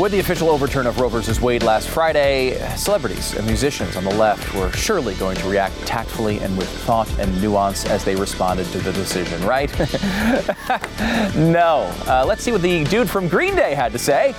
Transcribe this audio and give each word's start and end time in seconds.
With 0.00 0.12
the 0.12 0.20
official 0.20 0.48
overturn 0.48 0.86
of 0.86 0.98
Roe 0.98 1.10
v. 1.10 1.44
Wade 1.44 1.62
last 1.62 1.90
Friday, 1.90 2.58
celebrities 2.74 3.34
and 3.34 3.46
musicians 3.46 3.96
on 3.96 4.04
the 4.04 4.14
left 4.14 4.54
were 4.54 4.72
surely 4.72 5.14
going 5.16 5.36
to 5.36 5.46
react 5.46 5.78
tactfully 5.86 6.38
and 6.38 6.56
with 6.56 6.70
thought 6.70 7.06
and 7.18 7.42
nuance 7.42 7.84
as 7.84 8.02
they 8.02 8.16
responded 8.16 8.64
to 8.68 8.78
the 8.78 8.94
decision, 8.94 9.44
right? 9.44 9.70
no. 11.36 11.92
Uh, 12.06 12.24
let's 12.26 12.42
see 12.42 12.50
what 12.50 12.62
the 12.62 12.82
dude 12.84 13.10
from 13.10 13.28
Green 13.28 13.54
Day 13.54 13.74
had 13.74 13.92
to 13.92 13.98
say. 13.98 14.34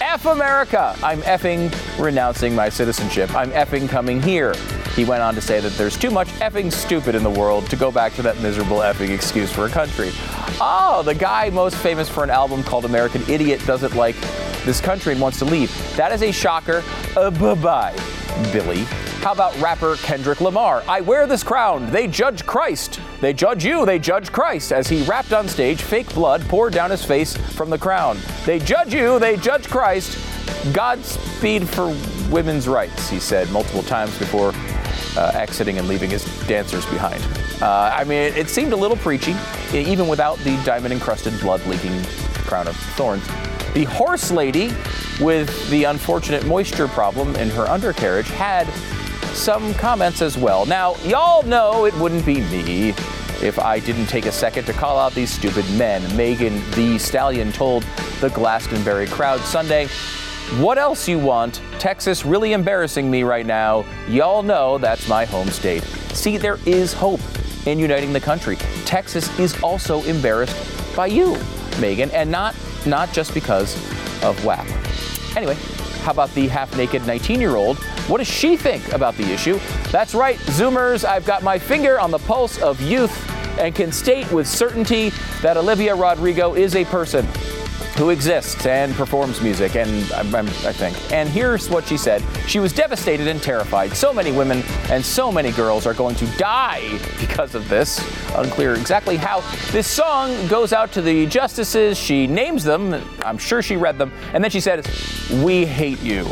F 0.00 0.24
America. 0.24 0.96
I'm 1.02 1.20
effing 1.22 1.70
renouncing 2.02 2.54
my 2.54 2.70
citizenship. 2.70 3.34
I'm 3.34 3.50
effing 3.50 3.90
coming 3.90 4.22
here. 4.22 4.54
He 4.96 5.04
went 5.04 5.20
on 5.20 5.34
to 5.34 5.42
say 5.42 5.60
that 5.60 5.72
there's 5.74 5.98
too 5.98 6.10
much 6.10 6.28
effing 6.40 6.72
stupid 6.72 7.14
in 7.14 7.22
the 7.22 7.30
world 7.30 7.68
to 7.68 7.76
go 7.76 7.92
back 7.92 8.14
to 8.14 8.22
that 8.22 8.40
miserable 8.40 8.78
effing 8.78 9.10
excuse 9.10 9.52
for 9.52 9.66
a 9.66 9.70
country. 9.70 10.10
Oh, 10.58 11.02
the 11.04 11.14
guy 11.14 11.50
most 11.50 11.76
famous 11.76 12.08
for 12.08 12.24
an 12.24 12.30
album 12.30 12.62
called 12.62 12.86
American 12.86 13.22
Idiot 13.28 13.62
doesn't 13.66 13.94
like 13.94 14.16
this 14.64 14.80
country 14.80 15.12
and 15.12 15.20
wants 15.20 15.38
to 15.38 15.44
leave. 15.44 15.70
That 15.96 16.12
is 16.12 16.22
a 16.22 16.32
shocker. 16.32 16.82
Uh, 17.16 17.30
bye 17.30 17.54
bye, 17.54 17.96
Billie. 18.52 18.84
How 19.22 19.32
about 19.32 19.56
rapper 19.60 19.94
Kendrick 19.96 20.40
Lamar? 20.40 20.82
I 20.88 21.00
wear 21.00 21.28
this 21.28 21.44
crown. 21.44 21.92
They 21.92 22.08
judge 22.08 22.44
Christ. 22.44 22.98
They 23.20 23.32
judge 23.32 23.64
you. 23.64 23.86
They 23.86 24.00
judge 24.00 24.32
Christ. 24.32 24.72
As 24.72 24.88
he 24.88 25.02
rapped 25.02 25.32
on 25.32 25.46
stage, 25.46 25.80
fake 25.80 26.12
blood 26.12 26.42
poured 26.48 26.72
down 26.72 26.90
his 26.90 27.04
face 27.04 27.36
from 27.36 27.70
the 27.70 27.78
crown. 27.78 28.18
They 28.44 28.58
judge 28.58 28.92
you. 28.92 29.20
They 29.20 29.36
judge 29.36 29.68
Christ. 29.68 30.18
Godspeed 30.72 31.68
for 31.68 31.96
women's 32.32 32.66
rights, 32.66 33.08
he 33.08 33.20
said 33.20 33.48
multiple 33.50 33.82
times 33.84 34.18
before 34.18 34.52
uh, 35.16 35.30
exiting 35.34 35.78
and 35.78 35.86
leaving 35.86 36.10
his 36.10 36.24
dancers 36.48 36.84
behind. 36.86 37.22
Uh, 37.62 37.92
I 37.94 38.02
mean, 38.02 38.18
it, 38.18 38.36
it 38.36 38.48
seemed 38.48 38.72
a 38.72 38.76
little 38.76 38.96
preachy, 38.96 39.36
even 39.72 40.08
without 40.08 40.38
the 40.38 40.60
diamond 40.64 40.92
encrusted, 40.92 41.38
blood 41.40 41.64
leaking 41.66 42.02
crown 42.44 42.66
of 42.66 42.76
thorns. 42.96 43.24
The 43.74 43.84
horse 43.84 44.30
lady 44.30 44.70
with 45.18 45.70
the 45.70 45.84
unfortunate 45.84 46.44
moisture 46.46 46.88
problem 46.88 47.34
in 47.36 47.48
her 47.50 47.66
undercarriage 47.68 48.28
had 48.28 48.66
some 49.34 49.72
comments 49.74 50.20
as 50.20 50.36
well. 50.36 50.66
Now, 50.66 50.96
y'all 50.96 51.42
know 51.44 51.86
it 51.86 51.94
wouldn't 51.94 52.26
be 52.26 52.42
me 52.42 52.90
if 53.40 53.58
I 53.58 53.80
didn't 53.80 54.06
take 54.06 54.26
a 54.26 54.32
second 54.32 54.66
to 54.66 54.74
call 54.74 54.98
out 54.98 55.14
these 55.14 55.30
stupid 55.30 55.64
men. 55.72 56.02
Megan 56.16 56.62
Thee 56.72 56.98
Stallion 56.98 57.50
told 57.50 57.82
the 58.20 58.28
Glastonbury 58.28 59.06
crowd 59.06 59.40
Sunday, 59.40 59.88
What 60.58 60.76
else 60.76 61.08
you 61.08 61.18
want? 61.18 61.62
Texas 61.78 62.26
really 62.26 62.52
embarrassing 62.52 63.10
me 63.10 63.22
right 63.22 63.46
now. 63.46 63.86
Y'all 64.06 64.42
know 64.42 64.76
that's 64.76 65.08
my 65.08 65.24
home 65.24 65.48
state. 65.48 65.82
See, 66.12 66.36
there 66.36 66.58
is 66.66 66.92
hope 66.92 67.20
in 67.66 67.78
uniting 67.78 68.12
the 68.12 68.20
country. 68.20 68.56
Texas 68.84 69.38
is 69.38 69.60
also 69.62 70.02
embarrassed 70.02 70.94
by 70.94 71.06
you, 71.06 71.38
Megan, 71.80 72.10
and 72.10 72.30
not 72.30 72.54
not 72.86 73.12
just 73.12 73.34
because 73.34 73.76
of 74.22 74.44
WAP. 74.44 74.66
Anyway, 75.36 75.56
how 76.02 76.10
about 76.10 76.32
the 76.34 76.48
half 76.48 76.76
naked 76.76 77.06
19 77.06 77.40
year 77.40 77.56
old? 77.56 77.78
What 78.08 78.18
does 78.18 78.28
she 78.28 78.56
think 78.56 78.92
about 78.92 79.16
the 79.16 79.24
issue? 79.32 79.58
That's 79.90 80.14
right, 80.14 80.38
Zoomers, 80.38 81.04
I've 81.04 81.24
got 81.24 81.42
my 81.42 81.58
finger 81.58 82.00
on 82.00 82.10
the 82.10 82.18
pulse 82.18 82.60
of 82.60 82.80
youth 82.80 83.28
and 83.58 83.74
can 83.74 83.92
state 83.92 84.30
with 84.32 84.46
certainty 84.46 85.10
that 85.42 85.56
Olivia 85.56 85.94
Rodrigo 85.94 86.54
is 86.54 86.74
a 86.74 86.84
person 86.86 87.26
who 87.96 88.10
exists 88.10 88.66
and 88.66 88.94
performs 88.94 89.40
music, 89.40 89.76
and 89.76 89.90
I, 90.12 90.40
I, 90.40 90.72
think. 90.72 90.96
And 91.12 91.28
here's 91.28 91.68
what 91.68 91.86
she 91.86 91.96
said 91.96 92.22
She 92.46 92.58
was 92.58 92.72
devastated 92.72 93.28
and 93.28 93.42
terrified. 93.42 93.92
So 93.92 94.12
many 94.12 94.32
women 94.32 94.62
and 94.90 95.04
so 95.04 95.30
many 95.30 95.52
girls 95.52 95.86
are 95.86 95.94
going 95.94 96.16
to 96.16 96.26
die 96.36 96.98
because 97.20 97.54
of 97.54 97.68
this. 97.68 98.00
Unclear 98.34 98.74
exactly 98.74 99.16
how. 99.16 99.40
This 99.70 99.86
song 99.86 100.46
goes 100.48 100.72
out 100.72 100.92
to 100.92 101.02
the 101.02 101.26
justices. 101.26 101.98
She 101.98 102.26
names 102.26 102.64
them. 102.64 102.94
I'm 103.24 103.38
sure 103.38 103.62
she 103.62 103.76
read 103.76 103.98
them. 103.98 104.12
And 104.32 104.42
then 104.42 104.50
she 104.50 104.60
said, 104.60 104.86
We 105.42 105.66
hate 105.66 106.00
you 106.00 106.26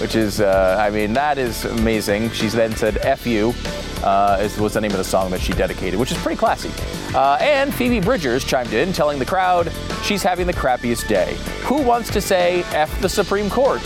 which 0.00 0.14
is, 0.14 0.40
uh, 0.40 0.76
I 0.78 0.90
mean, 0.90 1.12
that 1.12 1.38
is 1.38 1.64
amazing. 1.64 2.30
She 2.30 2.46
then 2.48 2.74
said, 2.74 2.98
F 2.98 3.26
you, 3.26 3.54
uh, 4.02 4.48
was 4.58 4.74
the 4.74 4.80
name 4.80 4.92
of 4.92 4.98
the 4.98 5.04
song 5.04 5.30
that 5.30 5.40
she 5.40 5.52
dedicated, 5.52 5.98
which 5.98 6.10
is 6.10 6.18
pretty 6.18 6.38
classy. 6.38 6.70
Uh, 7.14 7.36
and 7.40 7.74
Phoebe 7.74 8.00
Bridgers 8.00 8.44
chimed 8.44 8.72
in, 8.72 8.92
telling 8.92 9.18
the 9.18 9.26
crowd 9.26 9.70
she's 10.04 10.22
having 10.22 10.46
the 10.46 10.52
crappiest 10.52 11.08
day. 11.08 11.36
Who 11.64 11.82
wants 11.82 12.10
to 12.10 12.20
say 12.20 12.62
F 12.72 13.00
the 13.00 13.08
Supreme 13.08 13.50
Court? 13.50 13.82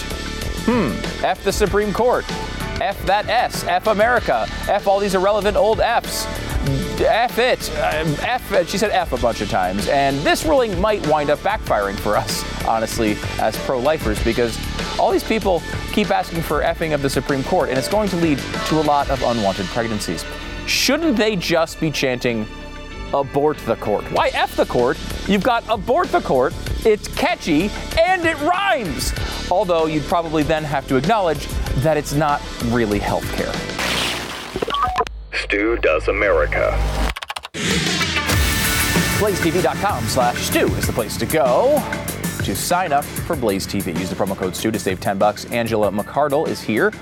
Hmm, 0.66 0.92
F 1.24 1.42
the 1.44 1.52
Supreme 1.52 1.92
Court. 1.92 2.24
F 2.80 3.04
that 3.06 3.28
S. 3.28 3.64
F 3.64 3.86
America. 3.86 4.46
F 4.68 4.86
all 4.86 4.98
these 4.98 5.14
irrelevant 5.14 5.56
old 5.56 5.80
Fs. 5.80 6.26
F 7.00 7.38
it. 7.38 7.70
Uh, 7.76 8.04
F, 8.22 8.68
she 8.68 8.78
said 8.78 8.90
F 8.90 9.12
a 9.12 9.16
bunch 9.18 9.40
of 9.40 9.48
times. 9.48 9.88
And 9.88 10.18
this 10.20 10.44
ruling 10.44 10.80
might 10.80 11.06
wind 11.08 11.30
up 11.30 11.38
backfiring 11.40 11.96
for 11.96 12.16
us, 12.16 12.44
honestly, 12.64 13.16
as 13.38 13.56
pro 13.64 13.78
lifers, 13.78 14.22
because 14.24 14.58
all 14.98 15.10
these 15.10 15.24
people 15.24 15.62
keep 15.92 16.10
asking 16.10 16.42
for 16.42 16.62
effing 16.62 16.94
of 16.94 17.02
the 17.02 17.10
Supreme 17.10 17.42
Court, 17.44 17.68
and 17.68 17.78
it's 17.78 17.88
going 17.88 18.08
to 18.10 18.16
lead 18.16 18.38
to 18.68 18.80
a 18.80 18.82
lot 18.82 19.10
of 19.10 19.22
unwanted 19.22 19.66
pregnancies. 19.66 20.24
Shouldn't 20.66 21.16
they 21.16 21.36
just 21.36 21.80
be 21.80 21.90
chanting, 21.90 22.46
abort 23.12 23.58
the 23.58 23.76
court? 23.76 24.04
Why 24.12 24.28
F 24.28 24.56
the 24.56 24.66
court? 24.66 24.98
You've 25.28 25.42
got 25.42 25.64
abort 25.68 26.08
the 26.08 26.20
court, 26.20 26.54
it's 26.86 27.08
catchy, 27.08 27.70
and 28.00 28.24
it 28.24 28.40
rhymes. 28.40 29.12
Although 29.50 29.86
you'd 29.86 30.04
probably 30.04 30.42
then 30.42 30.64
have 30.64 30.86
to 30.88 30.96
acknowledge 30.96 31.46
that 31.82 31.96
it's 31.96 32.12
not 32.12 32.40
really 32.66 33.00
healthcare. 33.00 33.73
Stu 35.54 35.76
Does 35.76 36.08
America. 36.08 36.76
BlazeTV.com 39.20 40.04
slash 40.06 40.36
Stu 40.38 40.66
is 40.74 40.88
the 40.88 40.92
place 40.92 41.16
to 41.16 41.26
go 41.26 41.80
to 42.42 42.56
sign 42.56 42.92
up 42.92 43.04
for 43.04 43.36
Blaze 43.36 43.64
TV. 43.64 43.96
Use 43.96 44.10
the 44.10 44.16
promo 44.16 44.36
code 44.36 44.56
Stu 44.56 44.72
to 44.72 44.80
save 44.80 44.98
10 44.98 45.16
bucks. 45.16 45.44
Angela 45.52 45.92
McArdle 45.92 46.48
is 46.48 46.60
here. 46.60 46.92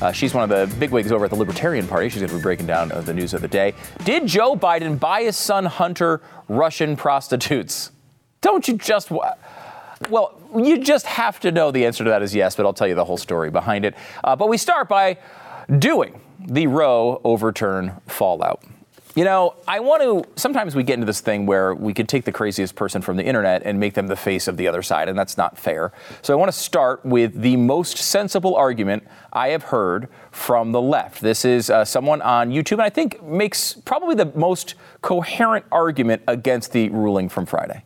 Uh, 0.00 0.10
she's 0.10 0.32
one 0.32 0.42
of 0.42 0.48
the 0.48 0.74
bigwigs 0.78 1.12
over 1.12 1.26
at 1.26 1.30
the 1.30 1.36
Libertarian 1.36 1.86
Party. 1.86 2.08
She's 2.08 2.22
going 2.22 2.30
to 2.30 2.36
be 2.36 2.40
breaking 2.40 2.64
down 2.64 2.90
uh, 2.92 3.02
the 3.02 3.12
news 3.12 3.34
of 3.34 3.42
the 3.42 3.48
day. 3.48 3.74
Did 4.06 4.26
Joe 4.26 4.56
Biden 4.56 4.98
buy 4.98 5.24
his 5.24 5.36
son 5.36 5.66
Hunter 5.66 6.22
Russian 6.48 6.96
prostitutes? 6.96 7.90
Don't 8.40 8.66
you 8.66 8.78
just. 8.78 9.10
Well, 10.08 10.40
you 10.56 10.78
just 10.78 11.04
have 11.04 11.40
to 11.40 11.52
know 11.52 11.70
the 11.70 11.84
answer 11.84 12.04
to 12.04 12.10
that 12.10 12.22
is 12.22 12.34
yes, 12.34 12.56
but 12.56 12.64
I'll 12.64 12.72
tell 12.72 12.88
you 12.88 12.94
the 12.94 13.04
whole 13.04 13.18
story 13.18 13.50
behind 13.50 13.84
it. 13.84 13.94
Uh, 14.24 14.34
but 14.34 14.48
we 14.48 14.56
start 14.56 14.88
by 14.88 15.18
doing 15.78 16.18
the 16.46 16.66
Roe 16.66 17.20
overturn 17.24 18.00
fallout. 18.06 18.62
You 19.14 19.24
know, 19.24 19.56
I 19.66 19.80
want 19.80 20.02
to. 20.02 20.30
Sometimes 20.40 20.76
we 20.76 20.84
get 20.84 20.94
into 20.94 21.06
this 21.06 21.20
thing 21.20 21.44
where 21.44 21.74
we 21.74 21.92
could 21.92 22.08
take 22.08 22.24
the 22.24 22.30
craziest 22.30 22.76
person 22.76 23.02
from 23.02 23.16
the 23.16 23.24
internet 23.24 23.62
and 23.64 23.80
make 23.80 23.94
them 23.94 24.06
the 24.06 24.14
face 24.14 24.46
of 24.46 24.56
the 24.56 24.68
other 24.68 24.80
side, 24.80 25.08
and 25.08 25.18
that's 25.18 25.36
not 25.36 25.58
fair. 25.58 25.90
So 26.22 26.32
I 26.32 26.36
want 26.36 26.52
to 26.52 26.56
start 26.56 27.04
with 27.04 27.40
the 27.40 27.56
most 27.56 27.98
sensible 27.98 28.54
argument 28.54 29.04
I 29.32 29.48
have 29.48 29.64
heard 29.64 30.08
from 30.30 30.70
the 30.70 30.80
left. 30.80 31.20
This 31.20 31.44
is 31.44 31.68
uh, 31.68 31.84
someone 31.84 32.22
on 32.22 32.50
YouTube, 32.50 32.74
and 32.74 32.82
I 32.82 32.90
think 32.90 33.20
makes 33.20 33.74
probably 33.74 34.14
the 34.14 34.30
most 34.36 34.76
coherent 35.02 35.64
argument 35.72 36.22
against 36.28 36.72
the 36.72 36.88
ruling 36.90 37.28
from 37.28 37.44
Friday. 37.44 37.82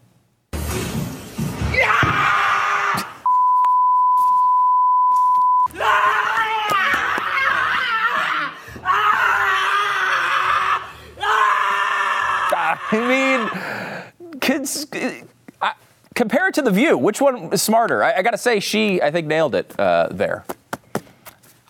I 12.92 14.10
mean, 14.20 14.40
kids. 14.40 14.86
I, 15.60 15.72
compare 16.14 16.48
it 16.48 16.54
to 16.54 16.62
the 16.62 16.70
View. 16.70 16.98
Which 16.98 17.20
one 17.20 17.52
is 17.52 17.62
smarter? 17.62 18.04
I, 18.04 18.18
I 18.18 18.22
got 18.22 18.32
to 18.32 18.38
say, 18.38 18.60
she 18.60 19.00
I 19.00 19.10
think 19.10 19.26
nailed 19.26 19.54
it 19.54 19.78
uh, 19.78 20.08
there. 20.10 20.44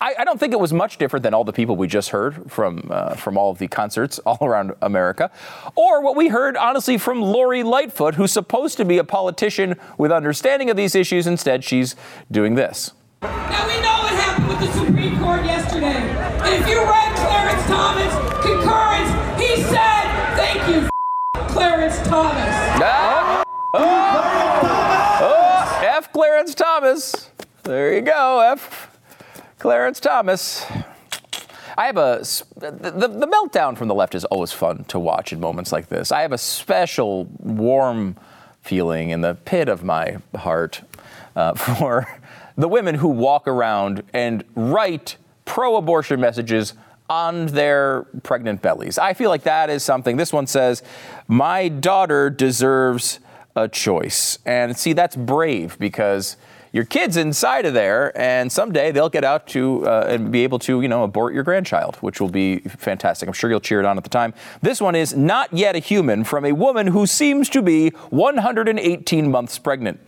I, 0.01 0.15
I, 0.19 0.25
don't 0.25 0.37
think 0.37 0.51
it 0.51 0.59
was 0.59 0.73
much 0.73 0.97
different 0.97 1.23
than 1.23 1.33
all 1.33 1.45
the 1.45 1.53
people 1.53 1.77
we 1.77 1.87
just 1.87 2.09
heard 2.09 2.51
from 2.51 2.89
uh, 2.91 3.15
from 3.15 3.37
all 3.37 3.51
of 3.51 3.57
the 3.57 3.69
concerts 3.69 4.19
all 4.25 4.37
around 4.41 4.73
America, 4.81 5.31
or 5.75 6.01
what 6.01 6.17
we 6.17 6.27
heard 6.27 6.57
honestly 6.57 6.97
from 6.97 7.21
Lori 7.21 7.63
Lightfoot, 7.63 8.15
who's 8.15 8.33
supposed 8.33 8.75
to 8.77 8.85
be 8.85 8.97
a 8.97 9.05
politician 9.05 9.79
with 9.97 10.11
understanding 10.11 10.69
of 10.69 10.75
these 10.75 10.93
issues. 10.93 11.25
Instead, 11.25 11.63
she's 11.63 11.95
doing 12.29 12.55
this. 12.55 12.91
Now 13.21 13.65
we 13.65 13.79
know 13.81 14.03
what 14.03 14.13
happened 14.15 14.49
with 14.49 14.59
the 14.59 14.71
Supreme 14.73 15.17
Court 15.19 15.45
yesterday, 15.45 15.85
and 15.85 16.61
if 16.61 16.67
you 16.67 16.83
read 16.83 17.12
Thomas. 22.13 22.55
Ah. 22.79 23.43
Oh. 23.73 23.81
Oh. 25.23 25.87
F. 25.97 26.13
Clarence 26.13 26.53
Thomas. 26.53 27.31
There 27.63 27.91
you 27.91 28.01
go, 28.01 28.39
F. 28.39 28.99
Clarence 29.57 29.99
Thomas. 29.99 30.63
I 31.75 31.87
have 31.87 31.97
a 31.97 32.19
the, 32.55 32.69
the, 32.69 33.07
the, 33.07 33.27
meltdown 33.27 33.75
from 33.75 33.87
the 33.87 33.95
left 33.95 34.13
is 34.13 34.25
always 34.25 34.51
fun 34.51 34.83
to 34.89 34.99
watch 34.99 35.33
in 35.33 35.39
moments 35.39 35.71
like 35.71 35.89
this. 35.89 36.11
I 36.11 36.21
have 36.21 36.31
a 36.31 36.37
special 36.37 37.27
warm 37.39 38.15
feeling 38.61 39.09
in 39.09 39.21
the 39.21 39.33
pit 39.33 39.67
of 39.67 39.83
my 39.83 40.17
heart 40.35 40.81
uh, 41.35 41.53
for 41.55 42.07
the 42.55 42.67
women 42.67 42.93
who 42.93 43.07
walk 43.07 43.47
around 43.47 44.03
and 44.13 44.43
write 44.53 45.17
pro-abortion 45.45 46.21
messages 46.21 46.75
on 47.09 47.47
their 47.47 48.03
pregnant 48.23 48.61
bellies. 48.61 48.97
I 48.97 49.13
feel 49.13 49.29
like 49.29 49.43
that 49.43 49.69
is 49.69 49.83
something. 49.83 50.17
This 50.17 50.33
one 50.33 50.47
says, 50.47 50.83
My 51.27 51.67
daughter 51.67 52.29
deserves 52.29 53.19
a 53.55 53.67
choice. 53.67 54.39
And 54.45 54.77
see, 54.77 54.93
that's 54.93 55.15
brave 55.15 55.77
because 55.79 56.37
your 56.73 56.85
kid's 56.85 57.17
inside 57.17 57.67
of 57.67 57.75
there, 57.75 58.17
and 58.19 58.51
someday 58.51 58.91
they'll 58.91 59.07
get 59.07 59.23
out 59.23 59.45
to 59.49 59.85
uh, 59.85 60.07
and 60.09 60.31
be 60.31 60.43
able 60.43 60.57
to, 60.57 60.81
you 60.81 60.87
know, 60.87 61.03
abort 61.03 61.35
your 61.35 61.43
grandchild, 61.43 61.97
which 61.97 62.19
will 62.19 62.29
be 62.29 62.59
fantastic. 62.61 63.29
I'm 63.29 63.33
sure 63.33 63.51
you'll 63.51 63.59
cheer 63.59 63.79
it 63.79 63.85
on 63.85 63.95
at 63.95 64.03
the 64.03 64.09
time. 64.09 64.33
This 64.63 64.81
one 64.81 64.95
is 64.95 65.15
not 65.15 65.53
yet 65.53 65.75
a 65.75 65.79
human 65.79 66.23
from 66.23 66.45
a 66.45 66.51
woman 66.51 66.87
who 66.87 67.05
seems 67.05 67.47
to 67.49 67.61
be 67.61 67.89
118 68.09 69.29
months 69.29 69.59
pregnant. 69.59 69.99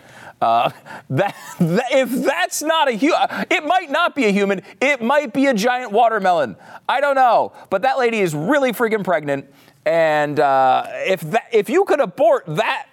Uh, 0.41 0.69
that, 1.09 1.35
that, 1.59 1.85
if 1.91 2.09
that's 2.09 2.61
not 2.61 2.87
a 2.87 2.91
human, 2.91 3.19
it 3.49 3.65
might 3.65 3.89
not 3.89 4.15
be 4.15 4.25
a 4.25 4.31
human. 4.31 4.61
It 4.81 5.01
might 5.01 5.33
be 5.33 5.47
a 5.47 5.53
giant 5.53 5.91
watermelon. 5.91 6.55
I 6.87 7.01
don't 7.01 7.15
know, 7.15 7.53
but 7.69 7.81
that 7.83 7.97
lady 7.97 8.19
is 8.19 8.35
really 8.35 8.71
freaking 8.71 9.03
pregnant. 9.03 9.45
And 9.85 10.39
uh, 10.39 10.85
if 10.87 11.21
that, 11.21 11.47
if 11.51 11.69
you 11.69 11.85
could 11.85 11.99
abort 11.99 12.45
that 12.47 12.87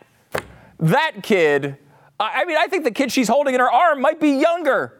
that 0.79 1.23
kid, 1.23 1.79
I 2.19 2.45
mean, 2.45 2.57
I 2.59 2.67
think 2.67 2.85
the 2.85 2.91
kid 2.91 3.13
she's 3.13 3.29
holding 3.29 3.55
in 3.55 3.61
her 3.61 3.71
arm 3.71 4.01
might 4.01 4.21
be 4.21 4.31
younger. 4.31 4.99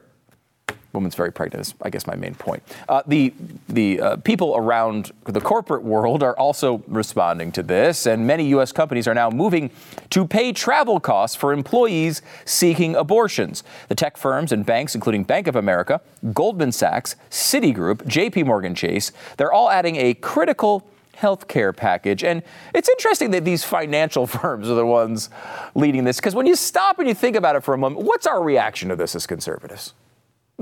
Woman's 0.93 1.15
very 1.15 1.33
pregnant 1.33 1.67
is, 1.67 1.75
I 1.83 1.91
guess, 1.91 2.07
my 2.07 2.15
main 2.15 2.35
point. 2.35 2.63
Uh, 2.89 3.03
the 3.07 3.33
the 3.69 4.01
uh, 4.01 4.17
people 4.17 4.55
around 4.57 5.13
the 5.25 5.41
corporate 5.41 5.83
world 5.83 6.23
are 6.23 6.37
also 6.37 6.83
responding 6.87 7.51
to 7.53 7.63
this, 7.63 8.07
and 8.07 8.27
many 8.27 8.49
U.S. 8.49 8.73
companies 8.73 9.09
are 9.09 9.15
now 9.15 9.31
moving 9.31 9.71
to 10.11 10.27
pay 10.27 10.53
travel 10.53 11.01
costs 11.01 11.35
for 11.37 11.53
employees 11.53 12.23
seeking 12.45 12.95
abortions. 12.95 13.65
The 13.89 13.95
tech 13.95 14.17
firms 14.17 14.53
and 14.53 14.67
banks, 14.67 14.95
including 14.95 15.25
Bank 15.25 15.47
of 15.47 15.57
America, 15.57 16.01
Goldman 16.33 16.73
Sachs, 16.73 17.17
Citigroup, 17.31 18.07
J.P. 18.07 18.43
Morgan 18.43 18.75
Chase, 18.75 19.13
they're 19.37 19.53
all 19.53 19.71
adding 19.71 19.97
a 19.97 20.15
critical 20.15 20.87
health 21.15 21.47
care 21.47 21.73
package. 21.73 22.25
And 22.25 22.43
it's 22.75 22.89
interesting 22.89 23.31
that 23.31 23.45
these 23.45 23.65
financial 23.65 24.27
firms 24.39 24.69
are 24.69 24.75
the 24.75 24.85
ones 24.85 25.31
leading 25.75 26.05
this, 26.05 26.17
because 26.17 26.35
when 26.35 26.47
you 26.47 26.57
stop 26.57 26.99
and 26.99 27.09
you 27.09 27.15
think 27.15 27.37
about 27.37 27.57
it 27.57 27.63
for 27.63 27.73
a 27.73 27.79
moment, 27.79 28.05
what's 28.05 28.27
our 28.27 28.43
reaction 28.43 28.89
to 28.91 28.97
this 28.97 29.15
as 29.15 29.27
conservatives? 29.27 29.95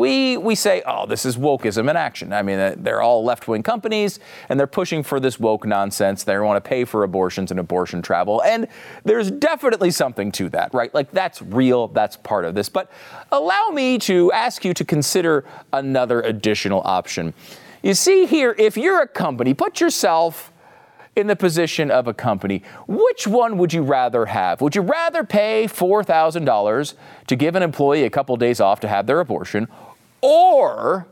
We, 0.01 0.39
we 0.39 0.55
say, 0.55 0.83
oh, 0.87 1.05
this 1.05 1.27
is 1.27 1.37
wokeism 1.37 1.91
in 1.91 1.95
action. 1.95 2.33
I 2.33 2.41
mean, 2.41 2.59
uh, 2.59 2.75
they're 2.79 3.03
all 3.03 3.23
left 3.23 3.49
wing 3.49 3.63
companies 3.63 4.19
and 4.49 4.59
they're 4.59 4.67
pushing 4.67 5.03
for 5.03 5.21
this 5.21 5.39
woke 5.39 5.67
nonsense. 5.67 6.25
They 6.25 6.39
want 6.39 6.57
to 6.57 6.67
pay 6.67 6.87
for 6.87 7.05
abortions 7.05 7.51
and 7.51 7.61
abortion 7.61 8.01
travel. 8.01 8.43
And 8.43 8.67
there's 9.05 9.31
definitely 9.31 9.91
something 9.91 10.33
to 10.33 10.49
that, 10.49 10.73
right? 10.73 10.93
Like, 10.95 11.11
that's 11.11 11.43
real, 11.43 11.89
that's 11.89 12.17
part 12.17 12.47
of 12.47 12.55
this. 12.55 12.71
But 12.71 12.91
allow 13.31 13.69
me 13.69 13.99
to 13.99 14.33
ask 14.33 14.65
you 14.65 14.73
to 14.73 14.87
consider 14.87 15.45
another 15.71 16.23
additional 16.23 16.81
option. 16.87 17.35
You 17.83 17.93
see 17.93 18.25
here, 18.25 18.55
if 18.57 18.79
you're 18.79 19.03
a 19.03 19.07
company, 19.07 19.53
put 19.53 19.83
yourself 19.83 20.51
in 21.15 21.27
the 21.27 21.37
position 21.37 21.91
of 21.91 22.07
a 22.07 22.15
company. 22.15 22.63
Which 22.89 23.27
one 23.27 23.59
would 23.59 23.75
you 23.75 23.83
rather 23.83 24.25
have? 24.27 24.63
Would 24.63 24.75
you 24.75 24.83
rather 24.83 25.25
pay 25.25 25.67
$4,000 25.67 26.95
to 27.27 27.37
give 27.37 27.55
an 27.55 27.63
employee 27.63 28.05
a 28.05 28.11
couple 28.11 28.37
days 28.39 28.61
off 28.61 28.81
to 28.81 28.89
have 28.89 29.07
their 29.07 29.21
abortion? 29.21 29.69
Or 30.21 31.07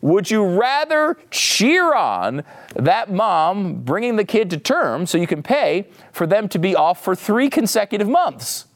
would 0.00 0.30
you 0.30 0.44
rather 0.44 1.16
cheer 1.30 1.94
on 1.94 2.44
that 2.74 3.10
mom 3.10 3.82
bringing 3.82 4.16
the 4.16 4.24
kid 4.24 4.50
to 4.50 4.58
term 4.58 5.06
so 5.06 5.18
you 5.18 5.26
can 5.26 5.42
pay 5.42 5.88
for 6.12 6.26
them 6.26 6.48
to 6.50 6.58
be 6.58 6.74
off 6.76 7.02
for 7.02 7.14
three 7.14 7.50
consecutive 7.50 8.08
months? 8.08 8.66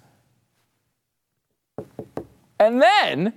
And 2.58 2.81
then 2.81 3.32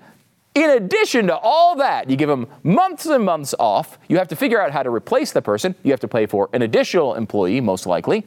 in 0.56 0.70
addition 0.70 1.28
to 1.28 1.38
all 1.38 1.76
that, 1.76 2.10
you 2.10 2.16
give 2.16 2.30
them 2.30 2.48
months 2.64 3.06
and 3.06 3.26
months 3.26 3.54
off. 3.60 4.00
You 4.08 4.18
have 4.18 4.28
to 4.30 4.36
figure 4.36 4.62
out 4.62 4.72
how 4.72 4.84
to 4.84 4.90
replace 4.90 5.32
the 5.32 5.42
person. 5.42 5.76
You 5.84 5.92
have 5.92 6.00
to 6.00 6.08
pay 6.08 6.26
for 6.26 6.50
an 6.54 6.62
additional 6.62 7.16
employee, 7.16 7.60
most 7.62 7.86
likely 7.86 8.26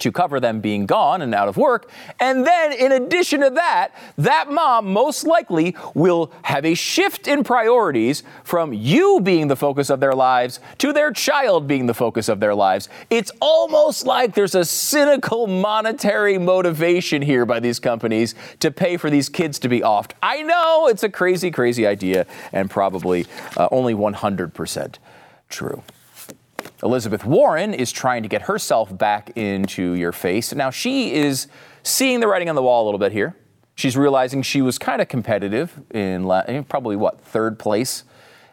to 0.00 0.12
cover 0.12 0.40
them 0.40 0.60
being 0.60 0.86
gone 0.86 1.22
and 1.22 1.34
out 1.34 1.48
of 1.48 1.56
work. 1.56 1.90
And 2.20 2.46
then, 2.46 2.72
in 2.72 2.92
addition 2.92 3.40
to 3.40 3.50
that, 3.50 3.90
that 4.18 4.50
mom 4.50 4.92
most 4.92 5.26
likely 5.26 5.76
will 5.94 6.32
have 6.42 6.64
a 6.64 6.74
shift 6.74 7.26
in 7.26 7.44
priorities 7.44 8.22
from 8.44 8.72
you 8.72 9.20
being 9.20 9.48
the 9.48 9.56
focus 9.56 9.90
of 9.90 10.00
their 10.00 10.14
lives 10.14 10.60
to 10.78 10.92
their 10.92 11.12
child 11.12 11.66
being 11.66 11.86
the 11.86 11.94
focus 11.94 12.28
of 12.28 12.40
their 12.40 12.54
lives. 12.54 12.88
It's 13.10 13.30
almost 13.40 14.06
like 14.06 14.34
there's 14.34 14.54
a 14.54 14.64
cynical 14.64 15.46
monetary 15.46 16.38
motivation 16.38 17.22
here 17.22 17.46
by 17.46 17.60
these 17.60 17.78
companies 17.78 18.34
to 18.60 18.70
pay 18.70 18.96
for 18.96 19.10
these 19.10 19.28
kids 19.28 19.58
to 19.60 19.68
be 19.68 19.80
offed. 19.80 20.12
I 20.22 20.42
know 20.42 20.88
it's 20.88 21.02
a 21.02 21.08
crazy, 21.08 21.50
crazy 21.50 21.86
idea 21.86 22.26
and 22.52 22.70
probably 22.70 23.26
uh, 23.56 23.68
only 23.70 23.94
100% 23.94 24.96
true. 25.48 25.82
Elizabeth 26.82 27.24
Warren 27.24 27.74
is 27.74 27.92
trying 27.92 28.22
to 28.22 28.28
get 28.28 28.42
herself 28.42 28.96
back 28.96 29.30
into 29.36 29.92
your 29.92 30.12
face. 30.12 30.54
Now, 30.54 30.70
she 30.70 31.14
is 31.14 31.48
seeing 31.82 32.20
the 32.20 32.28
writing 32.28 32.48
on 32.48 32.54
the 32.54 32.62
wall 32.62 32.84
a 32.84 32.86
little 32.86 32.98
bit 32.98 33.12
here. 33.12 33.36
She's 33.74 33.96
realizing 33.96 34.42
she 34.42 34.62
was 34.62 34.78
kind 34.78 35.02
of 35.02 35.08
competitive 35.08 35.80
in 35.90 36.24
la- 36.24 36.44
probably 36.62 36.96
what 36.96 37.20
third 37.20 37.58
place 37.58 38.04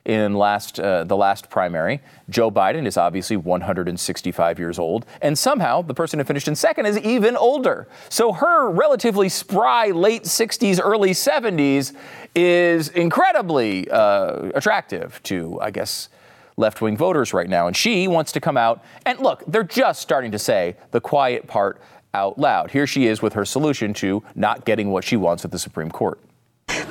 in 0.06 0.34
last 0.34 0.80
uh, 0.80 1.04
the 1.06 1.16
last 1.16 1.50
primary. 1.50 2.02
Joe 2.30 2.52
Biden 2.52 2.86
is 2.86 2.98
obviously 2.98 3.38
165 3.38 4.60
years 4.60 4.78
old, 4.78 5.06
and 5.22 5.38
somehow 5.38 5.82
the 5.82 5.94
person 5.94 6.20
who 6.20 6.26
finished 6.26 6.48
in 6.48 6.56
second 6.56 6.86
is 6.86 6.98
even 7.00 7.38
older. 7.38 7.88
So 8.10 8.34
her 8.34 8.70
relatively 8.70 9.30
spry 9.30 9.92
late 9.92 10.24
60s, 10.24 10.80
early 10.84 11.12
70s 11.12 11.94
is 12.36 12.90
incredibly 12.90 13.90
uh, 13.90 14.50
attractive 14.56 15.22
to, 15.24 15.60
I 15.62 15.72
guess, 15.72 16.10
left 16.58 16.82
wing 16.82 16.98
voters 16.98 17.34
right 17.34 17.50
now. 17.50 17.68
And 17.68 17.76
she 17.76 18.08
wants 18.08 18.32
to 18.34 18.42
come 18.42 18.58
out 18.58 18.84
and 19.06 19.20
look, 19.20 19.44
they're 19.48 19.64
just 19.64 20.02
starting 20.02 20.32
to 20.32 20.40
say 20.40 20.76
the 20.92 21.02
quiet 21.02 21.48
part 21.48 21.82
out 22.14 22.38
loud. 22.38 22.72
Here 22.72 22.86
she 22.88 23.08
is 23.08 23.22
with 23.22 23.34
her 23.34 23.46
solution 23.46 23.94
to 23.96 24.24
not 24.36 24.66
getting 24.66 24.92
what 24.92 25.04
she 25.04 25.18
wants 25.18 25.46
at 25.46 25.52
the 25.52 25.60
Supreme 25.60 25.90
Court. 25.90 26.20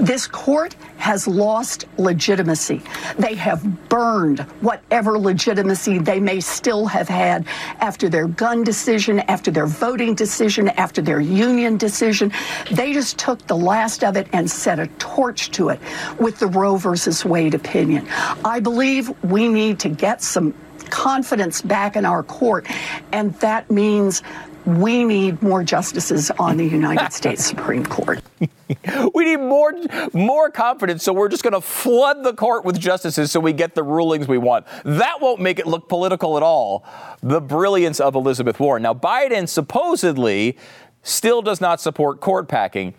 This 0.03 0.27
court 0.27 0.75
has 0.97 1.29
lost 1.29 1.85
legitimacy. 1.97 2.83
They 3.19 3.37
have 3.37 3.89
burned 3.89 4.41
whatever 4.61 5.17
legitimacy 5.17 5.99
they 5.99 6.19
may 6.19 6.41
still 6.41 6.87
have 6.87 7.09
had 7.09 7.47
after 7.79 8.09
their 8.09 8.27
gun 8.27 8.65
decision, 8.65 9.21
after 9.21 9.53
their 9.53 9.67
voting 9.67 10.17
decision, 10.17 10.71
after 10.71 11.03
their 11.03 11.21
union 11.21 11.77
decision. 11.77 12.33
They 12.73 12.93
just 12.93 13.17
took 13.17 13.47
the 13.47 13.57
last 13.57 14.03
of 14.03 14.17
it 14.17 14.27
and 14.33 14.51
set 14.51 14.81
a 14.81 14.89
torch 14.99 15.53
to 15.53 15.69
it 15.69 15.79
with 16.19 16.39
the 16.41 16.49
Roe 16.49 16.77
versus 16.77 17.25
Wade 17.25 17.55
opinion. 17.55 18.07
I 18.45 18.59
believe 18.59 19.13
we 19.23 19.47
need 19.47 19.79
to 19.81 19.89
get 19.89 20.21
some 20.21 20.53
confidence 20.91 21.63
back 21.63 21.97
in 21.97 22.05
our 22.05 22.23
court, 22.23 22.67
and 23.13 23.35
that 23.37 23.71
means 23.71 24.23
we 24.67 25.05
need 25.05 25.43
more 25.43 25.63
justices 25.63 26.31
on 26.39 26.57
the 26.57 26.67
United 26.67 27.13
States 27.15 27.45
Supreme 27.45 27.85
Court. 27.85 28.23
we 29.15 29.25
need 29.25 29.39
more 29.39 29.75
more 30.13 30.51
confidence, 30.51 31.03
so 31.03 31.13
we're 31.13 31.29
just 31.29 31.43
going 31.43 31.53
to 31.53 31.61
flood 31.61 32.23
the 32.23 32.35
court 32.35 32.65
with 32.65 32.79
justices 32.79 33.31
so 33.31 33.41
we 33.41 33.53
get 33.53 33.75
the 33.75 33.83
rulings 33.83 34.29
we 34.29 34.39
want. 34.39 34.67
That 34.85 35.21
won't 35.21 35.41
make 35.41 35.59
it 35.59 35.67
look 35.67 35.89
political 35.89 36.37
at 36.37 36.43
all. 36.43 36.85
The 37.23 37.41
brilliance 37.41 38.01
of 38.01 38.15
Elizabeth 38.15 38.61
Warren. 38.61 38.83
Now, 38.83 38.95
Biden 38.95 39.49
supposedly 39.49 40.57
still 41.03 41.43
does 41.43 41.61
not 41.61 41.81
support 41.81 42.21
court 42.21 42.49
packing. 42.49 42.95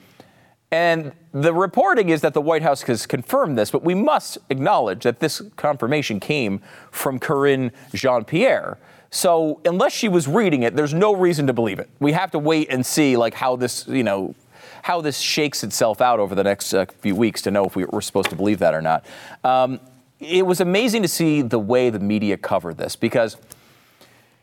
And 0.72 1.12
the 1.32 1.54
reporting 1.54 2.10
is 2.10 2.22
that 2.22 2.34
the 2.34 2.42
White 2.42 2.64
House 2.64 2.82
has 2.84 3.06
confirmed 3.06 3.58
this, 3.58 3.70
but 3.70 3.84
we 3.84 3.94
must 3.94 4.40
acknowledge 4.50 5.04
that 5.04 5.20
this 5.20 5.42
confirmation 5.56 6.20
came 6.20 6.62
from 6.90 7.20
Corinne 7.20 7.72
Jean 7.94 8.26
Pierre 8.26 8.80
so 9.14 9.62
unless 9.64 9.94
she 9.94 10.10
was 10.10 10.28
reading 10.28 10.64
it, 10.64 10.76
there's 10.76 10.94
no 10.94 11.16
reason 11.16 11.46
to 11.46 11.54
believe 11.54 11.78
it. 11.78 11.88
We 12.00 12.14
have 12.14 12.32
to 12.32 12.40
wait 12.40 12.70
and 12.72 12.84
see 12.84 13.16
like 13.16 13.36
how 13.36 13.56
this, 13.56 13.88
you 13.88 14.02
know, 14.02 14.34
how 14.82 15.02
this 15.02 15.20
shakes 15.20 15.64
itself 15.64 16.02
out 16.02 16.20
over 16.20 16.34
the 16.34 16.44
next 16.44 16.74
uh, 16.74 16.88
few 16.98 17.16
weeks 17.16 17.40
to 17.44 17.52
know 17.52 17.64
if 17.64 17.76
we, 17.76 17.86
are 17.86 18.02
supposed 18.02 18.32
to 18.32 18.36
believe 18.36 18.58
that 18.58 18.74
or 18.74 18.82
not. 18.82 19.06
Um, 19.44 19.80
it 20.20 20.48
was 20.48 20.62
amazing 20.62 21.04
to 21.04 21.08
see 21.08 21.44
the 21.44 21.60
way 21.60 21.92
the 21.92 22.00
media 22.00 22.38
covered 22.38 22.80
this 22.80 22.96
because 22.96 23.38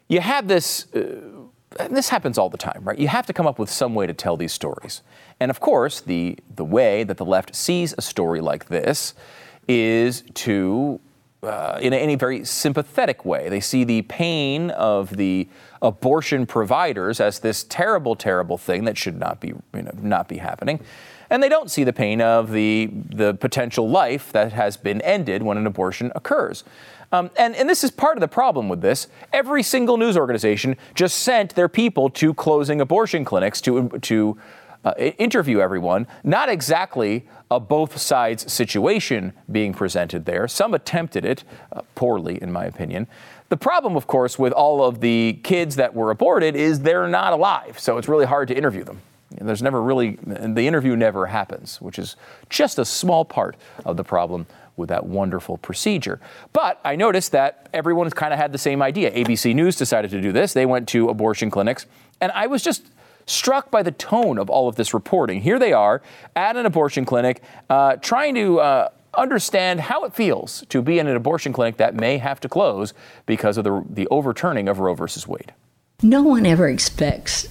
you 0.06 0.20
have 0.20 0.46
this. 0.46 0.86
Uh, 0.94 1.16
and 1.80 1.96
this 1.96 2.08
happens 2.08 2.38
all 2.38 2.48
the 2.48 2.58
time, 2.58 2.82
right? 2.84 2.98
You 2.98 3.08
have 3.08 3.26
to 3.26 3.32
come 3.32 3.48
up 3.48 3.58
with 3.58 3.70
some 3.70 3.96
way 3.96 4.06
to 4.06 4.14
tell 4.14 4.36
these 4.36 4.52
stories. 4.52 5.02
And 5.40 5.50
of 5.50 5.58
course, 5.58 6.00
the, 6.00 6.36
the 6.54 6.64
way 6.64 7.02
that 7.02 7.16
the 7.16 7.24
left 7.24 7.56
sees 7.56 7.92
a 7.98 8.02
story 8.02 8.40
like 8.40 8.66
this 8.66 9.14
is 9.68 10.22
to 10.34 11.00
uh, 11.42 11.78
in, 11.80 11.92
a, 11.92 11.96
in 11.96 12.10
a 12.10 12.16
very 12.16 12.44
sympathetic 12.44 13.24
way. 13.24 13.48
They 13.48 13.60
see 13.60 13.84
the 13.84 14.02
pain 14.02 14.70
of 14.72 15.16
the 15.16 15.48
abortion 15.80 16.46
providers 16.46 17.20
as 17.20 17.38
this 17.38 17.64
terrible, 17.64 18.14
terrible 18.14 18.58
thing 18.58 18.84
that 18.84 18.98
should 18.98 19.18
not 19.18 19.40
be, 19.40 19.48
you 19.48 19.82
know, 19.82 19.92
not 20.02 20.28
be 20.28 20.36
happening. 20.36 20.80
And 21.30 21.42
they 21.42 21.48
don't 21.48 21.70
see 21.70 21.84
the 21.84 21.92
pain 21.92 22.20
of 22.20 22.50
the, 22.50 22.90
the 22.92 23.34
potential 23.34 23.88
life 23.88 24.32
that 24.32 24.52
has 24.52 24.76
been 24.76 25.00
ended 25.02 25.42
when 25.42 25.56
an 25.56 25.66
abortion 25.66 26.12
occurs. 26.14 26.64
Um, 27.12 27.30
and, 27.36 27.56
and 27.56 27.68
this 27.68 27.82
is 27.82 27.90
part 27.90 28.16
of 28.16 28.20
the 28.20 28.28
problem 28.28 28.68
with 28.68 28.82
this. 28.82 29.08
Every 29.32 29.62
single 29.62 29.96
news 29.96 30.16
organization 30.16 30.76
just 30.94 31.20
sent 31.20 31.54
their 31.54 31.68
people 31.68 32.10
to 32.10 32.34
closing 32.34 32.80
abortion 32.80 33.24
clinics 33.24 33.60
to, 33.62 33.88
to 33.88 34.38
uh, 34.84 34.94
interview 34.96 35.60
everyone. 35.60 36.06
Not 36.24 36.48
exactly 36.48 37.28
a 37.50 37.58
both 37.60 37.98
sides 37.98 38.50
situation 38.52 39.32
being 39.50 39.74
presented 39.74 40.24
there. 40.24 40.46
Some 40.48 40.74
attempted 40.74 41.24
it 41.24 41.44
uh, 41.72 41.82
poorly, 41.94 42.40
in 42.40 42.52
my 42.52 42.64
opinion. 42.64 43.06
The 43.48 43.56
problem, 43.56 43.96
of 43.96 44.06
course, 44.06 44.38
with 44.38 44.52
all 44.52 44.84
of 44.84 45.00
the 45.00 45.40
kids 45.42 45.76
that 45.76 45.94
were 45.94 46.10
aborted 46.10 46.54
is 46.54 46.80
they're 46.80 47.08
not 47.08 47.32
alive, 47.32 47.78
so 47.80 47.98
it's 47.98 48.08
really 48.08 48.26
hard 48.26 48.48
to 48.48 48.56
interview 48.56 48.84
them. 48.84 49.02
There's 49.32 49.62
never 49.62 49.82
really, 49.82 50.18
the 50.22 50.66
interview 50.66 50.96
never 50.96 51.26
happens, 51.26 51.80
which 51.80 51.98
is 51.98 52.16
just 52.48 52.78
a 52.78 52.84
small 52.84 53.24
part 53.24 53.56
of 53.84 53.96
the 53.96 54.04
problem 54.04 54.46
with 54.76 54.88
that 54.88 55.06
wonderful 55.06 55.58
procedure. 55.58 56.20
But 56.52 56.80
I 56.84 56.96
noticed 56.96 57.32
that 57.32 57.68
everyone 57.72 58.10
kind 58.10 58.32
of 58.32 58.38
had 58.38 58.52
the 58.52 58.58
same 58.58 58.82
idea. 58.82 59.10
ABC 59.12 59.54
News 59.54 59.76
decided 59.76 60.10
to 60.12 60.20
do 60.20 60.32
this. 60.32 60.52
They 60.52 60.66
went 60.66 60.88
to 60.88 61.08
abortion 61.08 61.50
clinics, 61.50 61.86
and 62.20 62.32
I 62.32 62.46
was 62.46 62.62
just 62.62 62.84
struck 63.30 63.70
by 63.70 63.82
the 63.82 63.92
tone 63.92 64.38
of 64.38 64.50
all 64.50 64.68
of 64.68 64.76
this 64.76 64.92
reporting. 64.92 65.40
Here 65.40 65.58
they 65.58 65.72
are 65.72 66.02
at 66.36 66.56
an 66.56 66.66
abortion 66.66 67.04
clinic 67.04 67.42
uh, 67.68 67.96
trying 67.96 68.34
to 68.34 68.60
uh, 68.60 68.88
understand 69.14 69.80
how 69.80 70.04
it 70.04 70.14
feels 70.14 70.64
to 70.68 70.82
be 70.82 70.98
in 70.98 71.06
an 71.06 71.16
abortion 71.16 71.52
clinic 71.52 71.76
that 71.78 71.94
may 71.94 72.18
have 72.18 72.40
to 72.40 72.48
close 72.48 72.92
because 73.26 73.56
of 73.56 73.64
the, 73.64 73.84
the 73.88 74.06
overturning 74.08 74.68
of 74.68 74.78
Roe 74.78 74.94
versus 74.94 75.26
Wade. 75.26 75.52
No 76.02 76.22
one 76.22 76.46
ever 76.46 76.68
expects 76.68 77.48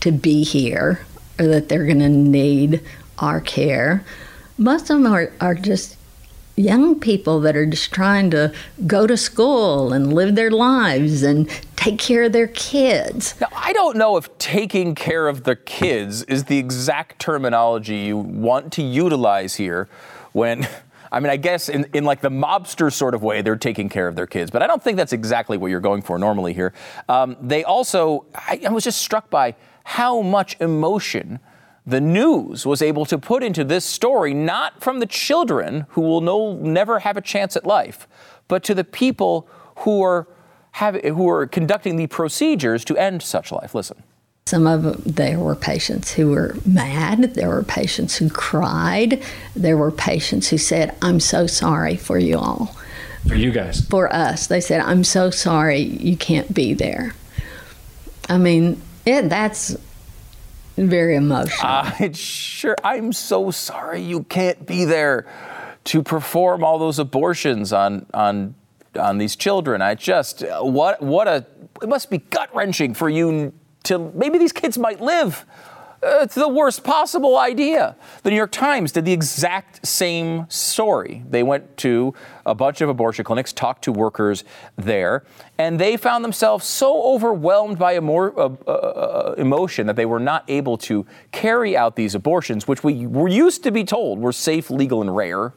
to 0.00 0.12
be 0.12 0.44
here 0.44 1.04
or 1.38 1.46
that 1.46 1.68
they're 1.68 1.86
going 1.86 1.98
to 1.98 2.08
need 2.08 2.82
our 3.18 3.40
care. 3.40 4.04
Most 4.56 4.82
of 4.82 5.02
them 5.02 5.12
are, 5.12 5.32
are 5.40 5.54
just 5.54 5.96
young 6.56 6.98
people 6.98 7.40
that 7.40 7.56
are 7.56 7.66
just 7.66 7.92
trying 7.92 8.30
to 8.30 8.52
go 8.86 9.06
to 9.06 9.16
school 9.16 9.92
and 9.92 10.12
live 10.12 10.34
their 10.34 10.50
lives 10.50 11.22
and 11.22 11.48
take 11.90 11.98
care 11.98 12.24
of 12.24 12.32
their 12.32 12.48
kids. 12.48 13.34
Now, 13.40 13.48
I 13.54 13.72
don't 13.72 13.96
know 13.96 14.16
if 14.16 14.36
taking 14.38 14.94
care 14.94 15.26
of 15.26 15.44
the 15.44 15.56
kids 15.56 16.22
is 16.24 16.44
the 16.44 16.58
exact 16.58 17.18
terminology 17.18 17.96
you 17.96 18.16
want 18.16 18.72
to 18.74 18.82
utilize 18.82 19.54
here 19.54 19.88
when. 20.32 20.68
I 21.10 21.20
mean, 21.20 21.30
I 21.30 21.38
guess 21.38 21.70
in, 21.70 21.86
in 21.94 22.04
like 22.04 22.20
the 22.20 22.28
mobster 22.28 22.92
sort 22.92 23.14
of 23.14 23.22
way, 23.22 23.40
they're 23.40 23.56
taking 23.56 23.88
care 23.88 24.08
of 24.08 24.14
their 24.14 24.26
kids, 24.26 24.50
but 24.50 24.60
I 24.60 24.66
don't 24.66 24.82
think 24.82 24.98
that's 24.98 25.14
exactly 25.14 25.56
what 25.56 25.68
you're 25.68 25.80
going 25.80 26.02
for 26.02 26.18
normally 26.18 26.52
here. 26.52 26.74
Um, 27.08 27.34
they 27.40 27.64
also, 27.64 28.26
I, 28.34 28.60
I 28.66 28.68
was 28.68 28.84
just 28.84 29.00
struck 29.00 29.30
by 29.30 29.54
how 29.84 30.20
much 30.20 30.60
emotion 30.60 31.38
the 31.86 31.98
news 31.98 32.66
was 32.66 32.82
able 32.82 33.06
to 33.06 33.16
put 33.16 33.42
into 33.42 33.64
this 33.64 33.86
story, 33.86 34.34
not 34.34 34.82
from 34.82 35.00
the 35.00 35.06
children 35.06 35.86
who 35.88 36.02
will 36.02 36.20
no, 36.20 36.52
never 36.56 36.98
have 36.98 37.16
a 37.16 37.22
chance 37.22 37.56
at 37.56 37.64
life, 37.64 38.06
but 38.46 38.62
to 38.64 38.74
the 38.74 38.84
people 38.84 39.48
who 39.76 40.02
are, 40.02 40.28
have, 40.78 40.94
who 41.02 41.28
are 41.28 41.46
conducting 41.46 41.96
the 41.96 42.06
procedures 42.06 42.84
to 42.84 42.96
end 42.96 43.22
such 43.22 43.50
life. 43.50 43.74
Listen. 43.74 44.02
Some 44.46 44.66
of 44.66 44.82
them, 44.84 45.02
there 45.04 45.38
were 45.38 45.56
patients 45.56 46.12
who 46.12 46.30
were 46.30 46.56
mad. 46.64 47.34
There 47.34 47.48
were 47.48 47.64
patients 47.64 48.16
who 48.16 48.30
cried. 48.30 49.22
There 49.54 49.76
were 49.76 49.90
patients 49.90 50.48
who 50.48 50.56
said, 50.56 50.96
I'm 51.02 51.20
so 51.20 51.46
sorry 51.46 51.96
for 51.96 52.18
you 52.18 52.38
all. 52.38 52.76
For 53.26 53.34
you 53.34 53.50
guys? 53.50 53.84
For 53.88 54.10
us. 54.12 54.46
They 54.46 54.60
said, 54.60 54.80
I'm 54.80 55.04
so 55.04 55.30
sorry 55.30 55.80
you 55.80 56.16
can't 56.16 56.54
be 56.54 56.74
there. 56.74 57.14
I 58.28 58.38
mean, 58.38 58.80
it, 59.04 59.28
that's 59.28 59.76
very 60.76 61.16
emotional. 61.16 61.66
Uh, 61.66 62.12
sure. 62.12 62.76
I'm 62.84 63.12
so 63.12 63.50
sorry 63.50 64.00
you 64.00 64.22
can't 64.22 64.64
be 64.64 64.84
there 64.84 65.26
to 65.84 66.02
perform 66.02 66.62
all 66.62 66.78
those 66.78 66.98
abortions 66.98 67.72
on 67.72 68.06
on 68.14 68.54
on 68.96 69.18
these 69.18 69.36
children. 69.36 69.82
I 69.82 69.94
just 69.94 70.42
what 70.60 71.02
what 71.02 71.28
a 71.28 71.46
it 71.82 71.88
must 71.88 72.10
be 72.10 72.18
gut 72.18 72.54
wrenching 72.54 72.94
for 72.94 73.08
you 73.08 73.52
to 73.84 73.98
maybe 74.14 74.38
these 74.38 74.52
kids 74.52 74.78
might 74.78 75.00
live 75.00 75.46
uh, 76.00 76.20
it's 76.22 76.36
the 76.36 76.48
worst 76.48 76.84
possible 76.84 77.36
idea. 77.36 77.96
The 78.22 78.30
New 78.30 78.36
York 78.36 78.52
Times 78.52 78.92
did 78.92 79.04
the 79.04 79.12
exact 79.12 79.84
same 79.84 80.46
story. 80.48 81.24
They 81.28 81.42
went 81.42 81.76
to 81.78 82.14
a 82.46 82.54
bunch 82.54 82.80
of 82.80 82.88
abortion 82.88 83.24
clinics, 83.24 83.52
talked 83.52 83.82
to 83.84 83.92
workers 83.92 84.44
there, 84.76 85.24
and 85.58 85.78
they 85.80 85.96
found 85.96 86.22
themselves 86.22 86.66
so 86.66 87.02
overwhelmed 87.02 87.78
by 87.78 87.98
more, 87.98 88.38
uh, 88.38 88.48
uh, 88.66 88.70
uh, 88.70 89.34
emotion 89.38 89.88
that 89.88 89.96
they 89.96 90.06
were 90.06 90.20
not 90.20 90.44
able 90.46 90.78
to 90.78 91.04
carry 91.32 91.76
out 91.76 91.96
these 91.96 92.14
abortions, 92.14 92.68
which 92.68 92.84
we 92.84 93.06
were 93.06 93.28
used 93.28 93.64
to 93.64 93.72
be 93.72 93.82
told 93.82 94.20
were 94.20 94.32
safe, 94.32 94.70
legal, 94.70 95.00
and 95.00 95.14
rare. 95.14 95.52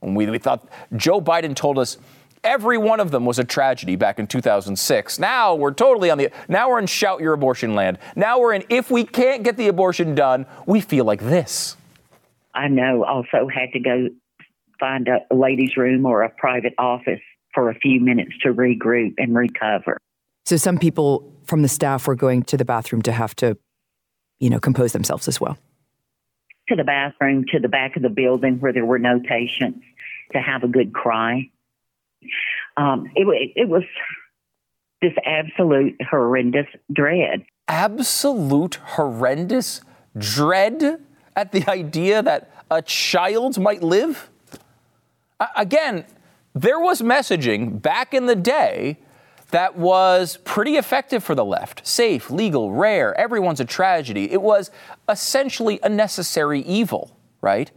We, 0.00 0.26
we 0.26 0.38
thought 0.38 0.68
Joe 0.94 1.20
Biden 1.20 1.56
told 1.56 1.78
us 1.78 1.98
Every 2.44 2.76
one 2.76 2.98
of 2.98 3.12
them 3.12 3.24
was 3.24 3.38
a 3.38 3.44
tragedy 3.44 3.94
back 3.94 4.18
in 4.18 4.26
2006. 4.26 5.18
Now 5.20 5.54
we're 5.54 5.72
totally 5.72 6.10
on 6.10 6.18
the, 6.18 6.30
now 6.48 6.70
we're 6.70 6.80
in 6.80 6.86
shout 6.86 7.20
your 7.20 7.34
abortion 7.34 7.76
land. 7.76 7.98
Now 8.16 8.40
we're 8.40 8.54
in, 8.54 8.64
if 8.68 8.90
we 8.90 9.04
can't 9.04 9.44
get 9.44 9.56
the 9.56 9.68
abortion 9.68 10.16
done, 10.16 10.46
we 10.66 10.80
feel 10.80 11.04
like 11.04 11.20
this. 11.20 11.76
I 12.52 12.66
know 12.66 13.04
also 13.04 13.48
had 13.48 13.72
to 13.74 13.80
go 13.80 14.08
find 14.80 15.08
a 15.08 15.34
ladies' 15.34 15.76
room 15.76 16.04
or 16.04 16.22
a 16.22 16.30
private 16.30 16.74
office 16.78 17.20
for 17.54 17.70
a 17.70 17.74
few 17.76 18.00
minutes 18.00 18.32
to 18.42 18.52
regroup 18.52 19.14
and 19.18 19.36
recover. 19.36 19.98
So 20.44 20.56
some 20.56 20.78
people 20.78 21.32
from 21.44 21.62
the 21.62 21.68
staff 21.68 22.08
were 22.08 22.16
going 22.16 22.42
to 22.44 22.56
the 22.56 22.64
bathroom 22.64 23.02
to 23.02 23.12
have 23.12 23.36
to, 23.36 23.56
you 24.40 24.50
know, 24.50 24.58
compose 24.58 24.92
themselves 24.92 25.28
as 25.28 25.40
well. 25.40 25.56
To 26.68 26.74
the 26.76 26.84
bathroom, 26.84 27.44
to 27.52 27.60
the 27.60 27.68
back 27.68 27.96
of 27.96 28.02
the 28.02 28.08
building 28.08 28.58
where 28.58 28.72
there 28.72 28.84
were 28.84 28.98
no 28.98 29.20
patients, 29.20 29.84
to 30.32 30.40
have 30.40 30.64
a 30.64 30.68
good 30.68 30.92
cry 30.92 31.48
um, 32.76 33.10
it, 33.14 33.52
it 33.56 33.68
was 33.68 33.82
this 35.00 35.12
absolute 35.24 35.96
horrendous 36.10 36.66
dread. 36.92 37.44
Absolute 37.68 38.76
horrendous 38.76 39.80
dread 40.16 41.02
at 41.34 41.52
the 41.52 41.68
idea 41.70 42.22
that 42.22 42.50
a 42.70 42.82
child 42.82 43.58
might 43.58 43.82
live? 43.82 44.28
again, 45.56 46.04
there 46.54 46.78
was 46.78 47.02
messaging 47.02 47.80
back 47.80 48.14
in 48.14 48.26
the 48.26 48.36
day 48.36 48.98
that 49.50 49.76
was 49.76 50.38
pretty 50.44 50.76
effective 50.76 51.22
for 51.22 51.34
the 51.34 51.44
left 51.44 51.86
safe, 51.86 52.30
legal, 52.30 52.72
rare, 52.72 53.18
everyone's 53.18 53.60
a 53.60 53.64
tragedy. 53.64 54.32
It 54.32 54.40
was 54.40 54.70
essentially 55.08 55.78
a 55.82 55.88
necessary 55.88 56.60
evil, 56.60 57.16
right? 57.40 57.70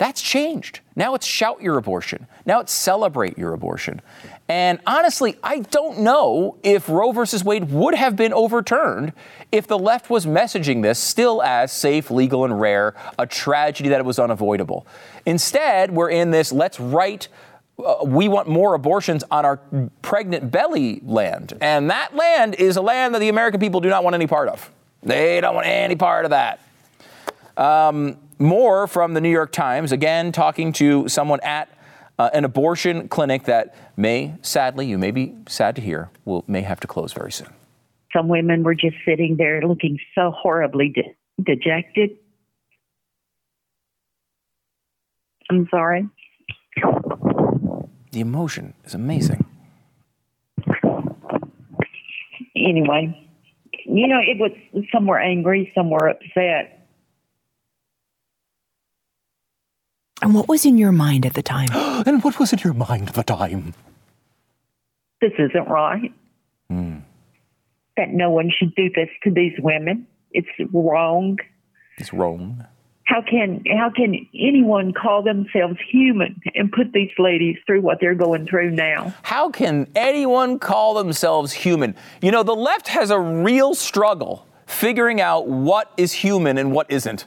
That's 0.00 0.22
changed. 0.22 0.80
Now 0.96 1.14
it's 1.14 1.26
shout 1.26 1.60
your 1.60 1.76
abortion. 1.76 2.26
Now 2.46 2.60
it's 2.60 2.72
celebrate 2.72 3.36
your 3.36 3.52
abortion. 3.52 4.00
And 4.48 4.80
honestly, 4.86 5.36
I 5.42 5.58
don't 5.58 5.98
know 5.98 6.56
if 6.62 6.88
Roe 6.88 7.12
versus 7.12 7.44
Wade 7.44 7.70
would 7.70 7.94
have 7.94 8.16
been 8.16 8.32
overturned 8.32 9.12
if 9.52 9.66
the 9.66 9.78
left 9.78 10.08
was 10.08 10.24
messaging 10.24 10.80
this 10.80 10.98
still 10.98 11.42
as 11.42 11.70
safe, 11.70 12.10
legal, 12.10 12.46
and 12.46 12.58
rare, 12.58 12.94
a 13.18 13.26
tragedy 13.26 13.90
that 13.90 14.00
it 14.00 14.06
was 14.06 14.18
unavoidable. 14.18 14.86
Instead, 15.26 15.90
we're 15.90 16.08
in 16.08 16.30
this 16.30 16.50
let's 16.50 16.80
write 16.80 17.28
uh, 17.78 17.96
we 18.02 18.26
want 18.26 18.48
more 18.48 18.72
abortions 18.72 19.22
on 19.30 19.44
our 19.44 19.58
pregnant 20.00 20.50
belly 20.50 21.02
land. 21.04 21.52
And 21.60 21.90
that 21.90 22.16
land 22.16 22.54
is 22.54 22.78
a 22.78 22.82
land 22.82 23.14
that 23.14 23.18
the 23.18 23.28
American 23.28 23.60
people 23.60 23.80
do 23.82 23.90
not 23.90 24.02
want 24.02 24.14
any 24.14 24.26
part 24.26 24.48
of. 24.48 24.70
They 25.02 25.42
don't 25.42 25.54
want 25.54 25.66
any 25.66 25.96
part 25.96 26.24
of 26.24 26.30
that. 26.30 26.58
Um, 27.58 28.16
more 28.40 28.86
from 28.86 29.14
the 29.14 29.20
New 29.20 29.30
York 29.30 29.52
Times, 29.52 29.92
again, 29.92 30.32
talking 30.32 30.72
to 30.74 31.08
someone 31.08 31.40
at 31.42 31.68
uh, 32.18 32.30
an 32.32 32.44
abortion 32.44 33.08
clinic 33.08 33.44
that 33.44 33.74
may, 33.96 34.34
sadly, 34.42 34.86
you 34.86 34.98
may 34.98 35.10
be 35.10 35.34
sad 35.46 35.76
to 35.76 35.82
hear, 35.82 36.10
will 36.24 36.44
may 36.48 36.62
have 36.62 36.80
to 36.80 36.86
close 36.86 37.12
very 37.12 37.32
soon. 37.32 37.48
Some 38.14 38.28
women 38.28 38.62
were 38.62 38.74
just 38.74 38.96
sitting 39.06 39.36
there 39.36 39.62
looking 39.62 39.98
so 40.14 40.32
horribly 40.32 40.88
de- 40.88 41.14
dejected. 41.42 42.10
I'm 45.48 45.68
sorry. 45.70 46.08
The 48.12 48.20
emotion 48.20 48.74
is 48.84 48.94
amazing. 48.94 49.44
Anyway, 52.56 53.28
you 53.86 54.06
know, 54.06 54.20
it 54.20 54.38
was 54.38 54.52
some 54.92 55.06
were 55.06 55.18
angry, 55.18 55.72
some 55.74 55.90
were 55.90 56.08
upset. 56.08 56.79
And 60.22 60.34
what 60.34 60.48
was 60.48 60.64
in 60.64 60.78
your 60.78 60.92
mind 60.92 61.24
at 61.26 61.34
the 61.34 61.42
time? 61.42 61.68
and 62.06 62.22
what 62.22 62.38
was 62.38 62.52
in 62.52 62.58
your 62.60 62.74
mind 62.74 63.08
at 63.08 63.14
the 63.14 63.22
time? 63.22 63.74
This 65.20 65.32
isn't 65.38 65.68
right. 65.68 66.12
Mm. 66.70 67.02
That 67.96 68.10
no 68.10 68.30
one 68.30 68.50
should 68.56 68.74
do 68.74 68.90
this 68.94 69.08
to 69.24 69.30
these 69.30 69.52
women. 69.58 70.06
It's 70.32 70.48
wrong. 70.72 71.38
It's 71.98 72.12
wrong. 72.12 72.64
How 73.04 73.22
can 73.22 73.64
how 73.66 73.90
can 73.90 74.14
anyone 74.38 74.92
call 74.92 75.22
themselves 75.22 75.76
human 75.90 76.40
and 76.54 76.70
put 76.70 76.92
these 76.92 77.10
ladies 77.18 77.56
through 77.66 77.80
what 77.80 77.98
they're 78.00 78.14
going 78.14 78.46
through 78.46 78.70
now? 78.70 79.12
How 79.22 79.50
can 79.50 79.88
anyone 79.96 80.60
call 80.60 80.94
themselves 80.94 81.52
human? 81.52 81.96
You 82.22 82.30
know, 82.30 82.44
the 82.44 82.54
left 82.54 82.86
has 82.86 83.10
a 83.10 83.18
real 83.18 83.74
struggle 83.74 84.46
figuring 84.66 85.20
out 85.20 85.48
what 85.48 85.92
is 85.96 86.12
human 86.12 86.56
and 86.56 86.70
what 86.70 86.88
isn't. 86.88 87.26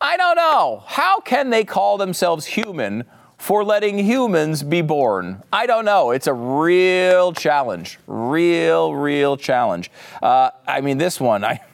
I 0.00 0.16
don't 0.16 0.36
know. 0.36 0.84
How 0.86 1.20
can 1.20 1.50
they 1.50 1.64
call 1.64 1.98
themselves 1.98 2.46
human 2.46 3.04
for 3.36 3.64
letting 3.64 3.98
humans 3.98 4.62
be 4.62 4.80
born? 4.80 5.42
I 5.52 5.66
don't 5.66 5.84
know. 5.84 6.12
It's 6.12 6.28
a 6.28 6.32
real 6.32 7.32
challenge. 7.32 7.98
Real, 8.06 8.94
real 8.94 9.36
challenge. 9.36 9.90
Uh, 10.22 10.50
I 10.66 10.80
mean, 10.80 10.98
this 10.98 11.20
one, 11.20 11.44
I. 11.44 11.60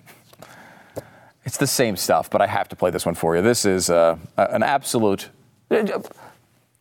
It's 1.46 1.58
the 1.58 1.66
same 1.66 1.94
stuff, 1.96 2.30
but 2.30 2.40
I 2.40 2.46
have 2.46 2.70
to 2.70 2.76
play 2.76 2.90
this 2.90 3.04
one 3.04 3.14
for 3.14 3.36
you. 3.36 3.42
This 3.42 3.66
is 3.66 3.90
uh, 3.90 4.16
an 4.38 4.62
absolute. 4.62 5.28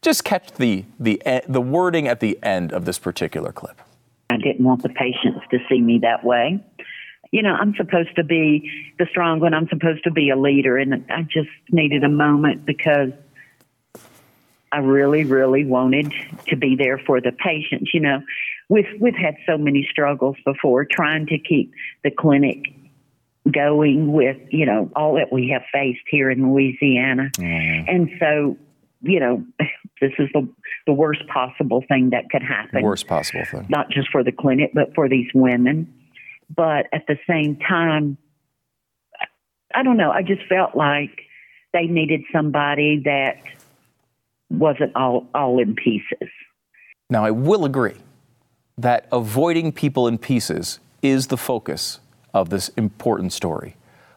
Just 0.02 0.24
catch 0.24 0.54
the, 0.54 0.86
the, 0.98 1.22
the 1.50 1.60
wording 1.60 2.08
at 2.08 2.22
the 2.22 2.40
end 2.42 2.72
of 2.72 2.86
this 2.86 2.98
particular 2.98 3.52
clip. 3.52 3.82
I 4.30 4.38
didn't 4.38 4.64
want 4.64 4.82
the 4.82 4.88
patients 4.88 5.42
to 5.52 5.60
see 5.68 5.82
me 5.82 6.00
that 6.00 6.24
way. 6.24 6.64
You 7.34 7.42
know, 7.42 7.56
I'm 7.60 7.74
supposed 7.76 8.16
to 8.18 8.24
be 8.24 8.72
the 9.00 9.08
strong 9.10 9.40
one. 9.40 9.56
I'm 9.56 9.68
supposed 9.68 10.04
to 10.04 10.12
be 10.12 10.30
a 10.30 10.38
leader. 10.38 10.78
And 10.78 11.04
I 11.10 11.24
just 11.24 11.50
needed 11.72 12.04
a 12.04 12.10
moment 12.10 12.64
because 12.64 13.10
I 14.72 14.78
really, 14.78 15.24
really 15.24 15.66
wanted 15.66 16.14
to 16.50 16.56
be 16.56 16.76
there 16.76 17.00
for 17.00 17.22
the 17.22 17.32
patients. 17.32 17.90
You 17.92 18.02
know, 18.02 18.22
we've, 18.70 18.86
we've 19.02 19.16
had 19.16 19.36
so 19.48 19.58
many 19.58 19.88
struggles 19.90 20.36
before 20.46 20.86
trying 20.86 21.26
to 21.26 21.40
keep 21.40 21.74
the 22.04 22.12
clinic 22.12 22.66
going 23.52 24.14
with, 24.14 24.38
you 24.52 24.68
know, 24.68 24.92
all 24.96 25.16
that 25.16 25.34
we 25.34 25.50
have 25.50 25.64
faced 25.74 26.06
here 26.12 26.30
in 26.30 26.52
Louisiana. 26.52 27.32
Mm. 27.34 27.86
And 27.88 28.10
so, 28.20 28.58
you 29.02 29.20
know, 29.20 29.44
this 30.00 30.12
is 30.20 30.30
the, 30.36 30.48
the 30.86 30.94
worst 30.94 31.28
possible 31.34 31.84
thing 31.88 32.12
that 32.12 32.30
could 32.30 32.44
happen. 32.44 32.84
Worst 32.84 33.08
possible 33.08 33.44
thing. 33.44 33.66
Not 33.70 33.90
just 33.90 34.10
for 34.12 34.24
the 34.24 34.32
clinic, 34.32 34.70
but 34.76 34.94
for 34.94 35.10
these 35.10 35.30
women. 35.34 35.92
But 36.56 36.88
at 36.92 37.06
the 37.08 37.18
same 37.28 37.58
time, 37.58 38.18
I 39.74 39.84
don't 39.84 39.98
know. 39.98 40.12
I 40.12 40.22
just 40.22 40.42
felt 40.48 40.76
like 40.76 41.22
they 41.74 41.88
needed 41.88 42.22
somebody 42.32 43.02
that 43.06 43.38
wasn't 44.50 44.96
all, 44.96 45.28
all 45.34 45.60
in 45.60 45.76
pieces. 45.76 46.30
Now, 47.10 47.26
I 47.26 47.32
will 47.32 47.66
agree 47.66 47.96
that 48.78 49.08
avoiding 49.12 49.72
people 49.72 50.08
in 50.08 50.18
pieces 50.18 50.80
is 51.02 51.28
the 51.28 51.38
focus 51.38 52.00
of 52.34 52.50
this 52.50 52.70
important 52.70 53.34
story, 53.34 53.76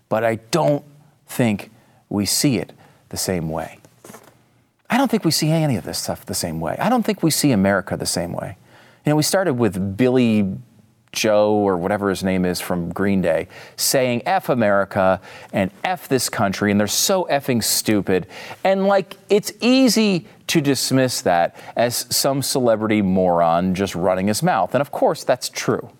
but 0.08 0.24
I 0.24 0.36
don't 0.50 0.84
think 1.26 1.70
we 2.08 2.26
see 2.26 2.58
it 2.58 2.72
the 3.08 3.16
same 3.16 3.48
way. 3.48 3.78
I 4.88 4.98
don't 4.98 5.10
think 5.10 5.24
we 5.24 5.30
see 5.30 5.50
any 5.50 5.76
of 5.76 5.84
this 5.84 5.98
stuff 5.98 6.24
the 6.24 6.34
same 6.34 6.60
way. 6.60 6.76
I 6.78 6.88
don't 6.88 7.04
think 7.04 7.22
we 7.22 7.30
see 7.30 7.50
America 7.50 7.96
the 7.96 8.06
same 8.06 8.32
way. 8.32 8.56
You 9.04 9.10
know, 9.10 9.16
we 9.16 9.22
started 9.22 9.54
with 9.54 9.96
Billie 9.96 10.56
Joe 11.16 11.54
or 11.54 11.76
whatever 11.76 12.10
his 12.10 12.22
name 12.22 12.44
is 12.44 12.60
from 12.60 12.92
Green 12.92 13.20
Day 13.20 13.48
saying 13.74 14.22
F 14.26 14.48
America 14.48 15.20
and 15.52 15.72
F 15.82 16.06
this 16.06 16.28
country, 16.28 16.70
and 16.70 16.78
they're 16.78 16.86
so 16.86 17.26
effing 17.30 17.64
stupid. 17.64 18.28
And 18.62 18.86
like, 18.86 19.16
it's 19.28 19.52
easy 19.60 20.28
to 20.46 20.60
dismiss 20.60 21.22
that 21.22 21.56
as 21.74 22.06
some 22.14 22.42
celebrity 22.42 23.02
moron 23.02 23.74
just 23.74 23.96
running 23.96 24.28
his 24.28 24.42
mouth. 24.42 24.74
And 24.74 24.80
of 24.80 24.92
course, 24.92 25.24
that's 25.24 25.48
true. 25.48 25.90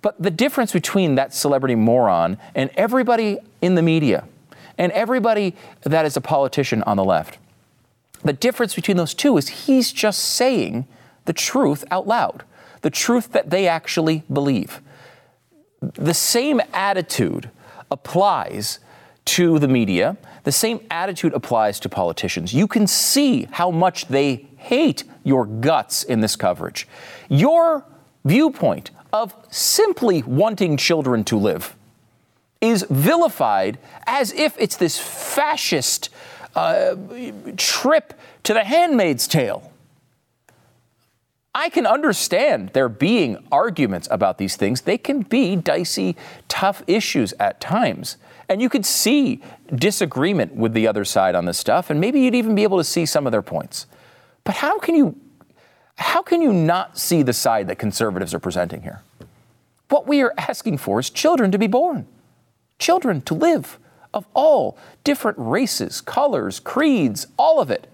But 0.00 0.22
the 0.22 0.30
difference 0.30 0.72
between 0.72 1.16
that 1.16 1.34
celebrity 1.34 1.74
moron 1.74 2.38
and 2.54 2.70
everybody 2.76 3.38
in 3.60 3.74
the 3.74 3.82
media 3.82 4.24
and 4.78 4.92
everybody 4.92 5.56
that 5.82 6.06
is 6.06 6.16
a 6.16 6.20
politician 6.20 6.82
on 6.84 6.96
the 6.96 7.04
left, 7.04 7.38
the 8.22 8.32
difference 8.32 8.74
between 8.74 8.96
those 8.96 9.12
two 9.12 9.36
is 9.36 9.48
he's 9.48 9.92
just 9.92 10.20
saying 10.20 10.86
the 11.24 11.32
truth 11.32 11.84
out 11.90 12.06
loud 12.06 12.44
the 12.86 12.90
truth 12.90 13.32
that 13.32 13.50
they 13.50 13.66
actually 13.66 14.22
believe. 14.32 14.80
The 15.80 16.14
same 16.14 16.62
attitude 16.72 17.50
applies 17.90 18.78
to 19.24 19.58
the 19.58 19.66
media, 19.66 20.16
the 20.44 20.52
same 20.52 20.78
attitude 20.88 21.34
applies 21.34 21.80
to 21.80 21.88
politicians. 21.88 22.54
You 22.54 22.68
can 22.68 22.86
see 22.86 23.48
how 23.50 23.72
much 23.72 24.06
they 24.06 24.46
hate 24.58 25.02
your 25.24 25.46
guts 25.46 26.04
in 26.04 26.20
this 26.20 26.36
coverage. 26.36 26.86
Your 27.28 27.84
viewpoint 28.24 28.92
of 29.12 29.34
simply 29.50 30.22
wanting 30.22 30.76
children 30.76 31.24
to 31.24 31.36
live 31.36 31.74
is 32.60 32.86
vilified 32.88 33.78
as 34.06 34.32
if 34.32 34.54
it's 34.60 34.76
this 34.76 34.96
fascist 34.96 36.10
uh, 36.54 36.94
trip 37.56 38.14
to 38.44 38.54
the 38.54 38.62
handmaid's 38.62 39.26
tale. 39.26 39.72
I 41.56 41.70
can 41.70 41.86
understand 41.86 42.68
there 42.74 42.90
being 42.90 43.42
arguments 43.50 44.08
about 44.10 44.36
these 44.36 44.56
things. 44.56 44.82
They 44.82 44.98
can 44.98 45.22
be 45.22 45.56
dicey, 45.56 46.14
tough 46.48 46.82
issues 46.86 47.32
at 47.40 47.62
times. 47.62 48.18
And 48.46 48.60
you 48.60 48.68
could 48.68 48.84
see 48.84 49.40
disagreement 49.74 50.54
with 50.54 50.74
the 50.74 50.86
other 50.86 51.02
side 51.06 51.34
on 51.34 51.46
this 51.46 51.56
stuff, 51.56 51.88
and 51.88 51.98
maybe 51.98 52.20
you'd 52.20 52.34
even 52.34 52.54
be 52.54 52.62
able 52.62 52.76
to 52.76 52.84
see 52.84 53.06
some 53.06 53.26
of 53.26 53.32
their 53.32 53.40
points. 53.40 53.86
But 54.44 54.56
how 54.56 54.78
can 54.78 54.94
you 54.94 55.16
how 55.94 56.20
can 56.20 56.42
you 56.42 56.52
not 56.52 56.98
see 56.98 57.22
the 57.22 57.32
side 57.32 57.68
that 57.68 57.78
conservatives 57.78 58.34
are 58.34 58.38
presenting 58.38 58.82
here? 58.82 59.00
What 59.88 60.06
we 60.06 60.20
are 60.20 60.34
asking 60.36 60.76
for 60.76 61.00
is 61.00 61.08
children 61.08 61.50
to 61.52 61.58
be 61.58 61.68
born, 61.68 62.06
children 62.78 63.22
to 63.22 63.34
live 63.34 63.78
of 64.12 64.26
all 64.34 64.76
different 65.04 65.38
races, 65.38 66.02
colors, 66.02 66.60
creeds, 66.60 67.28
all 67.38 67.62
of 67.62 67.70
it. 67.70 67.86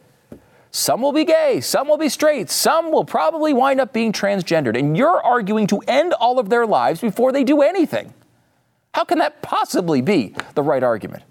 Some 0.74 1.02
will 1.02 1.12
be 1.12 1.26
gay, 1.26 1.60
some 1.60 1.86
will 1.86 1.98
be 1.98 2.08
straight, 2.08 2.48
some 2.48 2.90
will 2.90 3.04
probably 3.04 3.52
wind 3.52 3.78
up 3.78 3.92
being 3.92 4.10
transgendered. 4.10 4.76
And 4.76 4.96
you're 4.96 5.20
arguing 5.22 5.66
to 5.66 5.80
end 5.80 6.14
all 6.14 6.38
of 6.38 6.48
their 6.48 6.66
lives 6.66 7.02
before 7.02 7.30
they 7.30 7.44
do 7.44 7.60
anything. 7.60 8.14
How 8.94 9.04
can 9.04 9.18
that 9.18 9.42
possibly 9.42 10.00
be 10.00 10.34
the 10.54 10.62
right 10.62 10.82
argument? 10.82 11.24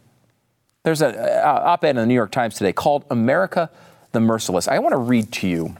There's 0.83 1.01
an 1.01 1.15
op 1.43 1.83
ed 1.83 1.91
in 1.91 1.95
the 1.95 2.05
New 2.05 2.13
York 2.13 2.31
Times 2.31 2.55
today 2.55 2.71
called 2.71 3.03
America 3.09 3.71
the 4.11 4.19
Merciless. 4.19 4.67
I 4.67 4.77
want 4.77 4.93
to 4.93 4.97
read 4.97 5.31
to 5.33 5.47
you 5.47 5.75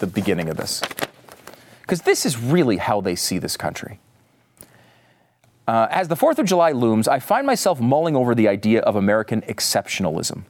the 0.00 0.06
beginning 0.06 0.48
of 0.48 0.56
this, 0.56 0.82
because 1.82 2.02
this 2.02 2.24
is 2.24 2.38
really 2.38 2.78
how 2.78 3.02
they 3.02 3.16
see 3.16 3.38
this 3.38 3.56
country. 3.58 4.00
Uh, 5.68 5.88
as 5.90 6.08
the 6.08 6.16
4th 6.16 6.38
of 6.38 6.46
July 6.46 6.72
looms, 6.72 7.06
I 7.06 7.18
find 7.18 7.46
myself 7.46 7.80
mulling 7.80 8.16
over 8.16 8.34
the 8.34 8.48
idea 8.48 8.80
of 8.80 8.96
American 8.96 9.42
exceptionalism. 9.42 10.44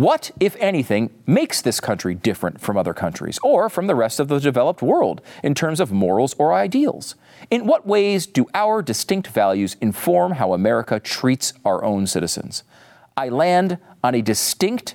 What, 0.00 0.30
if 0.40 0.56
anything, 0.60 1.10
makes 1.26 1.60
this 1.60 1.78
country 1.78 2.14
different 2.14 2.58
from 2.58 2.78
other 2.78 2.94
countries 2.94 3.38
or 3.42 3.68
from 3.68 3.86
the 3.86 3.94
rest 3.94 4.18
of 4.18 4.28
the 4.28 4.40
developed 4.40 4.80
world 4.80 5.20
in 5.44 5.54
terms 5.54 5.78
of 5.78 5.92
morals 5.92 6.34
or 6.38 6.54
ideals? 6.54 7.16
In 7.50 7.66
what 7.66 7.86
ways 7.86 8.24
do 8.26 8.46
our 8.54 8.80
distinct 8.80 9.28
values 9.28 9.76
inform 9.78 10.32
how 10.32 10.54
America 10.54 11.00
treats 11.00 11.52
our 11.66 11.84
own 11.84 12.06
citizens? 12.06 12.62
I 13.14 13.28
land 13.28 13.76
on 14.02 14.14
a 14.14 14.22
distinct 14.22 14.94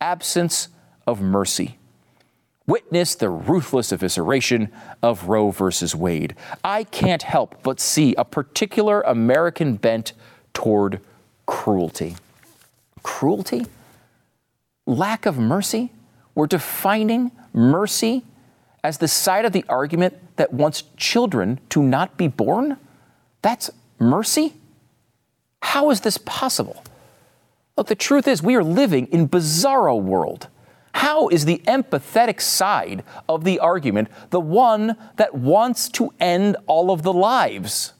absence 0.00 0.68
of 1.06 1.20
mercy. 1.20 1.76
Witness 2.66 3.14
the 3.14 3.28
ruthless 3.28 3.92
evisceration 3.92 4.70
of 5.02 5.28
Roe 5.28 5.50
versus 5.50 5.94
Wade. 5.94 6.34
I 6.64 6.84
can't 6.84 7.24
help 7.24 7.62
but 7.62 7.78
see 7.78 8.14
a 8.14 8.24
particular 8.24 9.02
American 9.02 9.76
bent 9.76 10.14
toward 10.54 11.02
cruelty. 11.44 12.16
Cruelty? 13.02 13.66
Lack 14.86 15.26
of 15.26 15.38
mercy? 15.38 15.92
We're 16.34 16.46
defining 16.46 17.32
mercy 17.52 18.24
as 18.84 18.98
the 18.98 19.08
side 19.08 19.44
of 19.44 19.52
the 19.52 19.64
argument 19.68 20.14
that 20.36 20.52
wants 20.52 20.84
children 20.96 21.58
to 21.70 21.82
not 21.82 22.16
be 22.16 22.28
born? 22.28 22.76
That's 23.42 23.70
mercy? 23.98 24.54
How 25.60 25.90
is 25.90 26.02
this 26.02 26.18
possible? 26.18 26.84
Look, 27.76 27.88
the 27.88 27.94
truth 27.94 28.28
is, 28.28 28.42
we 28.42 28.54
are 28.54 28.62
living 28.62 29.06
in 29.08 29.28
bizarro 29.28 30.00
world. 30.00 30.48
How 30.92 31.28
is 31.28 31.44
the 31.44 31.60
empathetic 31.66 32.40
side 32.40 33.02
of 33.28 33.44
the 33.44 33.58
argument 33.58 34.08
the 34.30 34.40
one 34.40 34.96
that 35.16 35.34
wants 35.34 35.88
to 35.90 36.14
end 36.18 36.56
all 36.66 36.90
of 36.90 37.02
the 37.02 37.12
lives? 37.12 37.92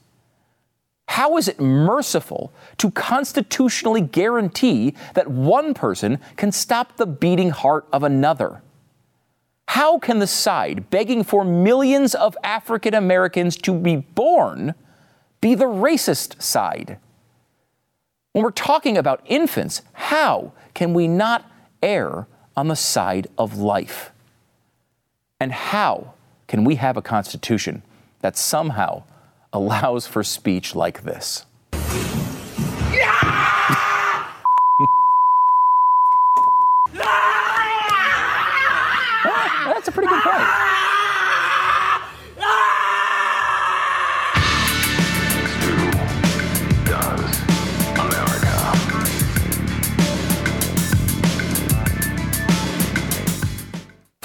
How 1.09 1.37
is 1.37 1.49
it 1.49 1.61
merciful 1.61 2.53
to 2.79 2.90
constitutionally 2.90 4.01
guarantee 4.01 4.95
that 5.14 5.31
one 5.31 5.73
person 5.73 6.19
can 6.37 6.53
stop 6.53 6.97
the 6.97 7.07
beating 7.07 7.51
heart 7.51 7.87
of 7.92 8.03
another? 8.03 8.62
How 9.69 9.99
can 9.99 10.19
the 10.19 10.27
side 10.27 10.90
begging 10.90 11.25
for 11.25 11.45
millions 11.45 12.14
of 12.14 12.37
African 12.42 12.95
Americans 12.95 13.57
to 13.59 13.75
be 13.75 13.97
born 13.97 14.75
be 15.40 15.55
the 15.55 15.66
racist 15.66 16.42
side? 16.42 16.99
When 18.33 18.45
we're 18.45 18.51
talking 18.51 18.99
about 18.99 19.23
infants, 19.27 19.83
how 19.92 20.53
can 20.75 20.92
we 20.92 21.09
not 21.09 21.51
err 21.83 22.27
on 22.57 22.69
the 22.69 22.77
side 22.77 23.29
of 23.38 23.59
life? 23.59 24.12
And 25.40 25.53
how 25.53 26.14
can 26.47 26.64
we 26.64 26.77
have 26.77 26.97
a 26.97 27.03
constitution 27.03 27.83
that 28.21 28.37
somehow 28.37 29.05
allows 29.57 30.07
for 30.07 30.23
speech 30.23 30.75
like 30.75 31.03
this. 31.03 31.47
That's 39.64 39.88
a 39.88 39.92
pretty 39.92 40.09
good 40.09 40.23
point. 40.23 40.47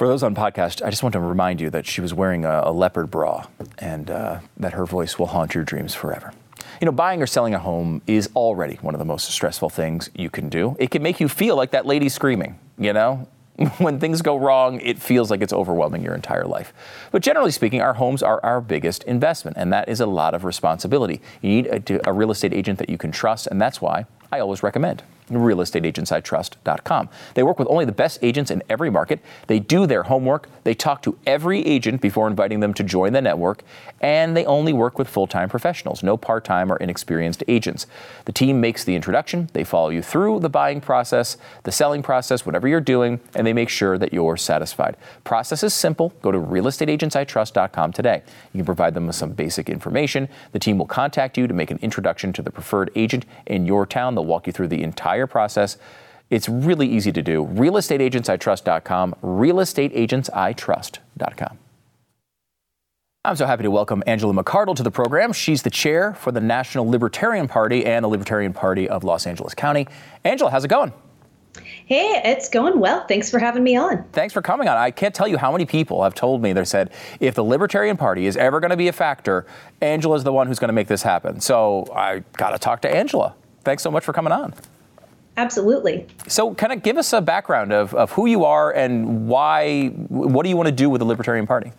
For 0.02 0.08
those 0.08 0.24
on 0.24 0.34
podcast, 0.34 0.84
I 0.84 0.90
just 0.90 1.04
want 1.04 1.14
to 1.14 1.20
remind 1.20 1.62
you 1.62 1.70
that 1.70 1.86
she 1.86 2.02
was 2.02 2.12
wearing 2.12 2.44
a, 2.44 2.62
a 2.64 2.72
leopard 2.72 3.12
bra 3.12 3.46
and 3.78 4.10
uh, 4.10 4.40
that 4.58 4.74
her 4.74 4.88
voice 4.88 5.20
will 5.20 5.28
haunt 5.28 5.54
your 5.54 5.64
dreams 5.64 5.94
forever. 5.94 6.34
You 6.82 6.88
know, 6.88 6.92
buying 6.92 7.22
or 7.22 7.28
selling 7.28 7.54
a 7.54 7.60
home 7.60 8.02
is 8.08 8.28
already 8.36 8.78
one 8.78 8.96
of 8.96 8.98
the 8.98 9.06
most 9.06 9.30
stressful 9.30 9.70
things 9.70 10.10
you 10.16 10.32
can 10.32 10.50
do. 10.50 10.76
It 10.80 10.90
can 10.90 11.04
make 11.04 11.20
you 11.20 11.30
feel 11.30 11.56
like 11.56 11.70
that 11.70 11.86
lady 11.86 12.10
screaming, 12.10 12.58
you 12.80 12.94
know? 12.94 13.28
when 13.78 14.00
things 14.00 14.24
go 14.24 14.40
wrong, 14.40 14.82
it 14.82 15.00
feels 15.00 15.30
like 15.30 15.44
it's 15.44 15.54
overwhelming 15.54 16.02
your 16.02 16.16
entire 16.16 16.46
life. 16.46 16.74
But 17.12 17.22
generally 17.22 17.52
speaking, 17.52 17.80
our 17.84 17.94
homes 17.94 18.24
are 18.24 18.44
our 18.44 18.60
biggest 18.60 19.04
investment, 19.04 19.56
and 19.56 19.72
that 19.72 19.88
is 19.88 20.00
a 20.00 20.08
lot 20.08 20.34
of 20.34 20.46
responsibility. 20.46 21.22
You 21.44 21.50
need 21.62 21.68
a, 21.68 22.10
a 22.10 22.12
real 22.12 22.32
estate 22.32 22.54
agent 22.54 22.80
that 22.80 22.90
you 22.90 22.98
can 22.98 23.12
trust, 23.12 23.46
and 23.46 23.62
that's 23.62 23.80
why 23.80 24.08
I 24.32 24.40
always 24.40 24.64
recommend 24.64 25.04
realestateagentsitrust.com. 25.36 27.10
They 27.34 27.44
work 27.44 27.60
with 27.60 27.67
only 27.70 27.86
the 27.86 27.91
best 27.91 28.20
agents 28.22 28.52
in 28.52 28.63
every 28.70 28.89
market. 28.89 29.20
They 29.48 29.60
do 29.60 29.86
their 29.86 30.04
homework. 30.04 30.50
They 30.63 30.74
talk 30.74 31.02
to 31.04 31.17
every 31.26 31.65
agent 31.65 32.02
before 32.02 32.28
inviting 32.28 32.60
them 32.60 32.74
to 32.76 32.84
join 32.84 33.13
the 33.13 33.22
network, 33.22 33.63
and 34.00 34.36
they 34.36 34.46
only 34.46 34.74
work 34.74 35.00
with 35.00 35.08
full-time 35.08 35.50
professionals, 35.50 36.04
no 36.04 36.17
part-time 36.17 36.72
or 36.72 36.78
inexperienced 36.78 37.44
agents. 37.48 37.88
The 38.26 38.32
team 38.32 38.62
makes 38.62 38.84
the 38.84 38.96
introduction, 38.96 39.50
they 39.54 39.63
follow 39.63 39.89
you 39.89 40.02
through 40.02 40.39
the 40.39 40.50
buying 40.50 40.82
process, 40.82 41.38
the 41.63 41.72
selling 41.72 42.04
process, 42.04 42.46
whatever 42.46 42.67
you're 42.67 42.82
doing, 42.82 43.20
and 43.36 43.46
they 43.46 43.54
make 43.54 43.70
sure 43.70 43.98
that 43.98 44.13
you're 44.13 44.38
satisfied. 44.38 44.98
Process 45.24 45.63
is 45.63 45.74
simple. 45.74 46.13
Go 46.22 46.32
to 46.32 46.38
realestateagentsitrust.com 46.38 47.94
today. 47.94 48.24
You 48.54 48.60
can 48.60 48.65
provide 48.65 48.94
them 48.94 49.08
with 49.08 49.15
some 49.15 49.32
basic 49.32 49.70
information. 49.70 50.28
The 50.52 50.60
team 50.60 50.78
will 50.78 50.86
contact 50.86 51.38
you 51.38 51.48
to 51.48 51.54
make 51.54 51.72
an 51.72 51.80
introduction 51.82 52.34
to 52.34 52.41
the 52.41 52.52
preferred 52.52 52.91
agent 52.96 53.26
in 53.46 53.65
your 53.65 53.86
town. 53.86 54.15
They'll 54.15 54.26
walk 54.26 54.48
you 54.48 54.54
through 54.54 54.67
the 54.70 54.84
entire 54.84 55.21
process. 55.28 55.78
It's 56.30 56.48
really 56.48 56.88
easy 56.88 57.12
to 57.12 57.22
do. 57.22 57.46
Realestateagentsitrust.com, 57.46 59.16
realestateagentsitrust.com. 59.22 61.58
I'm 63.24 63.36
so 63.36 63.46
happy 63.46 63.62
to 63.62 63.70
welcome 63.70 64.02
Angela 64.08 64.34
McArdle 64.34 64.76
to 64.76 64.82
the 64.82 64.90
program. 64.90 65.32
She's 65.32 65.62
the 65.62 65.70
chair 65.70 66.16
for 66.16 66.32
the 66.32 66.42
National 66.42 66.90
Libertarian 66.90 67.48
Party 67.48 67.86
and 67.86 68.04
the 68.04 68.10
Libertarian 68.10 68.52
Party 68.52 68.90
of 68.90 69.04
Los 69.04 69.28
Angeles 69.28 69.54
County. 69.54 69.86
Angela, 70.24 70.50
how's 70.50 70.66
it 70.66 70.70
going? 70.70 70.92
Hey, 71.86 72.20
it's 72.26 72.50
going 72.50 72.80
well. 72.80 73.06
Thanks 73.06 73.30
for 73.30 73.38
having 73.38 73.64
me 73.64 73.76
on. 73.76 74.06
Thanks 74.14 74.34
for 74.34 74.42
coming 74.42 74.68
on. 74.68 74.78
I 74.78 74.90
can't 74.90 75.14
tell 75.14 75.28
you 75.28 75.38
how 75.38 75.52
many 75.52 75.66
people 75.66 76.04
have 76.04 76.16
told 76.16 76.42
me 76.42 76.54
they 76.54 76.66
said 76.66 76.92
if 77.20 77.36
the 77.36 77.44
Libertarian 77.44 77.98
Party 77.98 78.26
is 78.26 78.38
ever 78.38 78.60
going 78.60 78.72
to 78.72 78.78
be 78.78 78.88
a 78.88 78.94
factor, 78.94 79.46
Angela's 79.82 80.24
the 80.24 80.34
one 80.34 80.48
who's 80.48 80.58
going 80.58 80.70
to 80.70 80.74
make 80.74 80.88
this 80.88 81.04
happen. 81.04 81.42
So 81.42 81.86
I 81.94 82.24
got 82.38 82.52
to 82.52 82.58
talk 82.58 82.82
to 82.82 82.90
Angela. 82.90 83.36
Thanks 83.64 83.84
so 83.84 83.92
much 83.92 84.04
for 84.04 84.14
coming 84.14 84.32
on. 84.32 84.56
Absolutely. 85.38 86.06
So, 86.28 86.54
kind 86.56 86.74
of 86.74 86.84
give 86.84 86.98
us 86.98 87.13
a 87.13 87.22
background 87.22 87.72
of, 87.72 87.94
of 87.96 88.12
who 88.12 88.26
you 88.26 88.44
are 88.44 88.72
and 88.72 89.28
why, 89.28 89.88
what 90.10 90.44
do 90.44 90.50
you 90.50 90.58
want 90.58 90.67
to 90.67 90.74
do 90.74 90.89
with 90.89 91.00
the 91.00 91.06
Libertarian 91.06 91.48
Party? 91.48 91.72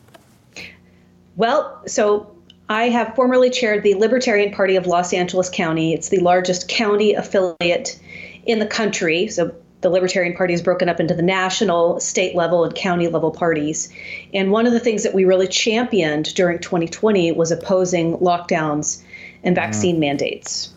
Well, 1.37 1.83
so 1.87 2.35
I 2.69 2.88
have 2.88 3.15
formerly 3.15 3.51
chaired 3.51 3.83
the 3.83 3.95
Libertarian 3.95 4.53
Party 4.53 4.77
of 4.77 4.87
Los 4.87 5.12
Angeles 5.12 5.51
County. 5.51 5.93
It's 5.93 6.09
the 6.09 6.21
largest 6.21 6.69
county 6.69 7.12
affiliate 7.12 7.99
in 8.47 8.59
the 8.59 8.67
country. 8.67 9.29
So, 9.29 9.55
the 9.83 9.91
Libertarian 9.91 10.35
Party 10.35 10.55
is 10.55 10.62
broken 10.62 10.88
up 10.88 11.01
into 11.01 11.12
the 11.12 11.23
national, 11.23 11.99
state 11.99 12.37
level, 12.37 12.65
and 12.65 12.73
county 12.75 13.09
level 13.09 13.33
parties. 13.33 13.93
And 14.33 14.53
one 14.53 14.65
of 14.65 14.73
the 14.73 14.79
things 14.79 15.03
that 15.03 15.12
we 15.12 15.25
really 15.25 15.49
championed 15.49 16.33
during 16.35 16.61
2020 16.61 17.33
was 17.33 17.51
opposing 17.51 18.17
lockdowns 18.19 19.03
and 19.43 19.57
vaccine 19.57 19.97
mm. 19.97 20.01
mandates 20.01 20.72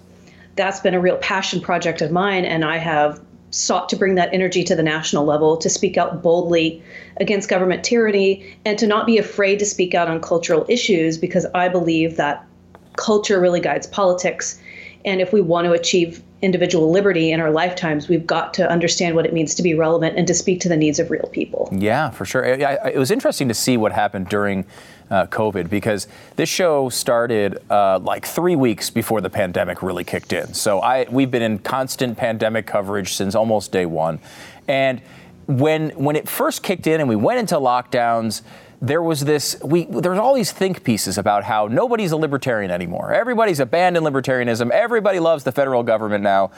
that's 0.56 0.80
been 0.80 0.94
a 0.94 1.00
real 1.00 1.18
passion 1.18 1.62
project 1.62 2.02
of 2.02 2.12
mine, 2.12 2.46
and 2.46 2.64
I 2.64 2.78
have 2.78 3.22
sought 3.52 3.88
to 3.90 3.96
bring 3.96 4.16
that 4.16 4.34
energy 4.34 4.64
to 4.66 4.76
the 4.76 4.84
national 4.84 5.26
level 5.26 5.56
to 5.58 5.70
speak 5.70 5.98
out 5.98 6.22
boldly 6.22 6.84
against 7.18 7.48
government 7.50 7.84
tyranny 7.84 8.58
and 8.66 8.78
to 8.78 8.88
not 8.88 9.06
be 9.06 9.18
afraid 9.18 9.60
to 9.60 9.66
speak 9.66 9.94
out 9.94 10.10
on 10.10 10.20
cultural 10.20 10.66
issues 10.68 11.18
because 11.18 11.46
I 11.54 11.70
believe 11.70 12.18
that 12.18 12.46
culture 12.98 13.40
really 13.40 13.62
guides 13.62 13.88
politics. 13.88 14.60
And 15.06 15.22
if 15.22 15.32
we 15.32 15.40
want 15.40 15.66
to 15.66 15.72
achieve 15.72 16.22
individual 16.42 16.92
liberty 16.92 17.32
in 17.32 17.40
our 17.40 17.52
lifetimes, 17.52 18.10
we've 18.10 18.28
got 18.28 18.54
to 18.56 18.70
understand 18.70 19.16
what 19.16 19.26
it 19.26 19.34
means 19.34 19.56
to 19.56 19.64
be 19.64 19.74
relevant 19.74 20.18
and 20.18 20.28
to 20.28 20.34
speak 20.34 20.60
to 20.62 20.70
the 20.70 20.76
needs 20.76 21.00
of 21.00 21.10
real 21.10 21.30
people. 21.32 21.70
Yeah, 21.72 22.10
for 22.10 22.26
sure. 22.26 22.44
It 22.44 22.98
was 22.98 23.12
interesting 23.12 23.48
to 23.48 23.54
see 23.54 23.78
what 23.78 23.92
happened 23.92 24.30
during 24.30 24.66
uh, 25.10 25.28
COVID 25.28 25.70
because 25.70 26.08
this 26.36 26.50
show 26.50 26.90
started 26.90 27.60
uh, 27.70 28.00
like 28.00 28.26
three 28.26 28.56
weeks 28.56 28.90
before 28.90 29.22
the 29.22 29.30
pandemic 29.30 29.84
really 29.84 30.04
kicked 30.04 30.34
in. 30.34 30.54
So 30.54 30.80
I 30.82 31.06
we've 31.10 31.30
been 31.30 31.44
in 31.44 31.60
constant 31.60 32.18
pandemic 32.18 32.66
coverage 32.66 33.14
since 33.14 33.36
almost 33.36 33.72
day 33.72 33.86
one, 33.86 34.20
and 34.68 35.02
when 35.48 35.92
when 35.92 36.16
it 36.16 36.28
first 36.28 36.64
kicked 36.64 36.88
in 36.88 37.00
and 37.00 37.08
we 37.08 37.16
went 37.16 37.40
into 37.40 37.56
lockdowns 37.56 38.42
there 38.82 39.02
was 39.02 39.22
this 39.22 39.56
we 39.64 39.86
there's 39.86 40.20
all 40.20 40.34
these 40.34 40.52
think 40.52 40.84
pieces 40.84 41.18
about 41.18 41.44
how 41.44 41.68
nobody's 41.68 42.12
a 42.12 42.18
libertarian 42.18 42.72
anymore. 42.72 43.14
Everybody's 43.14 43.60
abandoned 43.60 44.06
libertarianism. 44.06 44.70
Everybody 44.72 45.20
loves 45.20 45.44
the 45.44 45.52
federal 45.52 45.84
government 45.84 46.24
now. 46.24 46.52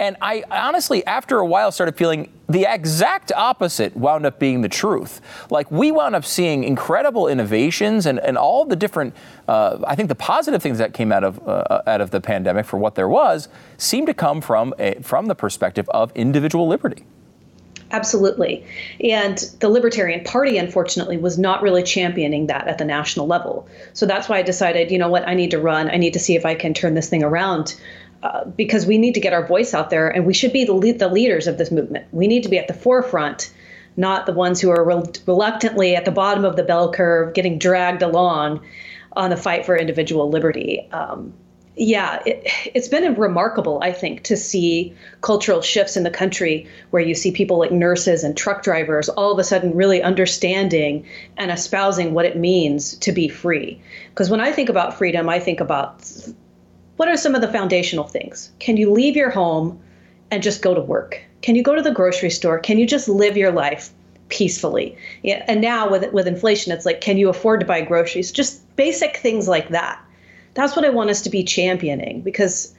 And 0.00 0.16
I 0.22 0.44
honestly, 0.50 1.04
after 1.06 1.38
a 1.38 1.46
while, 1.46 1.72
started 1.72 1.96
feeling 1.96 2.30
the 2.48 2.72
exact 2.72 3.32
opposite 3.32 3.96
wound 3.96 4.26
up 4.26 4.38
being 4.38 4.62
the 4.62 4.68
truth. 4.68 5.20
Like 5.50 5.70
we 5.70 5.90
wound 5.90 6.14
up 6.14 6.24
seeing 6.24 6.62
incredible 6.62 7.26
innovations 7.26 8.06
and, 8.06 8.20
and 8.20 8.38
all 8.38 8.64
the 8.64 8.76
different, 8.76 9.14
uh, 9.48 9.78
I 9.86 9.96
think 9.96 10.08
the 10.08 10.14
positive 10.14 10.62
things 10.62 10.78
that 10.78 10.94
came 10.94 11.10
out 11.10 11.24
of 11.24 11.46
uh, 11.46 11.82
out 11.86 12.00
of 12.00 12.10
the 12.10 12.20
pandemic 12.20 12.64
for 12.64 12.78
what 12.78 12.94
there 12.94 13.08
was 13.08 13.48
seemed 13.76 14.06
to 14.06 14.14
come 14.14 14.40
from 14.40 14.72
a, 14.78 14.94
from 15.02 15.26
the 15.26 15.34
perspective 15.34 15.88
of 15.90 16.12
individual 16.14 16.68
liberty. 16.68 17.04
Absolutely. 17.90 18.64
And 19.02 19.38
the 19.60 19.68
Libertarian 19.68 20.22
Party, 20.24 20.58
unfortunately, 20.58 21.16
was 21.16 21.38
not 21.38 21.62
really 21.62 21.82
championing 21.82 22.46
that 22.48 22.68
at 22.68 22.78
the 22.78 22.84
national 22.84 23.26
level. 23.26 23.66
So 23.94 24.04
that's 24.04 24.28
why 24.28 24.38
I 24.38 24.42
decided, 24.42 24.90
you 24.90 24.98
know 24.98 25.08
what, 25.08 25.26
I 25.26 25.34
need 25.34 25.50
to 25.52 25.58
run. 25.58 25.90
I 25.90 25.96
need 25.96 26.12
to 26.12 26.18
see 26.18 26.36
if 26.36 26.44
I 26.44 26.54
can 26.54 26.74
turn 26.74 26.94
this 26.94 27.08
thing 27.08 27.22
around 27.22 27.80
uh, 28.22 28.44
because 28.44 28.84
we 28.84 28.98
need 28.98 29.14
to 29.14 29.20
get 29.20 29.32
our 29.32 29.46
voice 29.46 29.72
out 29.72 29.90
there 29.90 30.08
and 30.08 30.26
we 30.26 30.34
should 30.34 30.52
be 30.52 30.64
the, 30.64 30.92
the 30.92 31.08
leaders 31.08 31.46
of 31.46 31.56
this 31.56 31.70
movement. 31.70 32.06
We 32.12 32.26
need 32.26 32.42
to 32.42 32.48
be 32.48 32.58
at 32.58 32.68
the 32.68 32.74
forefront, 32.74 33.52
not 33.96 34.26
the 34.26 34.32
ones 34.32 34.60
who 34.60 34.70
are 34.70 34.84
reluctantly 34.84 35.96
at 35.96 36.04
the 36.04 36.10
bottom 36.10 36.44
of 36.44 36.56
the 36.56 36.64
bell 36.64 36.92
curve 36.92 37.32
getting 37.32 37.58
dragged 37.58 38.02
along 38.02 38.60
on 39.12 39.30
the 39.30 39.36
fight 39.36 39.64
for 39.64 39.76
individual 39.76 40.28
liberty. 40.28 40.88
Um, 40.92 41.32
yeah, 41.78 42.20
it, 42.26 42.46
has 42.74 42.88
been 42.88 43.14
remarkable, 43.14 43.78
I 43.82 43.92
think, 43.92 44.24
to 44.24 44.36
see 44.36 44.94
cultural 45.20 45.62
shifts 45.62 45.96
in 45.96 46.02
the 46.02 46.10
country 46.10 46.66
where 46.90 47.02
you 47.02 47.14
see 47.14 47.30
people 47.30 47.58
like 47.58 47.70
nurses 47.70 48.24
and 48.24 48.36
truck 48.36 48.62
drivers 48.62 49.08
all 49.08 49.32
of 49.32 49.38
a 49.38 49.44
sudden 49.44 49.74
really 49.74 50.02
understanding 50.02 51.06
and 51.36 51.50
espousing 51.50 52.14
what 52.14 52.24
it 52.24 52.36
means 52.36 52.96
to 52.98 53.12
be 53.12 53.28
free. 53.28 53.80
Because 54.10 54.28
when 54.28 54.40
I 54.40 54.50
think 54.50 54.68
about 54.68 54.98
freedom, 54.98 55.28
I 55.28 55.38
think 55.38 55.60
about 55.60 56.10
what 56.96 57.08
are 57.08 57.16
some 57.16 57.36
of 57.36 57.40
the 57.40 57.52
foundational 57.52 58.04
things? 58.04 58.50
Can 58.58 58.76
you 58.76 58.90
leave 58.90 59.16
your 59.16 59.30
home 59.30 59.80
and 60.32 60.42
just 60.42 60.62
go 60.62 60.74
to 60.74 60.80
work? 60.80 61.22
Can 61.42 61.54
you 61.54 61.62
go 61.62 61.76
to 61.76 61.82
the 61.82 61.92
grocery 61.92 62.30
store? 62.30 62.58
Can 62.58 62.78
you 62.78 62.86
just 62.86 63.08
live 63.08 63.36
your 63.36 63.52
life 63.52 63.90
peacefully? 64.28 64.96
Yeah, 65.22 65.44
and 65.46 65.60
now 65.60 65.88
with 65.88 66.12
with 66.12 66.26
inflation, 66.26 66.72
it's 66.72 66.84
like, 66.84 67.00
can 67.00 67.18
you 67.18 67.28
afford 67.28 67.60
to 67.60 67.66
buy 67.66 67.82
groceries? 67.82 68.32
Just 68.32 68.74
basic 68.74 69.18
things 69.18 69.46
like 69.46 69.68
that. 69.68 70.02
That's 70.54 70.74
what 70.76 70.84
I 70.84 70.90
want 70.90 71.10
us 71.10 71.22
to 71.22 71.30
be 71.30 71.44
championing 71.44 72.22
because 72.22 72.74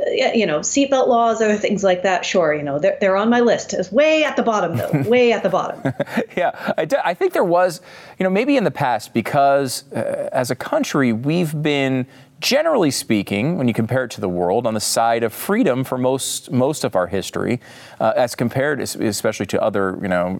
uh, 0.00 0.30
you 0.32 0.46
know, 0.46 0.60
seatbelt 0.60 1.08
laws, 1.08 1.42
other 1.42 1.56
things 1.56 1.82
like 1.82 2.04
that. 2.04 2.24
Sure, 2.24 2.54
you 2.54 2.62
know, 2.62 2.78
they're, 2.78 2.96
they're 3.00 3.16
on 3.16 3.28
my 3.28 3.40
list. 3.40 3.74
It's 3.74 3.90
way 3.90 4.22
at 4.22 4.36
the 4.36 4.44
bottom, 4.44 4.76
though. 4.76 5.02
way 5.10 5.32
at 5.32 5.42
the 5.42 5.48
bottom. 5.48 5.92
yeah, 6.36 6.72
I, 6.78 6.84
d- 6.84 6.96
I 7.04 7.14
think 7.14 7.32
there 7.32 7.42
was, 7.42 7.80
you 8.16 8.22
know, 8.22 8.30
maybe 8.30 8.56
in 8.56 8.62
the 8.62 8.70
past 8.70 9.12
because 9.12 9.90
uh, 9.92 10.28
as 10.32 10.52
a 10.52 10.54
country 10.54 11.12
we've 11.12 11.60
been 11.62 12.06
generally 12.40 12.90
speaking, 12.90 13.58
when 13.58 13.66
you 13.66 13.74
compare 13.74 14.04
it 14.04 14.10
to 14.12 14.20
the 14.20 14.28
world, 14.28 14.66
on 14.66 14.74
the 14.74 14.80
side 14.80 15.22
of 15.22 15.32
freedom 15.32 15.84
for 15.84 15.98
most 15.98 16.50
most 16.50 16.84
of 16.84 16.94
our 16.94 17.06
history, 17.06 17.60
uh, 18.00 18.12
as 18.16 18.34
compared, 18.34 18.80
especially 18.80 19.46
to 19.46 19.60
other 19.62 19.98
you 20.00 20.08
know 20.08 20.38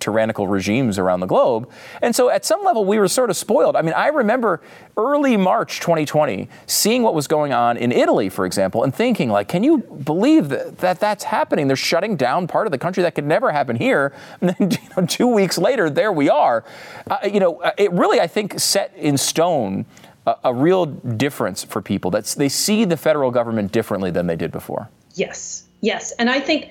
tyrannical 0.00 0.46
regimes 0.46 0.98
around 0.98 1.20
the 1.20 1.26
globe. 1.26 1.68
And 2.00 2.14
so, 2.14 2.30
at 2.30 2.44
some 2.44 2.62
level, 2.62 2.84
we 2.84 2.98
were 2.98 3.08
sort 3.08 3.30
of 3.30 3.36
spoiled. 3.36 3.76
I 3.76 3.82
mean, 3.82 3.94
I 3.94 4.08
remember 4.08 4.60
early 4.96 5.36
March 5.36 5.80
2020 5.80 6.48
seeing 6.66 7.02
what 7.02 7.14
was 7.14 7.26
going 7.26 7.52
on 7.52 7.76
in 7.76 7.92
Italy, 7.92 8.28
for 8.28 8.46
example, 8.46 8.84
and 8.84 8.94
thinking 8.94 9.30
like, 9.30 9.48
can 9.48 9.64
you 9.64 9.78
believe 9.78 10.48
that, 10.50 10.78
that 10.78 11.00
that's 11.00 11.24
happening? 11.24 11.66
They're 11.66 11.76
shutting 11.76 12.16
down 12.16 12.46
part 12.46 12.66
of 12.66 12.72
the 12.72 12.78
country 12.78 13.02
that 13.02 13.14
could 13.14 13.26
never 13.26 13.50
happen 13.52 13.76
here. 13.76 14.12
And 14.42 14.56
then 14.58 14.70
you 14.72 14.78
know, 14.96 15.06
two 15.06 15.28
weeks 15.28 15.56
later, 15.56 15.88
there 15.88 16.10
we 16.10 16.28
are. 16.28 16.64
Uh, 17.08 17.18
you 17.24 17.38
know, 17.38 17.62
it 17.78 17.92
really, 17.92 18.20
I 18.20 18.26
think, 18.26 18.58
set 18.58 18.92
in 18.96 19.16
stone 19.16 19.86
a, 20.26 20.36
a 20.44 20.54
real 20.54 20.86
difference 20.86 21.64
for 21.64 21.80
people. 21.82 22.10
That's 22.10 22.34
they 22.34 22.48
see 22.48 22.84
the 22.84 22.96
federal 22.96 23.30
government 23.30 23.72
differently 23.72 24.10
than 24.10 24.26
they 24.26 24.36
did 24.36 24.52
before. 24.52 24.88
Yes, 25.14 25.64
yes, 25.80 26.12
and 26.12 26.30
I 26.30 26.40
think 26.40 26.70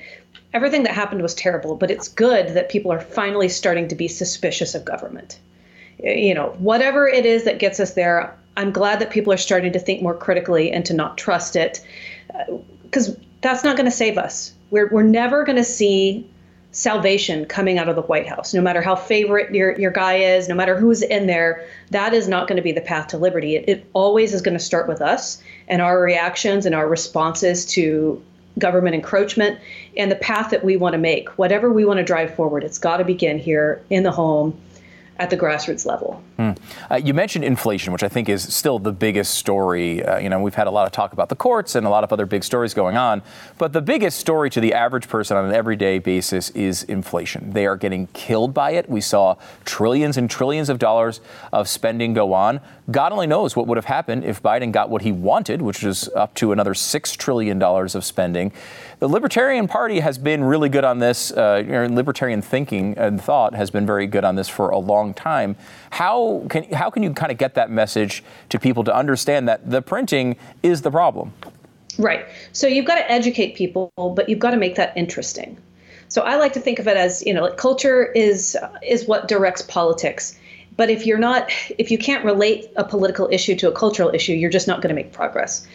everything 0.53 0.83
that 0.83 0.93
happened 0.93 1.21
was 1.21 1.35
terrible, 1.35 1.75
but 1.75 1.91
it's 1.91 2.07
good 2.07 2.49
that 2.55 2.69
people 2.69 2.91
are 2.91 2.99
finally 2.99 3.49
starting 3.49 3.87
to 3.87 3.95
be 3.95 4.07
suspicious 4.07 4.75
of 4.75 4.83
government. 4.83 5.39
You 6.03 6.33
know, 6.33 6.55
whatever 6.57 7.07
it 7.07 7.25
is 7.25 7.43
that 7.43 7.59
gets 7.59 7.79
us 7.79 7.93
there, 7.93 8.35
I'm 8.57 8.71
glad 8.71 8.99
that 8.99 9.11
people 9.11 9.31
are 9.31 9.37
starting 9.37 9.71
to 9.73 9.79
think 9.79 10.01
more 10.01 10.15
critically 10.15 10.71
and 10.71 10.83
to 10.85 10.93
not 10.93 11.17
trust 11.17 11.55
it, 11.55 11.85
because 12.83 13.09
uh, 13.09 13.15
that's 13.41 13.63
not 13.63 13.77
going 13.77 13.85
to 13.85 13.95
save 13.95 14.17
us. 14.17 14.53
We're 14.71 14.89
we're 14.89 15.03
never 15.03 15.43
going 15.43 15.57
to 15.57 15.63
see 15.63 16.27
salvation 16.71 17.45
coming 17.45 17.77
out 17.77 17.89
of 17.89 17.95
the 17.95 18.01
White 18.01 18.27
House. 18.27 18.53
No 18.53 18.61
matter 18.61 18.81
how 18.81 18.95
favorite 18.95 19.53
your, 19.53 19.77
your 19.77 19.91
guy 19.91 20.15
is, 20.15 20.47
no 20.47 20.55
matter 20.55 20.77
who's 20.77 21.01
in 21.01 21.27
there, 21.27 21.65
that 21.89 22.13
is 22.13 22.27
not 22.27 22.47
going 22.47 22.55
to 22.55 22.61
be 22.61 22.71
the 22.71 22.81
path 22.81 23.07
to 23.07 23.17
liberty. 23.17 23.55
It, 23.55 23.65
it 23.67 23.85
always 23.93 24.33
is 24.33 24.41
going 24.41 24.57
to 24.57 24.63
start 24.63 24.87
with 24.87 25.01
us 25.01 25.41
and 25.67 25.81
our 25.81 26.01
reactions 26.01 26.65
and 26.65 26.73
our 26.73 26.87
responses 26.87 27.65
to 27.67 28.23
government 28.57 28.95
encroachment 28.95 29.59
and 29.97 30.11
the 30.11 30.15
path 30.15 30.51
that 30.51 30.63
we 30.63 30.77
want 30.77 30.93
to 30.93 30.99
make. 30.99 31.29
Whatever 31.37 31.71
we 31.71 31.85
want 31.85 31.97
to 31.97 32.03
drive 32.03 32.33
forward, 32.35 32.63
it's 32.63 32.77
got 32.77 32.97
to 32.97 33.03
begin 33.03 33.39
here 33.39 33.81
in 33.89 34.03
the 34.03 34.11
home 34.11 34.57
at 35.21 35.29
the 35.29 35.37
grassroots 35.37 35.85
level. 35.85 36.19
Hmm. 36.37 36.51
Uh, 36.89 36.95
you 36.95 37.13
mentioned 37.13 37.45
inflation, 37.45 37.93
which 37.93 38.01
I 38.01 38.09
think 38.09 38.27
is 38.27 38.51
still 38.51 38.79
the 38.79 38.91
biggest 38.91 39.35
story. 39.35 40.03
Uh, 40.03 40.17
you 40.17 40.29
know, 40.29 40.39
we've 40.39 40.55
had 40.55 40.65
a 40.65 40.71
lot 40.71 40.87
of 40.87 40.91
talk 40.91 41.13
about 41.13 41.29
the 41.29 41.35
courts 41.35 41.75
and 41.75 41.85
a 41.85 41.89
lot 41.91 42.03
of 42.03 42.11
other 42.11 42.25
big 42.25 42.43
stories 42.43 42.73
going 42.73 42.97
on, 42.97 43.21
but 43.59 43.71
the 43.71 43.83
biggest 43.83 44.17
story 44.17 44.49
to 44.49 44.59
the 44.59 44.73
average 44.73 45.07
person 45.07 45.37
on 45.37 45.45
an 45.45 45.53
everyday 45.53 45.99
basis 45.99 46.49
is 46.49 46.81
inflation. 46.83 47.51
They 47.51 47.67
are 47.67 47.77
getting 47.77 48.07
killed 48.07 48.51
by 48.51 48.71
it. 48.71 48.89
We 48.89 48.99
saw 48.99 49.35
trillions 49.63 50.17
and 50.17 50.27
trillions 50.27 50.69
of 50.69 50.79
dollars 50.79 51.21
of 51.53 51.69
spending 51.69 52.15
go 52.15 52.33
on. 52.33 52.59
God 52.89 53.11
only 53.11 53.27
knows 53.27 53.55
what 53.55 53.67
would 53.67 53.77
have 53.77 53.85
happened 53.85 54.25
if 54.25 54.41
Biden 54.41 54.71
got 54.71 54.89
what 54.89 55.03
he 55.03 55.11
wanted, 55.11 55.61
which 55.61 55.83
is 55.83 56.09
up 56.09 56.33
to 56.35 56.51
another 56.51 56.73
$6 56.73 57.17
trillion 57.17 57.61
of 57.61 58.03
spending. 58.03 58.51
The 59.01 59.09
Libertarian 59.09 59.67
Party 59.67 59.99
has 59.99 60.19
been 60.19 60.43
really 60.43 60.69
good 60.69 60.83
on 60.83 60.99
this. 60.99 61.31
Uh, 61.31 61.63
you 61.65 61.71
know, 61.71 61.87
libertarian 61.87 62.39
thinking 62.39 62.95
and 62.99 63.19
thought 63.19 63.55
has 63.55 63.71
been 63.71 63.83
very 63.83 64.05
good 64.05 64.23
on 64.23 64.35
this 64.35 64.47
for 64.47 64.69
a 64.69 64.77
long 64.77 65.15
time. 65.15 65.55
How 65.89 66.45
can, 66.51 66.71
how 66.71 66.91
can 66.91 67.01
you 67.01 67.11
kind 67.11 67.31
of 67.31 67.39
get 67.39 67.55
that 67.55 67.71
message 67.71 68.23
to 68.49 68.59
people 68.59 68.83
to 68.83 68.95
understand 68.95 69.47
that 69.47 69.67
the 69.67 69.81
printing 69.81 70.37
is 70.61 70.83
the 70.83 70.91
problem? 70.91 71.33
Right. 71.97 72.27
So 72.53 72.67
you've 72.67 72.85
got 72.85 72.99
to 72.99 73.11
educate 73.11 73.55
people, 73.55 73.91
but 73.97 74.29
you've 74.29 74.37
got 74.37 74.51
to 74.51 74.57
make 74.57 74.75
that 74.75 74.95
interesting. 74.95 75.57
So 76.07 76.21
I 76.21 76.35
like 76.35 76.53
to 76.53 76.59
think 76.59 76.77
of 76.77 76.87
it 76.87 76.95
as, 76.95 77.23
you 77.25 77.33
know, 77.33 77.41
like 77.41 77.57
culture 77.57 78.11
is 78.11 78.55
is 78.83 79.07
what 79.07 79.27
directs 79.27 79.63
politics. 79.63 80.37
But 80.77 80.89
if 80.89 81.05
you're 81.05 81.19
not, 81.19 81.51
if 81.77 81.91
you 81.91 81.97
can't 81.97 82.23
relate 82.23 82.71
a 82.77 82.83
political 82.83 83.27
issue 83.29 83.55
to 83.55 83.67
a 83.67 83.71
cultural 83.73 84.09
issue, 84.13 84.33
you're 84.33 84.49
just 84.49 84.67
not 84.67 84.81
going 84.81 84.89
to 84.89 84.95
make 84.95 85.11
progress. 85.11 85.67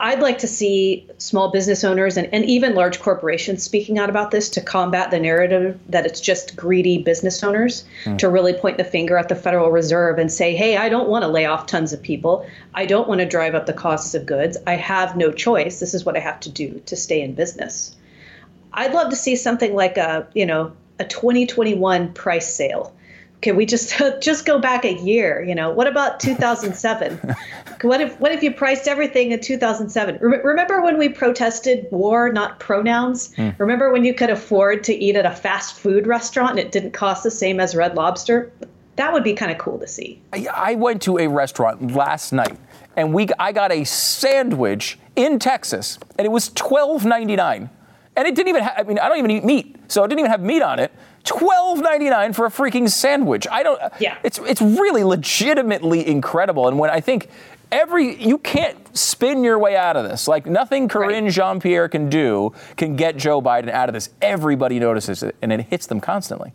I'd 0.00 0.20
like 0.20 0.38
to 0.38 0.46
see 0.46 1.06
small 1.18 1.50
business 1.50 1.84
owners 1.84 2.16
and, 2.16 2.26
and 2.32 2.44
even 2.46 2.74
large 2.74 3.00
corporations 3.00 3.62
speaking 3.62 3.98
out 3.98 4.08
about 4.08 4.30
this 4.30 4.48
to 4.50 4.62
combat 4.62 5.10
the 5.10 5.20
narrative 5.20 5.78
that 5.90 6.06
it's 6.06 6.20
just 6.20 6.56
greedy 6.56 7.02
business 7.02 7.44
owners, 7.44 7.84
mm. 8.04 8.16
to 8.16 8.30
really 8.30 8.54
point 8.54 8.78
the 8.78 8.84
finger 8.84 9.18
at 9.18 9.28
the 9.28 9.34
Federal 9.34 9.70
Reserve 9.70 10.18
and 10.18 10.32
say, 10.32 10.56
hey, 10.56 10.78
I 10.78 10.88
don't 10.88 11.08
want 11.08 11.22
to 11.22 11.28
lay 11.28 11.44
off 11.44 11.66
tons 11.66 11.92
of 11.92 12.02
people. 12.02 12.46
I 12.72 12.86
don't 12.86 13.08
want 13.08 13.20
to 13.20 13.26
drive 13.26 13.54
up 13.54 13.66
the 13.66 13.74
costs 13.74 14.14
of 14.14 14.24
goods. 14.24 14.56
I 14.66 14.76
have 14.76 15.16
no 15.16 15.32
choice. 15.32 15.80
This 15.80 15.92
is 15.92 16.06
what 16.06 16.16
I 16.16 16.20
have 16.20 16.40
to 16.40 16.50
do 16.50 16.80
to 16.86 16.96
stay 16.96 17.20
in 17.20 17.34
business. 17.34 17.94
I'd 18.72 18.94
love 18.94 19.10
to 19.10 19.16
see 19.16 19.36
something 19.36 19.74
like 19.74 19.98
a, 19.98 20.26
you 20.32 20.46
know, 20.46 20.72
a 20.98 21.04
2021 21.04 22.14
price 22.14 22.52
sale 22.52 22.94
can 23.40 23.56
we 23.56 23.66
just 23.66 24.00
just 24.20 24.44
go 24.44 24.58
back 24.58 24.84
a 24.84 24.94
year 24.94 25.42
you 25.42 25.54
know? 25.54 25.70
What 25.70 25.86
about 25.86 26.20
2007 26.20 27.36
what 27.82 28.00
if 28.00 28.18
what 28.20 28.32
if 28.32 28.42
you 28.42 28.52
priced 28.52 28.86
everything 28.86 29.32
in 29.32 29.40
2007 29.40 30.18
remember 30.20 30.82
when 30.82 30.98
we 30.98 31.08
protested 31.08 31.86
war 31.90 32.32
not 32.32 32.60
pronouns? 32.60 33.34
Mm. 33.34 33.58
remember 33.58 33.92
when 33.92 34.04
you 34.04 34.14
could 34.14 34.30
afford 34.30 34.84
to 34.84 34.94
eat 34.94 35.16
at 35.16 35.26
a 35.26 35.30
fast 35.30 35.74
food 35.74 36.06
restaurant 36.06 36.50
and 36.50 36.58
it 36.60 36.72
didn't 36.72 36.92
cost 36.92 37.22
the 37.22 37.30
same 37.30 37.60
as 37.60 37.74
red 37.74 37.94
lobster? 37.94 38.52
That 38.96 39.12
would 39.12 39.24
be 39.24 39.32
kind 39.32 39.50
of 39.50 39.56
cool 39.56 39.78
to 39.78 39.86
see. 39.86 40.20
I 40.52 40.74
went 40.74 41.00
to 41.02 41.18
a 41.18 41.26
restaurant 41.26 41.92
last 41.92 42.32
night 42.32 42.58
and 42.96 43.14
we 43.14 43.28
i 43.38 43.52
got 43.52 43.72
a 43.72 43.84
sandwich 43.84 44.98
in 45.16 45.38
texas 45.38 45.98
and 46.18 46.26
it 46.26 46.30
was 46.30 46.50
12.99 46.50 47.70
and 48.16 48.28
it 48.28 48.34
didn't 48.34 48.48
even 48.48 48.62
have, 48.62 48.74
I 48.76 48.82
mean, 48.82 48.98
I 48.98 49.08
don't 49.08 49.18
even 49.18 49.30
eat 49.30 49.44
meat, 49.44 49.76
so 49.88 50.04
it 50.04 50.08
didn't 50.08 50.20
even 50.20 50.30
have 50.30 50.42
meat 50.42 50.62
on 50.62 50.78
it. 50.78 50.92
Twelve 51.24 51.80
ninety 51.80 52.08
nine 52.08 52.32
for 52.32 52.46
a 52.46 52.50
freaking 52.50 52.88
sandwich. 52.88 53.46
I 53.50 53.62
don't. 53.62 53.80
Yeah. 54.00 54.18
It's 54.24 54.38
it's 54.38 54.62
really 54.62 55.04
legitimately 55.04 56.06
incredible. 56.06 56.68
And 56.68 56.78
when 56.78 56.90
I 56.90 57.00
think 57.00 57.28
every 57.72 58.20
you 58.22 58.38
can't 58.38 58.96
spin 58.96 59.44
your 59.44 59.58
way 59.58 59.76
out 59.76 59.96
of 59.96 60.08
this. 60.08 60.26
Like 60.26 60.46
nothing 60.46 60.88
Karine 60.88 61.24
right. 61.24 61.32
Jean 61.32 61.60
Pierre 61.60 61.88
can 61.88 62.08
do 62.08 62.52
can 62.76 62.96
get 62.96 63.16
Joe 63.16 63.40
Biden 63.40 63.70
out 63.70 63.88
of 63.88 63.92
this. 63.92 64.10
Everybody 64.20 64.78
notices 64.80 65.22
it, 65.22 65.36
and 65.42 65.52
it 65.52 65.60
hits 65.62 65.86
them 65.86 66.00
constantly. 66.00 66.52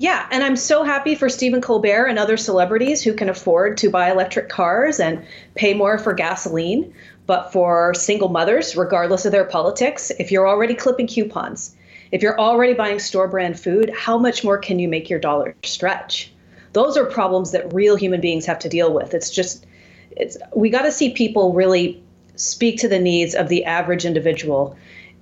Yeah, 0.00 0.28
and 0.30 0.44
I'm 0.44 0.54
so 0.54 0.84
happy 0.84 1.16
for 1.16 1.28
Stephen 1.28 1.60
Colbert 1.60 2.06
and 2.06 2.20
other 2.20 2.36
celebrities 2.36 3.02
who 3.02 3.14
can 3.14 3.28
afford 3.28 3.78
to 3.78 3.90
buy 3.90 4.10
electric 4.10 4.48
cars 4.48 5.00
and 5.00 5.24
pay 5.56 5.74
more 5.74 5.98
for 5.98 6.12
gasoline. 6.12 6.94
But 7.26 7.52
for 7.52 7.92
single 7.94 8.28
mothers, 8.28 8.76
regardless 8.76 9.26
of 9.26 9.32
their 9.32 9.44
politics, 9.44 10.10
if 10.18 10.30
you're 10.30 10.48
already 10.48 10.74
clipping 10.74 11.08
coupons, 11.08 11.74
if 12.10 12.22
you're 12.22 12.38
already 12.38 12.74
buying 12.74 12.98
store 12.98 13.28
brand 13.28 13.58
food, 13.58 13.90
how 13.96 14.18
much 14.18 14.44
more 14.44 14.58
can 14.58 14.78
you 14.78 14.88
make 14.88 15.10
your 15.10 15.18
dollar 15.18 15.54
stretch? 15.62 16.32
Those 16.72 16.96
are 16.96 17.04
problems 17.04 17.52
that 17.52 17.72
real 17.72 17.96
human 17.96 18.20
beings 18.20 18.46
have 18.46 18.58
to 18.60 18.68
deal 18.68 18.92
with. 18.92 19.14
It's 19.14 19.30
just, 19.30 19.66
it's 20.10 20.36
we 20.54 20.70
got 20.70 20.82
to 20.82 20.92
see 20.92 21.10
people 21.10 21.52
really 21.52 22.02
speak 22.36 22.78
to 22.80 22.88
the 22.88 22.98
needs 22.98 23.34
of 23.34 23.48
the 23.48 23.64
average 23.64 24.04
individual 24.04 24.76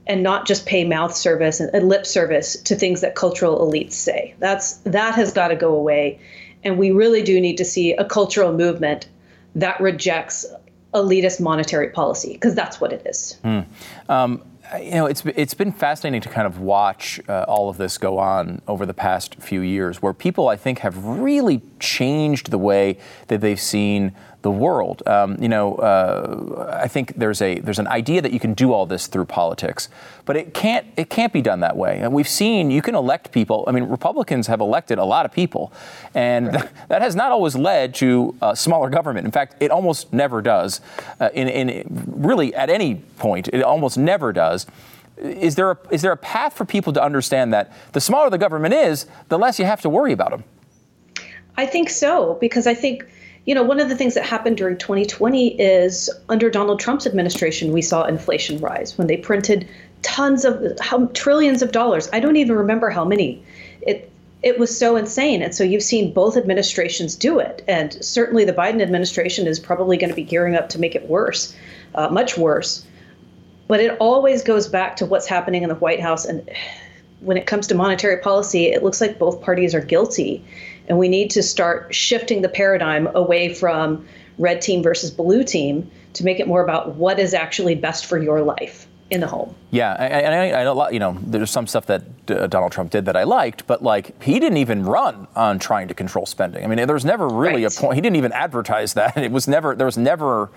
and 0.07 0.23
not 0.23 0.47
just 0.47 0.67
pay 0.67 0.85
mouth 0.85 1.15
service 1.15 1.61
and, 1.61 1.89
lip 1.89 2.07
service 2.07 2.57
to 2.63 2.77
things 2.77 3.01
that 3.01 3.15
cultural 3.15 3.59
elites 3.59 3.93
say. 3.93 4.35
That's 4.39 4.75
that 4.79 5.15
has 5.15 5.33
got 5.33 5.49
to 5.49 5.57
go 5.57 5.75
away, 5.75 6.21
and 6.63 6.79
we 6.79 6.91
really 6.91 7.23
do 7.23 7.41
need 7.41 7.57
to 7.57 7.65
see 7.65 7.93
a 7.93 8.05
cultural 8.05 8.53
movement 8.53 9.09
that 9.57 9.81
rejects 9.81 10.47
elitist 10.95 11.41
monetary 11.41 11.91
policy 11.91 12.35
because 12.35 12.55
that's 12.55 12.81
what 12.81 12.93
it 12.93 13.03
is. 13.07 13.39
Mm. 13.45 13.67
Um, 14.09 14.43
you 14.81 14.93
know, 14.93 15.07
it's 15.07 15.25
it's 15.25 15.55
been 15.55 15.73
fascinating 15.73 16.21
to 16.23 16.29
kind 16.29 16.47
of 16.47 16.59
watch 16.59 17.21
uh, 17.29 17.45
all 17.49 17.69
of 17.69 17.77
this 17.77 17.99
go 17.99 18.19
on 18.19 18.61
over 18.67 18.85
the 18.87 18.95
past 18.95 19.37
few 19.37 19.61
years, 19.61 20.03
where 20.03 20.13
people 20.13 20.49
I 20.49 20.57
think 20.57 20.81
have 20.81 21.05
really 21.05 21.63
changed 21.79 22.51
the 22.51 22.59
way 22.59 22.99
that 23.29 23.41
they've 23.41 23.61
seen 23.61 24.13
the 24.47 24.51
world. 24.53 25.03
Um, 25.09 25.37
you 25.43 25.49
know, 25.49 25.75
uh, 25.75 26.79
I 26.81 26.87
think 26.87 27.17
there's 27.17 27.43
a 27.43 27.59
there's 27.59 27.81
an 27.81 27.89
idea 27.89 28.23
that 28.23 28.33
you 28.33 28.39
can 28.39 28.55
do 28.55 28.73
all 28.73 28.87
this 28.87 29.09
through 29.09 29.25
politics, 29.25 29.89
but 30.25 30.37
it 30.37 30.55
can't 30.55 30.87
it 30.97 31.11
can't 31.11 31.33
be 31.33 31.43
done 31.43 31.59
that 31.61 31.77
way. 31.77 31.99
And 31.99 32.13
we've 32.13 32.29
seen 32.29 32.71
you 32.71 32.81
can 32.81 32.95
elect 32.95 33.33
people. 33.33 33.65
I 33.67 33.73
mean, 33.73 33.89
Republicans 33.89 34.47
have 34.47 34.61
elected 34.61 34.99
a 35.01 35.05
lot 35.05 35.27
of 35.27 35.33
people, 35.33 35.73
and 36.15 36.47
right. 36.47 36.61
th- 36.61 36.73
that 36.89 37.03
has 37.03 37.17
not 37.17 37.33
always 37.33 37.57
led 37.57 37.93
to 37.97 38.37
uh, 38.41 38.55
smaller 38.55 38.89
government. 38.89 39.27
In 39.27 39.33
fact, 39.33 39.57
it 39.59 39.73
almost 39.73 40.13
never 40.13 40.41
does. 40.41 40.81
Uh, 41.19 41.29
in, 41.35 41.49
in 41.49 41.85
really 42.07 42.55
at 42.55 42.71
any 42.71 42.95
point, 42.95 43.49
it 43.53 43.63
almost 43.65 43.99
never 43.99 44.33
does 44.33 44.67
is 45.19 45.55
there 45.55 45.71
a, 45.71 45.79
is 45.91 46.03
there 46.03 46.13
a 46.13 46.17
path 46.17 46.53
for 46.53 46.67
people 46.67 46.93
to 46.93 47.03
understand 47.03 47.51
that 47.55 47.73
the 47.93 48.01
smaller 48.03 48.29
the 48.29 48.37
government 48.37 48.75
is, 48.75 49.07
the 49.31 49.39
less 49.39 49.59
you 49.59 49.65
have 49.65 49.81
to 49.81 49.89
worry 49.89 50.13
about 50.13 50.31
them? 50.31 50.45
I 51.57 51.65
think 51.65 51.89
so 51.89 52.37
because 52.39 52.67
I 52.67 52.75
think 52.75 53.07
you 53.47 53.55
know, 53.55 53.63
one 53.63 53.79
of 53.79 53.89
the 53.89 53.97
things 53.97 54.15
that 54.15 54.25
happened 54.25 54.57
during 54.57 54.77
2020 54.77 55.61
is 55.61 56.11
under 56.29 56.51
Donald 56.51 56.81
Trump's 56.81 57.07
administration, 57.07 57.73
we 57.73 57.81
saw 57.81 58.05
inflation 58.05 58.59
rise 58.59 58.99
when 58.99 59.07
they 59.07 59.17
printed 59.17 59.69
tons 60.03 60.45
of 60.45 60.77
how, 60.81 61.07
trillions 61.15 61.63
of 61.63 61.71
dollars. 61.73 62.09
I 62.13 62.21
don't 62.21 62.37
even 62.37 62.57
remember 62.57 62.91
how 62.91 63.05
many. 63.05 63.43
It 63.83 64.11
it 64.43 64.59
was 64.59 64.77
so 64.77 64.97
insane, 64.97 65.43
and 65.43 65.55
so 65.55 65.65
you've 65.65 65.83
seen 65.83 66.13
both 66.13 66.37
administrations 66.37 67.17
do 67.17 67.39
it, 67.39 67.65
and 67.67 67.93
certainly 68.05 68.45
the 68.45 68.53
Biden 68.53 68.83
administration 68.83 69.47
is 69.47 69.59
probably 69.59 69.97
going 69.97 70.11
to 70.11 70.15
be 70.15 70.23
gearing 70.23 70.55
up 70.55 70.69
to 70.71 70.79
make 70.79 70.95
it 70.95 71.09
worse, 71.09 71.57
uh, 71.95 72.09
much 72.09 72.37
worse. 72.37 72.85
But 73.67 73.81
it 73.81 73.97
always 73.99 74.43
goes 74.43 74.69
back 74.69 74.97
to 74.97 75.07
what's 75.07 75.27
happening 75.27 75.63
in 75.63 75.69
the 75.69 75.75
White 75.77 76.01
House, 76.01 76.25
and 76.25 76.49
when 77.21 77.37
it 77.37 77.47
comes 77.47 77.67
to 77.69 77.75
monetary 77.75 78.19
policy, 78.19 78.67
it 78.67 78.83
looks 78.83 79.01
like 79.01 79.19
both 79.19 79.41
parties 79.41 79.75
are 79.75 79.81
guilty. 79.81 80.45
And 80.89 80.99
we 80.99 81.09
need 81.09 81.31
to 81.31 81.43
start 81.43 81.95
shifting 81.95 82.43
the 82.43 82.49
paradigm 82.49 83.09
away 83.15 83.53
from 83.53 84.07
red 84.39 84.61
team 84.61 84.83
versus 84.83 85.11
blue 85.11 85.45
team 85.45 85.91
to 86.15 86.25
make 86.25 86.41
it 86.41 86.47
more 86.47 86.63
about 86.63 86.97
what 86.97 87.19
is 87.19 87.35
actually 87.35 87.75
best 87.75 88.07
for 88.07 88.19
your 88.19 88.43
life 88.43 88.87
in 89.11 89.21
the 89.21 89.27
home. 89.27 89.55
Yeah, 89.71 89.93
and 89.95 90.35
I, 90.35 90.61
I, 90.61 90.65
know, 90.65 90.89
you 90.91 90.99
know, 90.99 91.17
there's 91.23 91.51
some 91.51 91.67
stuff 91.67 91.87
that 91.87 92.03
uh, 92.29 92.47
Donald 92.49 92.73
Trump 92.73 92.91
did 92.91 93.05
that 93.05 93.17
I 93.17 93.23
liked, 93.23 93.67
but 93.67 93.83
like 93.83 94.21
he 94.23 94.41
didn't 94.41 94.59
even 94.59 94.85
run 94.85 95.29
on 95.37 95.59
trying 95.59 95.89
to 95.89 95.95
control 95.95 96.27
spending. 96.27 96.65
I 96.65 96.67
mean, 96.67 96.77
there 96.77 96.95
was 96.95 97.05
never 97.05 97.29
really 97.29 97.65
right. 97.65 97.77
a 97.77 97.81
point. 97.81 97.95
He 97.95 98.01
didn't 98.01 98.17
even 98.17 98.33
advertise 98.33 98.95
that. 98.95 99.17
It 99.27 99.33
was 99.33 99.49
never. 99.49 99.75
There 99.75 99.87
was 99.87 99.99
never 99.99 100.51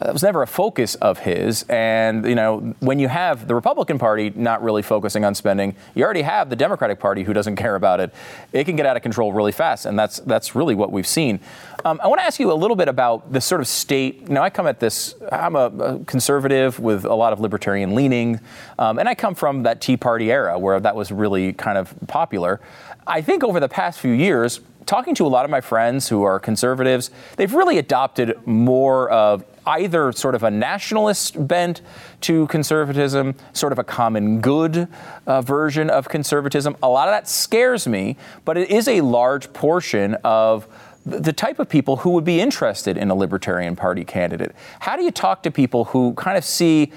that 0.00 0.14
was 0.14 0.22
never 0.22 0.42
a 0.42 0.46
focus 0.46 0.94
of 0.96 1.18
his. 1.18 1.64
And, 1.68 2.24
you 2.24 2.34
know, 2.34 2.74
when 2.80 2.98
you 2.98 3.08
have 3.08 3.46
the 3.46 3.54
Republican 3.54 3.98
Party 3.98 4.32
not 4.34 4.62
really 4.62 4.80
focusing 4.80 5.26
on 5.26 5.34
spending, 5.34 5.76
you 5.94 6.04
already 6.04 6.22
have 6.22 6.48
the 6.48 6.56
Democratic 6.56 6.98
Party 6.98 7.22
who 7.22 7.34
doesn't 7.34 7.56
care 7.64 7.74
about 7.74 8.00
it. 8.00 8.12
It 8.52 8.64
can 8.64 8.76
get 8.76 8.86
out 8.86 8.96
of 8.96 9.02
control 9.02 9.32
really 9.32 9.52
fast. 9.52 9.84
And 9.84 9.98
that's, 9.98 10.18
that's 10.20 10.54
really 10.54 10.74
what 10.74 10.90
we've 10.90 11.06
seen. 11.06 11.40
Um, 11.84 12.00
I 12.02 12.08
want 12.08 12.20
to 12.20 12.24
ask 12.24 12.40
you 12.40 12.50
a 12.50 12.54
little 12.54 12.76
bit 12.76 12.88
about 12.88 13.32
the 13.32 13.40
sort 13.40 13.60
of 13.60 13.66
state. 13.66 14.28
Now, 14.28 14.42
I 14.42 14.50
come 14.50 14.66
at 14.66 14.80
this, 14.80 15.14
I'm 15.30 15.54
a, 15.54 15.66
a 15.66 16.04
conservative 16.04 16.78
with 16.78 17.04
a 17.04 17.14
lot 17.14 17.32
of 17.32 17.40
libertarian 17.40 17.94
leaning. 17.94 18.40
Um, 18.78 18.98
and 18.98 19.08
I 19.08 19.14
come 19.14 19.34
from 19.34 19.64
that 19.64 19.80
Tea 19.80 19.96
Party 19.96 20.32
era 20.32 20.58
where 20.58 20.80
that 20.80 20.96
was 20.96 21.12
really 21.12 21.52
kind 21.52 21.76
of 21.76 21.94
popular. 22.06 22.60
I 23.06 23.22
think 23.22 23.42
over 23.44 23.60
the 23.60 23.68
past 23.68 24.00
few 24.00 24.12
years, 24.12 24.60
talking 24.86 25.14
to 25.14 25.26
a 25.26 25.28
lot 25.28 25.44
of 25.44 25.50
my 25.50 25.60
friends 25.60 26.08
who 26.08 26.22
are 26.22 26.38
conservatives, 26.38 27.10
they've 27.36 27.52
really 27.52 27.78
adopted 27.78 28.38
more 28.46 29.10
of 29.10 29.44
either 29.66 30.10
sort 30.12 30.34
of 30.34 30.42
a 30.42 30.50
nationalist 30.50 31.46
bent 31.46 31.82
to 32.22 32.46
conservatism, 32.48 33.34
sort 33.52 33.72
of 33.72 33.78
a 33.78 33.84
common 33.84 34.40
good 34.40 34.88
uh, 35.26 35.42
version 35.42 35.90
of 35.90 36.08
conservatism. 36.08 36.76
A 36.82 36.88
lot 36.88 37.08
of 37.08 37.12
that 37.12 37.28
scares 37.28 37.86
me, 37.86 38.16
but 38.44 38.56
it 38.56 38.70
is 38.70 38.88
a 38.88 39.00
large 39.00 39.52
portion 39.52 40.14
of 40.24 40.66
the 41.06 41.32
type 41.32 41.58
of 41.58 41.68
people 41.68 41.98
who 41.98 42.10
would 42.10 42.24
be 42.24 42.40
interested 42.40 42.96
in 42.96 43.10
a 43.10 43.14
Libertarian 43.14 43.74
Party 43.74 44.04
candidate. 44.04 44.54
How 44.80 44.96
do 44.96 45.02
you 45.02 45.10
talk 45.10 45.42
to 45.44 45.50
people 45.50 45.86
who 45.86 46.14
kind 46.14 46.36
of 46.36 46.44
see 46.44 46.92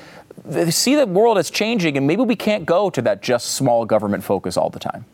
see 0.70 0.96
the 0.96 1.06
world 1.06 1.38
as 1.38 1.50
changing, 1.50 1.96
and 1.96 2.06
maybe 2.06 2.24
we 2.24 2.36
can't 2.36 2.66
go 2.66 2.90
to 2.90 3.02
that 3.04 3.22
just 3.22 3.52
small 3.52 3.86
government 3.86 4.24
focus 4.24 4.58
all 4.58 4.70
the 4.70 4.80
time. 4.80 5.06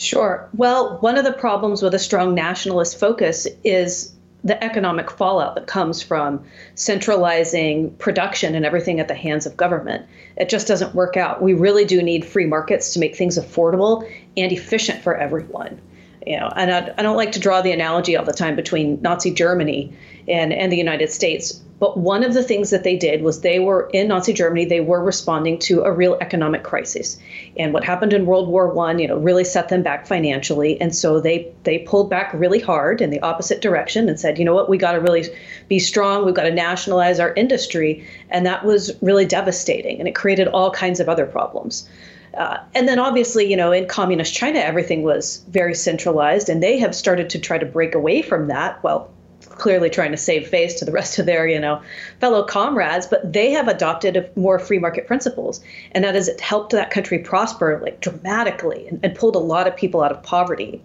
Sure. 0.00 0.48
Well, 0.56 0.96
one 1.00 1.18
of 1.18 1.24
the 1.24 1.32
problems 1.32 1.82
with 1.82 1.92
a 1.92 1.98
strong 1.98 2.34
nationalist 2.34 2.98
focus 2.98 3.46
is 3.62 4.14
the 4.42 4.64
economic 4.64 5.10
fallout 5.10 5.56
that 5.56 5.66
comes 5.66 6.00
from 6.00 6.42
centralizing 6.74 7.90
production 7.96 8.54
and 8.54 8.64
everything 8.64 8.98
at 8.98 9.08
the 9.08 9.14
hands 9.14 9.44
of 9.44 9.58
government. 9.58 10.06
It 10.38 10.48
just 10.48 10.66
doesn't 10.66 10.94
work 10.94 11.18
out. 11.18 11.42
We 11.42 11.52
really 11.52 11.84
do 11.84 12.00
need 12.00 12.24
free 12.24 12.46
markets 12.46 12.94
to 12.94 12.98
make 12.98 13.14
things 13.14 13.38
affordable 13.38 14.10
and 14.38 14.50
efficient 14.50 15.02
for 15.02 15.14
everyone. 15.14 15.78
You 16.26 16.38
know, 16.38 16.52
and 16.54 16.70
I, 16.70 16.94
I 16.98 17.02
don't 17.02 17.16
like 17.16 17.32
to 17.32 17.40
draw 17.40 17.62
the 17.62 17.72
analogy 17.72 18.16
all 18.16 18.24
the 18.24 18.32
time 18.32 18.54
between 18.54 19.00
Nazi 19.00 19.30
Germany 19.30 19.92
and, 20.28 20.52
and 20.52 20.70
the 20.70 20.76
United 20.76 21.10
States, 21.10 21.62
but 21.80 21.96
one 21.96 22.22
of 22.22 22.34
the 22.34 22.42
things 22.42 22.68
that 22.70 22.84
they 22.84 22.94
did 22.94 23.22
was 23.22 23.40
they 23.40 23.58
were 23.58 23.88
in 23.94 24.08
Nazi 24.08 24.34
Germany, 24.34 24.66
they 24.66 24.80
were 24.80 25.02
responding 25.02 25.58
to 25.60 25.80
a 25.82 25.90
real 25.90 26.18
economic 26.20 26.62
crisis. 26.62 27.18
And 27.56 27.72
what 27.72 27.84
happened 27.84 28.12
in 28.12 28.26
World 28.26 28.48
War 28.48 28.68
One, 28.68 28.98
you 28.98 29.08
know, 29.08 29.16
really 29.16 29.44
set 29.44 29.70
them 29.70 29.82
back 29.82 30.06
financially. 30.06 30.78
And 30.78 30.94
so 30.94 31.20
they 31.20 31.50
they 31.64 31.78
pulled 31.78 32.10
back 32.10 32.34
really 32.34 32.60
hard 32.60 33.00
in 33.00 33.08
the 33.08 33.20
opposite 33.20 33.62
direction 33.62 34.10
and 34.10 34.20
said, 34.20 34.38
you 34.38 34.44
know 34.44 34.54
what, 34.54 34.68
we 34.68 34.76
got 34.76 34.92
to 34.92 35.00
really 35.00 35.24
be 35.68 35.78
strong. 35.78 36.26
We've 36.26 36.34
got 36.34 36.42
to 36.42 36.52
nationalize 36.52 37.18
our 37.18 37.32
industry. 37.32 38.06
And 38.28 38.44
that 38.44 38.62
was 38.62 38.92
really 39.00 39.24
devastating. 39.24 39.98
And 40.00 40.06
it 40.06 40.14
created 40.14 40.48
all 40.48 40.70
kinds 40.70 41.00
of 41.00 41.08
other 41.08 41.24
problems. 41.24 41.88
Uh, 42.34 42.58
and 42.74 42.86
then 42.86 42.98
obviously, 42.98 43.50
you 43.50 43.56
know, 43.56 43.72
in 43.72 43.86
communist 43.86 44.34
China, 44.34 44.58
everything 44.60 45.02
was 45.02 45.44
very 45.48 45.74
centralized, 45.74 46.48
and 46.48 46.62
they 46.62 46.78
have 46.78 46.94
started 46.94 47.30
to 47.30 47.38
try 47.38 47.58
to 47.58 47.66
break 47.66 47.94
away 47.94 48.22
from 48.22 48.46
that. 48.48 48.82
Well, 48.82 49.10
clearly 49.40 49.90
trying 49.90 50.10
to 50.10 50.16
save 50.16 50.48
face 50.48 50.74
to 50.74 50.84
the 50.84 50.92
rest 50.92 51.18
of 51.18 51.26
their, 51.26 51.46
you 51.46 51.60
know, 51.60 51.82
fellow 52.18 52.44
comrades, 52.44 53.06
but 53.06 53.32
they 53.32 53.50
have 53.50 53.68
adopted 53.68 54.30
more 54.36 54.58
free 54.58 54.78
market 54.78 55.06
principles, 55.06 55.60
and 55.92 56.04
that 56.04 56.14
has 56.14 56.30
helped 56.40 56.72
that 56.72 56.90
country 56.90 57.18
prosper 57.18 57.80
like 57.82 58.00
dramatically 58.00 58.88
and, 58.88 59.00
and 59.02 59.14
pulled 59.14 59.36
a 59.36 59.40
lot 59.40 59.66
of 59.66 59.76
people 59.76 60.02
out 60.02 60.12
of 60.12 60.22
poverty. 60.22 60.80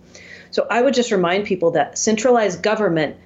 So 0.51 0.67
I 0.69 0.81
would 0.81 0.93
just 0.93 1.11
remind 1.11 1.45
people 1.45 1.71
that 1.71 1.97
centralized 1.97 2.63
government 2.63 3.17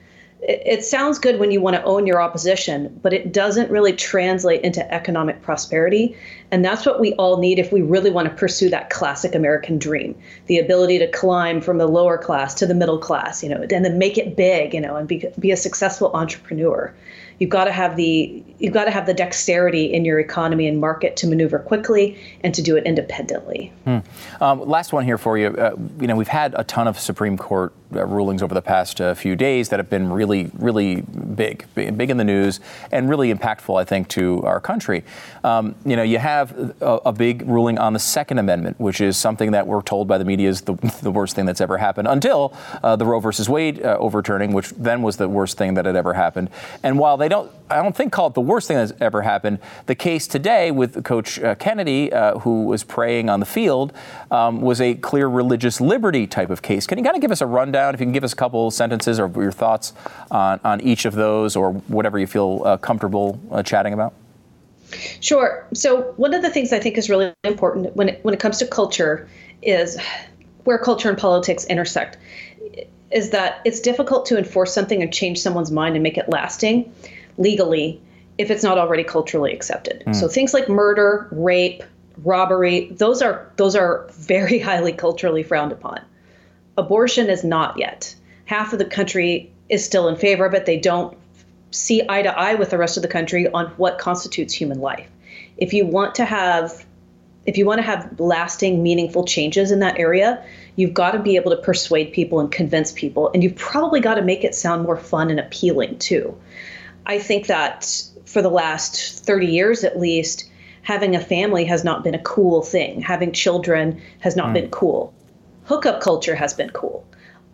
it, 0.42 0.84
sounds 0.84 1.20
good 1.20 1.40
when 1.40 1.52
you 1.52 1.60
want 1.60 1.76
to 1.76 1.84
own 1.84 2.08
your 2.08 2.22
opposition, 2.22 2.98
but 3.02 3.14
it 3.14 3.34
doesn't 3.34 3.70
really 3.70 3.94
translate 3.94 4.62
into 4.62 4.94
economic 4.94 5.42
prosperity. 5.42 6.16
And 6.52 6.64
that's 6.64 6.86
what 6.86 7.00
we 7.00 7.14
all 7.14 7.38
need 7.38 7.60
if 7.60 7.72
we 7.72 7.82
really 7.82 8.10
want 8.10 8.30
to 8.30 8.34
pursue 8.34 8.70
that 8.70 8.90
classic 8.90 9.36
American 9.36 9.78
dream 9.78 10.16
the 10.48 10.58
ability 10.58 11.00
to 11.00 11.12
climb 11.12 11.62
from 11.62 11.78
the 11.78 11.88
lower 11.88 12.18
class 12.18 12.54
to 12.56 12.66
the 12.66 12.74
middle 12.74 12.98
class, 12.98 13.44
you 13.44 13.50
know, 13.50 13.62
and 13.62 13.86
then 13.86 13.98
make 13.98 14.18
it 14.18 14.36
big, 14.36 14.74
you 14.74 14.82
know, 14.82 14.96
and 14.96 15.08
be, 15.08 15.26
be 15.40 15.52
a 15.52 15.58
successful 15.58 16.12
entrepreneur 16.14 16.94
you've 17.40 17.50
got 17.50 17.66
to 17.66 17.72
have 17.72 17.96
the 17.96 18.44
you've 18.60 18.74
got 18.74 18.86
to 18.86 18.92
have 18.92 19.06
the 19.06 19.14
dexterity 19.14 19.86
in 19.86 20.06
your 20.06 20.20
economy 20.20 20.68
and 20.68 20.80
market 20.80 21.16
to 21.18 21.28
maneuver 21.28 21.60
quickly 21.60 22.18
and 22.44 22.54
to 22.54 22.62
do 22.62 22.76
it 22.76 22.86
independently. 22.86 23.72
Hmm. 23.86 24.00
Um, 24.42 24.68
last 24.68 24.94
one 24.94 25.06
here 25.06 25.18
for 25.18 25.38
you. 25.38 25.48
Uh, 25.48 25.76
you 26.00 26.08
know, 26.08 26.16
we've 26.16 26.28
had 26.28 26.54
a 26.58 26.64
ton 26.64 26.88
of 26.88 27.00
Supreme 27.00 27.38
Court 27.38 27.74
uh, 27.96 28.06
rulings 28.06 28.44
over 28.44 28.54
the 28.54 28.62
past 28.62 29.02
uh, 29.02 29.16
few 29.16 29.36
days 29.36 29.70
that 29.70 29.80
have 29.80 29.90
been 29.90 30.12
really, 30.12 30.52
really 30.60 31.02
big, 31.02 31.66
big 31.74 32.10
in 32.10 32.18
the 32.18 32.24
news, 32.24 32.60
and 32.92 33.10
really 33.10 33.34
impactful, 33.34 33.80
I 33.80 33.84
think, 33.84 34.08
to 34.10 34.44
our 34.44 34.60
country. 34.60 35.04
Um, 35.44 35.74
you 35.86 35.96
know, 35.96 36.04
you 36.04 36.20
have 36.20 36.76
a, 36.82 37.00
a, 37.06 37.12
big 37.12 37.48
ruling 37.48 37.80
on 37.80 37.94
the 37.94 38.00
Second 38.00 38.38
Amendment, 38.38 38.80
which 38.80 39.02
is 39.02 39.18
something 39.18 39.52
that 39.52 39.66
we're 39.66 39.82
told 39.82 40.08
by 40.08 40.20
the 40.20 40.26
media 40.26 40.50
is 40.50 40.62
the, 40.62 40.74
the 41.02 41.10
worst 41.12 41.36
thing 41.36 41.46
that's 41.46 41.62
ever 41.62 41.78
happened 41.78 42.08
until 42.08 42.54
uh, 42.84 42.96
the 42.96 43.06
Roe 43.06 43.20
versus 43.20 43.50
Wade 43.50 43.82
uh, 43.84 43.98
overturning, 44.00 44.54
which 44.54 44.70
then 44.72 45.02
was 45.02 45.18
the 45.18 45.28
worst 45.28 45.58
thing 45.58 45.74
that 45.74 45.86
had 45.86 45.96
ever 45.96 46.14
happened. 46.14 46.50
And 46.84 47.00
while 47.00 47.18
they 47.18 47.28
don't 47.28 47.52
I 47.72 47.84
don't 47.84 47.96
think 47.96 48.12
call 48.12 48.28
it 48.28 48.34
the 48.34 48.42
worst 48.50 48.68
thing 48.68 48.78
that's 48.78 48.92
ever 49.00 49.22
happened. 49.22 49.60
The 49.86 49.96
case 49.96 50.28
today 50.28 50.72
with 50.72 51.04
Coach 51.04 51.40
uh, 51.40 51.56
Kennedy, 51.56 52.12
uh, 52.12 52.40
who 52.40 52.66
was 52.66 52.84
praying 52.84 53.30
on 53.30 53.40
the 53.40 53.46
field, 53.46 53.94
um, 54.32 54.60
was 54.62 54.82
a 54.82 54.96
clear 54.96 55.28
religious 55.28 55.80
liberty 55.80 56.26
type 56.26 56.50
of 56.50 56.62
case. 56.62 56.88
Can 56.88 56.98
you 56.98 57.04
kind 57.04 57.16
of 57.16 57.22
give 57.22 57.32
us 57.32 57.42
a 57.42 57.46
rundown? 57.46 57.94
If 57.94 58.00
you 58.02 58.08
can 58.08 58.14
give 58.14 58.24
us 58.24 58.34
a 58.34 58.36
couple 58.36 58.72
sentences 58.72 59.20
or 59.20 59.32
your 59.36 59.52
thoughts 59.52 59.94
on, 60.32 60.60
on 60.64 60.82
each 60.82 61.06
of 61.06 61.14
those 61.14 61.56
or 61.56 61.74
whatever 61.88 62.18
you 62.18 62.28
feel 62.28 62.64
uh, 62.66 62.78
comfortable 62.78 63.40
uh, 63.52 63.62
chatting 63.62 63.94
about? 63.94 64.14
Sure. 65.20 65.68
So 65.76 66.14
one 66.18 66.34
of 66.34 66.42
the 66.42 66.50
things 66.50 66.74
I 66.74 66.80
think 66.80 66.98
is 66.98 67.10
really 67.10 67.32
important 67.44 67.96
when 67.96 68.10
it, 68.10 68.26
when 68.26 68.34
it 68.34 68.40
comes 68.40 68.58
to 68.58 68.66
culture 68.66 69.30
is 69.62 70.00
where 70.64 70.80
culture 70.80 71.10
and 71.10 71.18
politics 71.18 71.66
intersect 71.66 72.18
is 73.12 73.30
that 73.30 73.62
it's 73.66 73.80
difficult 73.80 74.26
to 74.28 74.38
enforce 74.38 74.74
something 74.74 75.04
and 75.04 75.14
change 75.14 75.40
someone's 75.40 75.72
mind 75.72 75.96
and 75.96 76.04
make 76.04 76.18
it 76.18 76.28
lasting 76.30 76.92
legally 77.38 78.02
if 78.40 78.50
it's 78.50 78.64
not 78.64 78.78
already 78.78 79.04
culturally 79.04 79.54
accepted. 79.54 80.02
Mm. 80.08 80.16
So 80.16 80.30
things 80.30 80.54
like 80.54 80.70
murder, 80.70 81.28
rape, 81.30 81.84
robbery, 82.24 82.88
those 82.90 83.22
are 83.22 83.52
those 83.58 83.76
are 83.76 84.08
very 84.14 84.58
highly 84.70 84.94
culturally 84.94 85.44
frowned 85.44 85.74
upon. 85.74 86.02
Abortion 86.78 87.30
is 87.30 87.44
not 87.44 87.78
yet. 87.78 88.16
Half 88.46 88.74
of 88.74 88.80
the 88.80 88.86
country 88.86 89.52
is 89.68 89.86
still 89.86 90.08
in 90.08 90.16
favor 90.16 90.46
of 90.46 90.54
it. 90.54 90.66
They 90.66 90.80
don't 90.80 91.16
see 91.72 92.02
eye 92.10 92.24
to 92.24 92.36
eye 92.36 92.56
with 92.56 92.72
the 92.72 92.78
rest 92.78 92.98
of 92.98 93.04
the 93.04 93.10
country 93.10 93.48
on 93.50 93.68
what 93.78 94.00
constitutes 94.00 94.54
human 94.54 94.80
life. 94.80 95.08
If 95.58 95.74
you 95.74 95.86
want 95.86 96.16
to 96.16 96.26
have 96.26 96.86
if 97.46 97.58
you 97.58 97.66
want 97.66 97.80
to 97.80 97.84
have 97.84 98.20
lasting 98.20 98.84
meaningful 98.84 99.26
changes 99.26 99.72
in 99.72 99.80
that 99.80 99.98
area, 99.98 100.44
you've 100.76 100.94
got 100.94 101.12
to 101.12 101.20
be 101.20 101.36
able 101.36 101.52
to 101.52 101.58
persuade 101.58 102.14
people 102.14 102.40
and 102.40 102.52
convince 102.52 102.94
people 102.94 103.32
and 103.34 103.44
you've 103.44 103.56
probably 103.56 104.00
got 104.00 104.16
to 104.16 104.22
make 104.22 104.46
it 104.46 104.56
sound 104.56 104.84
more 104.84 104.98
fun 104.98 105.30
and 105.30 105.42
appealing 105.42 105.98
too. 106.00 106.38
I 107.06 107.18
think 107.18 107.48
that 107.48 108.04
for 108.30 108.44
the 108.44 108.50
last 108.50 109.26
30 109.26 109.48
years 109.48 109.84
at 109.84 110.00
least, 110.00 110.50
having 110.84 111.16
a 111.16 111.20
family 111.20 111.66
has 111.66 111.84
not 111.84 112.04
been 112.04 112.14
a 112.14 112.22
cool 112.22 112.62
thing. 112.62 113.02
Having 113.02 113.32
children 113.32 114.00
has 114.20 114.36
not 114.36 114.50
mm. 114.50 114.54
been 114.54 114.70
cool. 114.70 115.14
Hookup 115.66 116.00
culture 116.00 116.36
has 116.36 116.54
been 116.54 116.70
cool. 116.70 117.06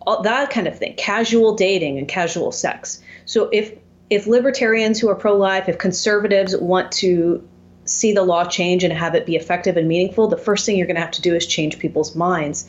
All, 0.06 0.22
that 0.22 0.50
kind 0.50 0.66
of 0.66 0.78
thing. 0.78 0.94
Casual 0.96 1.54
dating 1.54 1.96
and 1.96 2.06
casual 2.06 2.52
sex. 2.52 3.00
So 3.24 3.48
if 3.52 3.74
if 4.08 4.26
libertarians 4.26 5.00
who 5.00 5.08
are 5.08 5.16
pro-life, 5.16 5.68
if 5.68 5.78
conservatives 5.78 6.56
want 6.56 6.92
to 6.92 7.46
see 7.86 8.12
the 8.12 8.22
law 8.22 8.44
change 8.44 8.84
and 8.84 8.92
have 8.92 9.14
it 9.14 9.26
be 9.26 9.34
effective 9.34 9.76
and 9.76 9.88
meaningful, 9.88 10.28
the 10.28 10.36
first 10.36 10.64
thing 10.64 10.76
you're 10.76 10.86
going 10.86 10.96
to 10.96 11.00
have 11.00 11.10
to 11.12 11.22
do 11.22 11.34
is 11.34 11.44
change 11.46 11.78
people's 11.78 12.14
minds. 12.14 12.68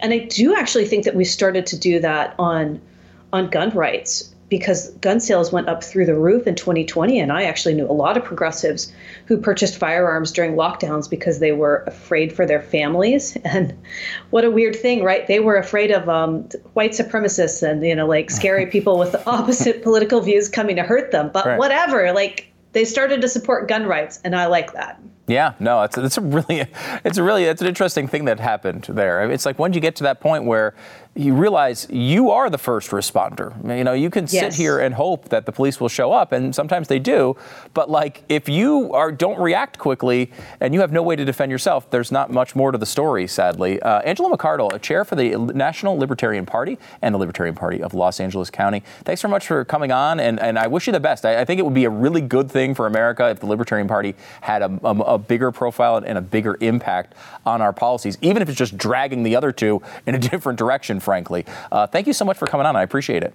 And 0.00 0.14
I 0.14 0.18
do 0.18 0.54
actually 0.56 0.86
think 0.86 1.04
that 1.04 1.14
we 1.14 1.24
started 1.24 1.66
to 1.66 1.78
do 1.78 1.98
that 2.00 2.36
on 2.38 2.80
on 3.32 3.50
gun 3.50 3.70
rights 3.70 4.32
because 4.48 4.90
gun 4.94 5.20
sales 5.20 5.52
went 5.52 5.68
up 5.68 5.84
through 5.84 6.06
the 6.06 6.14
roof 6.14 6.46
in 6.46 6.54
2020. 6.54 7.20
And 7.20 7.30
I 7.30 7.44
actually 7.44 7.74
knew 7.74 7.86
a 7.86 7.92
lot 7.92 8.16
of 8.16 8.24
progressives 8.24 8.92
who 9.26 9.36
purchased 9.38 9.76
firearms 9.76 10.32
during 10.32 10.54
lockdowns 10.54 11.08
because 11.08 11.38
they 11.38 11.52
were 11.52 11.84
afraid 11.86 12.32
for 12.32 12.46
their 12.46 12.62
families. 12.62 13.36
And 13.48 13.76
what 14.30 14.44
a 14.44 14.50
weird 14.50 14.76
thing, 14.76 15.02
right? 15.02 15.26
They 15.26 15.40
were 15.40 15.56
afraid 15.56 15.90
of 15.90 16.06
um, 16.08 16.42
white 16.74 16.92
supremacists 16.92 17.66
and, 17.68 17.82
you 17.84 17.94
know, 17.94 18.06
like 18.06 18.30
scary 18.30 18.66
people 18.70 18.98
with 18.98 19.16
opposite 19.26 19.82
political 19.88 20.20
views 20.20 20.48
coming 20.48 20.76
to 20.76 20.82
hurt 20.82 21.10
them. 21.10 21.30
But 21.32 21.46
right. 21.46 21.58
whatever, 21.58 22.12
like 22.12 22.52
they 22.72 22.84
started 22.84 23.22
to 23.22 23.28
support 23.28 23.68
gun 23.68 23.86
rights. 23.86 24.20
And 24.22 24.36
I 24.36 24.46
like 24.46 24.74
that. 24.74 25.00
Yeah, 25.28 25.54
no, 25.60 25.82
it's, 25.82 25.96
it's 25.98 26.16
a 26.16 26.22
really, 26.22 26.66
it's 27.04 27.18
a 27.18 27.22
really, 27.22 27.44
it's 27.44 27.60
an 27.60 27.68
interesting 27.68 28.08
thing 28.08 28.24
that 28.24 28.40
happened 28.40 28.86
there. 28.88 29.30
It's 29.30 29.44
like 29.46 29.58
when 29.58 29.74
you 29.74 29.80
get 29.80 29.94
to 29.96 30.04
that 30.04 30.20
point 30.20 30.44
where 30.44 30.74
you 31.18 31.34
realize 31.34 31.86
you 31.90 32.30
are 32.30 32.48
the 32.48 32.58
first 32.58 32.90
responder. 32.90 33.52
You 33.76 33.82
know, 33.82 33.92
you 33.92 34.08
can 34.08 34.26
yes. 34.30 34.30
sit 34.30 34.54
here 34.54 34.78
and 34.78 34.94
hope 34.94 35.30
that 35.30 35.46
the 35.46 35.52
police 35.52 35.80
will 35.80 35.88
show 35.88 36.12
up, 36.12 36.30
and 36.30 36.54
sometimes 36.54 36.86
they 36.86 37.00
do. 37.00 37.36
But 37.74 37.90
like, 37.90 38.22
if 38.28 38.48
you 38.48 38.92
are 38.92 39.10
don't 39.10 39.38
react 39.40 39.78
quickly 39.78 40.30
and 40.60 40.72
you 40.72 40.80
have 40.80 40.92
no 40.92 41.02
way 41.02 41.16
to 41.16 41.24
defend 41.24 41.50
yourself, 41.50 41.90
there's 41.90 42.12
not 42.12 42.30
much 42.30 42.54
more 42.54 42.70
to 42.70 42.78
the 42.78 42.86
story. 42.86 43.26
Sadly, 43.26 43.82
uh, 43.82 43.98
Angela 44.00 44.36
McArdle, 44.36 44.72
a 44.72 44.78
chair 44.78 45.04
for 45.04 45.16
the 45.16 45.36
National 45.36 45.98
Libertarian 45.98 46.46
Party 46.46 46.78
and 47.02 47.12
the 47.12 47.18
Libertarian 47.18 47.56
Party 47.56 47.82
of 47.82 47.94
Los 47.94 48.20
Angeles 48.20 48.48
County. 48.48 48.84
Thanks 49.04 49.20
so 49.20 49.28
much 49.28 49.48
for 49.48 49.64
coming 49.64 49.90
on, 49.90 50.20
and, 50.20 50.38
and 50.38 50.56
I 50.56 50.68
wish 50.68 50.86
you 50.86 50.92
the 50.92 51.00
best. 51.00 51.26
I, 51.26 51.40
I 51.40 51.44
think 51.44 51.58
it 51.58 51.64
would 51.64 51.74
be 51.74 51.84
a 51.84 51.90
really 51.90 52.20
good 52.20 52.48
thing 52.48 52.76
for 52.76 52.86
America 52.86 53.28
if 53.28 53.40
the 53.40 53.46
Libertarian 53.46 53.88
Party 53.88 54.14
had 54.40 54.62
a, 54.62 54.80
a, 54.84 54.94
a 55.00 55.17
bigger 55.18 55.52
profile 55.52 55.96
and 55.96 56.16
a 56.16 56.22
bigger 56.22 56.56
impact 56.60 57.14
on 57.44 57.60
our 57.60 57.72
policies, 57.72 58.16
even 58.22 58.42
if 58.42 58.48
it's 58.48 58.58
just 58.58 58.76
dragging 58.76 59.22
the 59.22 59.36
other 59.36 59.52
two 59.52 59.82
in 60.06 60.14
a 60.14 60.18
different 60.30 60.58
direction 60.58 61.00
frankly. 61.00 61.44
Uh, 61.70 61.86
thank 61.86 62.06
you 62.06 62.12
so 62.12 62.24
much 62.24 62.38
for 62.38 62.46
coming 62.46 62.66
on. 62.66 62.76
I 62.76 62.82
appreciate 62.82 63.22
it. 63.22 63.34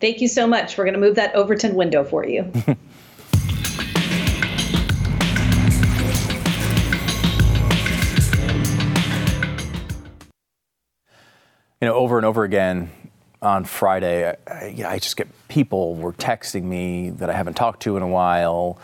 Thank 0.00 0.20
you 0.20 0.28
so 0.28 0.46
much. 0.46 0.78
We're 0.78 0.84
going 0.84 0.94
to 0.94 1.00
move 1.00 1.16
that 1.16 1.34
Overton 1.34 1.74
window 1.74 2.04
for 2.04 2.24
you. 2.24 2.52
you 11.80 11.86
know, 11.86 11.94
over 11.94 12.16
and 12.16 12.26
over 12.26 12.44
again 12.44 12.90
on 13.40 13.64
Friday, 13.64 14.28
I, 14.46 14.84
I, 14.86 14.98
just 14.98 15.16
get 15.16 15.28
people 15.48 15.94
were 15.94 16.12
texting 16.12 16.64
me 16.64 17.10
that 17.10 17.30
I 17.30 17.34
haven't 17.34 17.54
talked 17.54 17.82
to 17.82 17.96
in 17.96 18.02
a 18.02 18.08
while, 18.08 18.78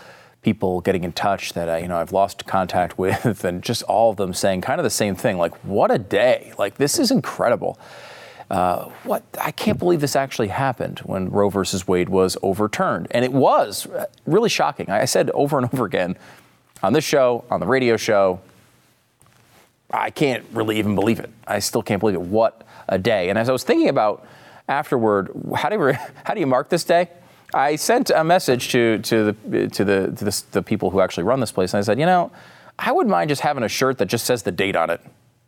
people 0.44 0.80
getting 0.82 1.02
in 1.02 1.12
touch 1.12 1.54
that 1.54 1.68
I, 1.68 1.78
you 1.78 1.88
know 1.88 1.96
I've 1.96 2.12
lost 2.12 2.46
contact 2.46 2.98
with, 3.04 3.44
and 3.44 3.62
just 3.62 3.82
all 3.84 4.10
of 4.10 4.16
them 4.16 4.32
saying 4.32 4.60
kind 4.60 4.78
of 4.78 4.84
the 4.84 4.90
same 4.90 5.16
thing, 5.16 5.38
like 5.38 5.54
"What 5.64 5.90
a 5.90 5.98
day! 5.98 6.52
Like 6.58 6.76
this 6.76 6.98
is 6.98 7.10
incredible." 7.10 7.78
Uh, 8.50 8.90
what 9.04 9.24
I 9.40 9.50
can't 9.50 9.78
believe 9.78 10.00
this 10.02 10.14
actually 10.14 10.48
happened 10.48 11.00
when 11.00 11.30
Roe 11.30 11.48
versus 11.48 11.88
Wade 11.88 12.10
was 12.10 12.36
overturned, 12.42 13.08
and 13.10 13.24
it 13.24 13.32
was 13.32 13.88
really 14.26 14.50
shocking. 14.50 14.90
I 14.90 15.06
said 15.06 15.30
over 15.30 15.58
and 15.58 15.66
over 15.72 15.84
again, 15.84 16.16
on 16.82 16.92
this 16.92 17.04
show, 17.04 17.44
on 17.50 17.60
the 17.60 17.66
radio 17.66 17.96
show. 17.96 18.40
I 19.90 20.10
can't 20.10 20.44
really 20.52 20.78
even 20.78 20.96
believe 20.96 21.20
it. 21.20 21.30
I 21.46 21.60
still 21.60 21.82
can't 21.82 22.00
believe 22.00 22.16
it. 22.16 22.22
What 22.22 22.62
a 22.88 22.98
day. 22.98 23.28
And 23.28 23.38
as 23.38 23.48
I 23.48 23.52
was 23.52 23.62
thinking 23.62 23.88
about 23.88 24.26
afterward, 24.68 25.30
how 25.54 25.68
do 25.68 25.76
you, 25.76 25.92
how 26.24 26.34
do 26.34 26.40
you 26.40 26.46
mark 26.46 26.68
this 26.68 26.84
day? 26.84 27.10
I 27.54 27.76
sent 27.76 28.10
a 28.10 28.24
message 28.24 28.70
to, 28.72 28.98
to, 28.98 29.24
the, 29.24 29.68
to, 29.68 29.84
the, 29.84 30.12
to 30.16 30.24
the, 30.24 30.42
the 30.50 30.62
people 30.62 30.90
who 30.90 31.00
actually 31.00 31.22
run 31.22 31.38
this 31.38 31.52
place, 31.52 31.72
and 31.72 31.78
I 31.78 31.82
said, 31.82 32.00
you 32.00 32.06
know, 32.06 32.32
I 32.78 32.90
wouldn't 32.90 33.10
mind 33.10 33.28
just 33.28 33.42
having 33.42 33.62
a 33.62 33.68
shirt 33.68 33.98
that 33.98 34.06
just 34.06 34.26
says 34.26 34.42
the 34.42 34.50
date 34.50 34.74
on 34.74 34.90
it. 34.90 35.00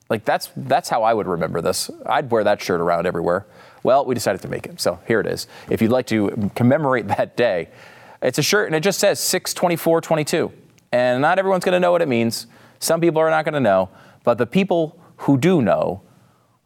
Like 0.08 0.24
that's 0.24 0.50
that's 0.56 0.88
how 0.88 1.02
I 1.02 1.12
would 1.12 1.26
remember 1.26 1.60
this. 1.60 1.90
I'd 2.06 2.30
wear 2.30 2.44
that 2.44 2.62
shirt 2.62 2.80
around 2.80 3.06
everywhere. 3.06 3.44
Well, 3.82 4.04
we 4.04 4.14
decided 4.14 4.40
to 4.42 4.48
make 4.48 4.66
it. 4.66 4.80
So 4.80 5.00
here 5.06 5.18
it 5.18 5.26
is. 5.26 5.48
If 5.68 5.82
you'd 5.82 5.90
like 5.90 6.06
to 6.06 6.50
commemorate 6.54 7.08
that 7.08 7.36
day, 7.36 7.70
it's 8.22 8.38
a 8.38 8.42
shirt 8.42 8.66
and 8.66 8.76
it 8.76 8.84
just 8.84 9.00
says 9.00 9.18
62422. 9.18 10.52
And 10.92 11.20
not 11.20 11.40
everyone's 11.40 11.64
going 11.64 11.72
to 11.72 11.80
know 11.80 11.90
what 11.90 12.02
it 12.02 12.08
means. 12.08 12.46
Some 12.78 13.00
people 13.00 13.20
are 13.20 13.30
not 13.30 13.44
going 13.44 13.54
to 13.54 13.60
know, 13.60 13.88
but 14.22 14.38
the 14.38 14.46
people 14.46 14.96
who 15.18 15.38
do 15.38 15.60
know 15.60 16.02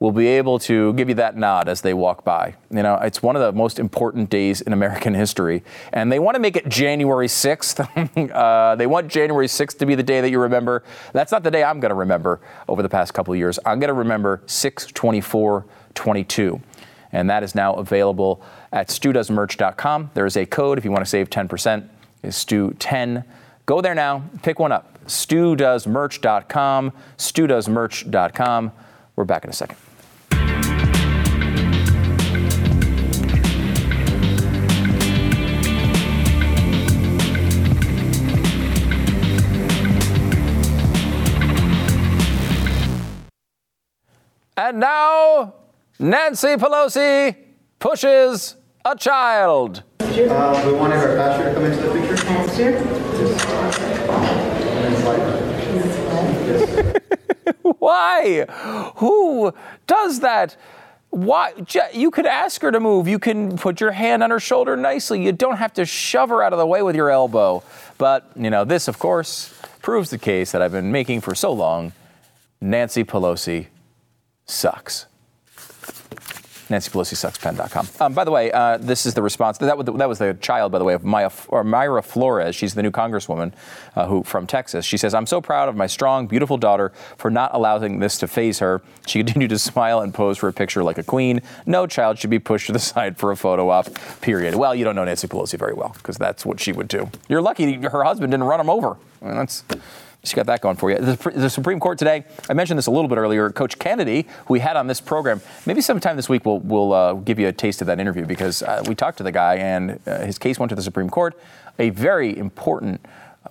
will 0.00 0.10
be 0.12 0.26
able 0.26 0.58
to 0.58 0.94
give 0.94 1.10
you 1.10 1.14
that 1.14 1.36
nod 1.36 1.68
as 1.68 1.82
they 1.82 1.92
walk 1.92 2.24
by. 2.24 2.54
You 2.70 2.82
know, 2.82 2.94
it's 2.96 3.22
one 3.22 3.36
of 3.36 3.42
the 3.42 3.52
most 3.52 3.78
important 3.78 4.30
days 4.30 4.62
in 4.62 4.72
American 4.72 5.12
history, 5.14 5.62
and 5.92 6.10
they 6.10 6.18
want 6.18 6.36
to 6.36 6.40
make 6.40 6.56
it 6.56 6.66
January 6.68 7.26
6th. 7.26 8.30
uh, 8.34 8.76
they 8.76 8.86
want 8.86 9.08
January 9.08 9.46
6th 9.46 9.76
to 9.78 9.84
be 9.84 9.94
the 9.94 10.02
day 10.02 10.22
that 10.22 10.30
you 10.30 10.40
remember. 10.40 10.82
That's 11.12 11.30
not 11.30 11.42
the 11.42 11.50
day 11.50 11.62
I'm 11.62 11.80
going 11.80 11.90
to 11.90 11.94
remember 11.94 12.40
over 12.66 12.82
the 12.82 12.88
past 12.88 13.12
couple 13.12 13.34
of 13.34 13.38
years. 13.38 13.58
I'm 13.66 13.78
going 13.78 13.88
to 13.88 13.94
remember 13.94 14.42
62422, 14.46 16.62
and 17.12 17.28
that 17.28 17.42
is 17.42 17.54
now 17.54 17.74
available 17.74 18.42
at 18.72 18.88
studoesmerch.com. 18.88 20.12
There 20.14 20.24
is 20.24 20.38
a 20.38 20.46
code 20.46 20.78
if 20.78 20.86
you 20.86 20.90
want 20.90 21.04
to 21.04 21.10
save 21.10 21.28
10%. 21.28 21.86
Is 22.22 22.36
Stu10. 22.36 23.24
Go 23.66 23.80
there 23.80 23.94
now, 23.94 24.24
pick 24.42 24.58
one 24.58 24.72
up. 24.72 24.98
StuDoesMerch.com. 25.06 26.92
StuDoesMerch.com. 27.16 28.72
We're 29.16 29.24
back 29.24 29.44
in 29.44 29.50
a 29.50 29.52
second. 29.52 29.76
And 44.60 44.78
now, 44.78 45.54
Nancy 45.98 46.48
Pelosi 46.48 47.34
pushes 47.78 48.56
a 48.84 48.94
child. 48.94 49.84
Uh, 49.98 50.62
we 50.66 50.74
wanted 50.74 50.98
our 50.98 51.16
pastor 51.16 51.48
to 51.48 51.54
come 51.54 51.64
into 51.64 51.80
the 51.80 51.92
picture. 51.98 52.16
Pastor? 52.26 52.78
Why? 57.78 58.44
Who 58.96 59.54
does 59.86 60.20
that? 60.20 60.58
Why? 61.08 61.54
You 61.94 62.10
could 62.10 62.26
ask 62.26 62.60
her 62.60 62.70
to 62.70 62.80
move. 62.80 63.08
You 63.08 63.18
can 63.18 63.56
put 63.56 63.80
your 63.80 63.92
hand 63.92 64.22
on 64.22 64.28
her 64.28 64.40
shoulder 64.40 64.76
nicely. 64.76 65.24
You 65.24 65.32
don't 65.32 65.56
have 65.56 65.72
to 65.72 65.86
shove 65.86 66.28
her 66.28 66.42
out 66.42 66.52
of 66.52 66.58
the 66.58 66.66
way 66.66 66.82
with 66.82 66.96
your 66.96 67.08
elbow. 67.08 67.62
But, 67.96 68.30
you 68.36 68.50
know, 68.50 68.66
this, 68.66 68.88
of 68.88 68.98
course, 68.98 69.58
proves 69.80 70.10
the 70.10 70.18
case 70.18 70.52
that 70.52 70.60
I've 70.60 70.72
been 70.72 70.92
making 70.92 71.22
for 71.22 71.34
so 71.34 71.50
long. 71.50 71.94
Nancy 72.60 73.04
Pelosi 73.04 73.68
sucks. 74.50 75.06
Nancy 76.70 76.88
Pelosi 76.88 77.16
sucks 77.16 77.36
pen.com. 77.36 77.88
Um, 77.98 78.14
by 78.14 78.22
the 78.22 78.30
way, 78.30 78.52
uh, 78.52 78.76
this 78.76 79.04
is 79.04 79.14
the 79.14 79.22
response. 79.22 79.58
That, 79.58 79.76
that 79.84 80.08
was 80.08 80.18
the 80.18 80.34
child, 80.40 80.70
by 80.70 80.78
the 80.78 80.84
way, 80.84 80.94
of 80.94 81.04
Maya, 81.04 81.30
or 81.48 81.64
Mayra 81.64 82.02
Flores. 82.02 82.54
She's 82.54 82.74
the 82.74 82.82
new 82.82 82.92
congresswoman 82.92 83.52
uh, 83.96 84.06
who 84.06 84.22
from 84.22 84.46
Texas. 84.46 84.84
She 84.84 84.96
says, 84.96 85.12
I'm 85.12 85.26
so 85.26 85.40
proud 85.40 85.68
of 85.68 85.74
my 85.74 85.88
strong, 85.88 86.28
beautiful 86.28 86.56
daughter 86.56 86.92
for 87.16 87.28
not 87.28 87.50
allowing 87.54 87.98
this 87.98 88.18
to 88.18 88.28
faze 88.28 88.60
her. 88.60 88.80
She 89.06 89.18
continued 89.18 89.50
to 89.50 89.58
smile 89.70 90.00
and 90.00 90.14
pose 90.14 90.38
for 90.38 90.48
a 90.48 90.52
picture 90.52 90.84
like 90.84 90.98
a 90.98 91.02
queen. 91.02 91.42
No 91.66 91.88
child 91.88 92.18
should 92.18 92.30
be 92.30 92.38
pushed 92.38 92.68
to 92.68 92.72
the 92.72 92.78
side 92.78 93.18
for 93.18 93.32
a 93.32 93.36
photo 93.36 93.68
op, 93.70 93.88
period. 94.20 94.54
Well, 94.54 94.74
you 94.74 94.84
don't 94.84 94.94
know 94.94 95.04
Nancy 95.04 95.26
Pelosi 95.26 95.58
very 95.58 95.74
well 95.74 95.92
because 95.96 96.16
that's 96.18 96.46
what 96.46 96.60
she 96.60 96.70
would 96.70 96.88
do. 96.88 97.10
You're 97.28 97.42
lucky 97.42 97.74
her 97.82 98.04
husband 98.04 98.30
didn't 98.30 98.46
run 98.46 98.60
him 98.60 98.70
over. 98.70 98.96
I 99.22 99.24
mean, 99.24 99.36
that's 99.36 99.64
she 100.24 100.36
got 100.36 100.46
that 100.46 100.60
going 100.60 100.76
for 100.76 100.90
you. 100.90 100.98
The, 100.98 101.32
the, 101.34 101.50
Supreme 101.50 101.80
Court 101.80 101.98
today, 101.98 102.24
I 102.48 102.52
mentioned 102.52 102.76
this 102.78 102.86
a 102.86 102.90
little 102.90 103.08
bit 103.08 103.16
earlier. 103.16 103.50
Coach 103.50 103.78
Kennedy, 103.78 104.26
who 104.46 104.54
we 104.54 104.60
had 104.60 104.76
on 104.76 104.86
this 104.86 105.00
program, 105.00 105.40
maybe 105.64 105.80
sometime 105.80 106.16
this 106.16 106.28
week 106.28 106.44
we'll, 106.44 106.58
we'll 106.60 106.92
uh, 106.92 107.14
give 107.14 107.38
you 107.38 107.48
a 107.48 107.52
taste 107.52 107.80
of 107.80 107.86
that 107.86 107.98
interview 107.98 108.26
because 108.26 108.62
uh, 108.62 108.82
we 108.86 108.94
talked 108.94 109.18
to 109.18 109.24
the 109.24 109.32
guy 109.32 109.56
and 109.56 109.98
uh, 110.06 110.18
his 110.20 110.38
case 110.38 110.58
went 110.58 110.68
to 110.68 110.76
the 110.76 110.82
Supreme 110.82 111.08
Court. 111.08 111.38
A 111.78 111.90
very 111.90 112.36
important 112.36 113.00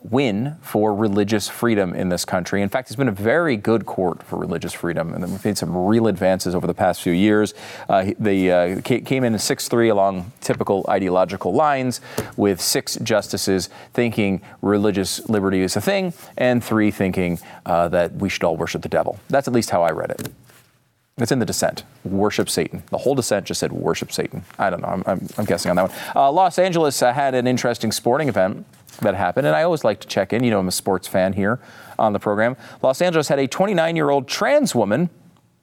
win 0.03 0.55
for 0.61 0.93
religious 0.93 1.47
freedom 1.47 1.93
in 1.93 2.09
this 2.09 2.23
country. 2.23 2.61
In 2.61 2.69
fact, 2.69 2.89
it's 2.89 2.95
been 2.95 3.07
a 3.07 3.11
very 3.11 3.57
good 3.57 3.85
court 3.85 4.21
for 4.23 4.37
religious 4.37 4.73
freedom, 4.73 5.13
and 5.13 5.23
we've 5.29 5.43
made 5.43 5.57
some 5.57 5.75
real 5.75 6.07
advances 6.07 6.53
over 6.53 6.67
the 6.67 6.73
past 6.73 7.01
few 7.01 7.13
years. 7.13 7.53
Uh, 7.87 8.11
they 8.19 8.51
uh, 8.51 8.81
came 8.81 9.23
in 9.23 9.37
6 9.37 9.67
3 9.67 9.89
along 9.89 10.31
typical 10.41 10.85
ideological 10.89 11.53
lines, 11.53 12.01
with 12.37 12.61
six 12.61 12.97
justices 13.01 13.69
thinking 13.93 14.41
religious 14.61 15.27
liberty 15.27 15.61
is 15.61 15.75
a 15.75 15.81
thing, 15.81 16.13
and 16.37 16.63
three 16.63 16.91
thinking 16.91 17.39
uh, 17.65 17.87
that 17.89 18.13
we 18.13 18.29
should 18.29 18.43
all 18.43 18.57
worship 18.57 18.81
the 18.83 18.89
devil. 18.89 19.19
That's 19.29 19.47
at 19.47 19.53
least 19.53 19.71
how 19.71 19.81
I 19.81 19.91
read 19.91 20.11
it. 20.11 20.29
It's 21.17 21.31
in 21.31 21.39
the 21.39 21.45
dissent. 21.45 21.83
Worship 22.05 22.49
Satan. 22.49 22.81
The 22.91 22.97
whole 22.97 23.15
dissent 23.15 23.45
just 23.45 23.59
said 23.59 23.73
worship 23.73 24.11
Satan. 24.11 24.43
I 24.57 24.69
don't 24.69 24.81
know. 24.81 24.87
I'm, 24.87 25.03
I'm, 25.05 25.27
I'm 25.37 25.45
guessing 25.45 25.69
on 25.69 25.75
that 25.75 25.89
one. 25.89 25.99
Uh, 26.15 26.31
Los 26.31 26.57
Angeles 26.57 27.01
uh, 27.01 27.11
had 27.11 27.35
an 27.35 27.45
interesting 27.45 27.91
sporting 27.91 28.29
event 28.29 28.65
that 29.01 29.15
happened. 29.15 29.47
And 29.47 29.55
I 29.55 29.63
always 29.63 29.83
like 29.83 29.99
to 30.01 30.07
check 30.07 30.33
in. 30.33 30.43
You 30.43 30.51
know, 30.51 30.59
I'm 30.59 30.67
a 30.67 30.71
sports 30.71 31.07
fan 31.07 31.33
here 31.33 31.59
on 31.97 32.13
the 32.13 32.19
program. 32.19 32.55
Los 32.81 33.01
Angeles 33.01 33.27
had 33.27 33.39
a 33.39 33.47
29 33.47 33.95
year 33.95 34.09
old 34.09 34.27
trans 34.27 34.73
woman, 34.75 35.09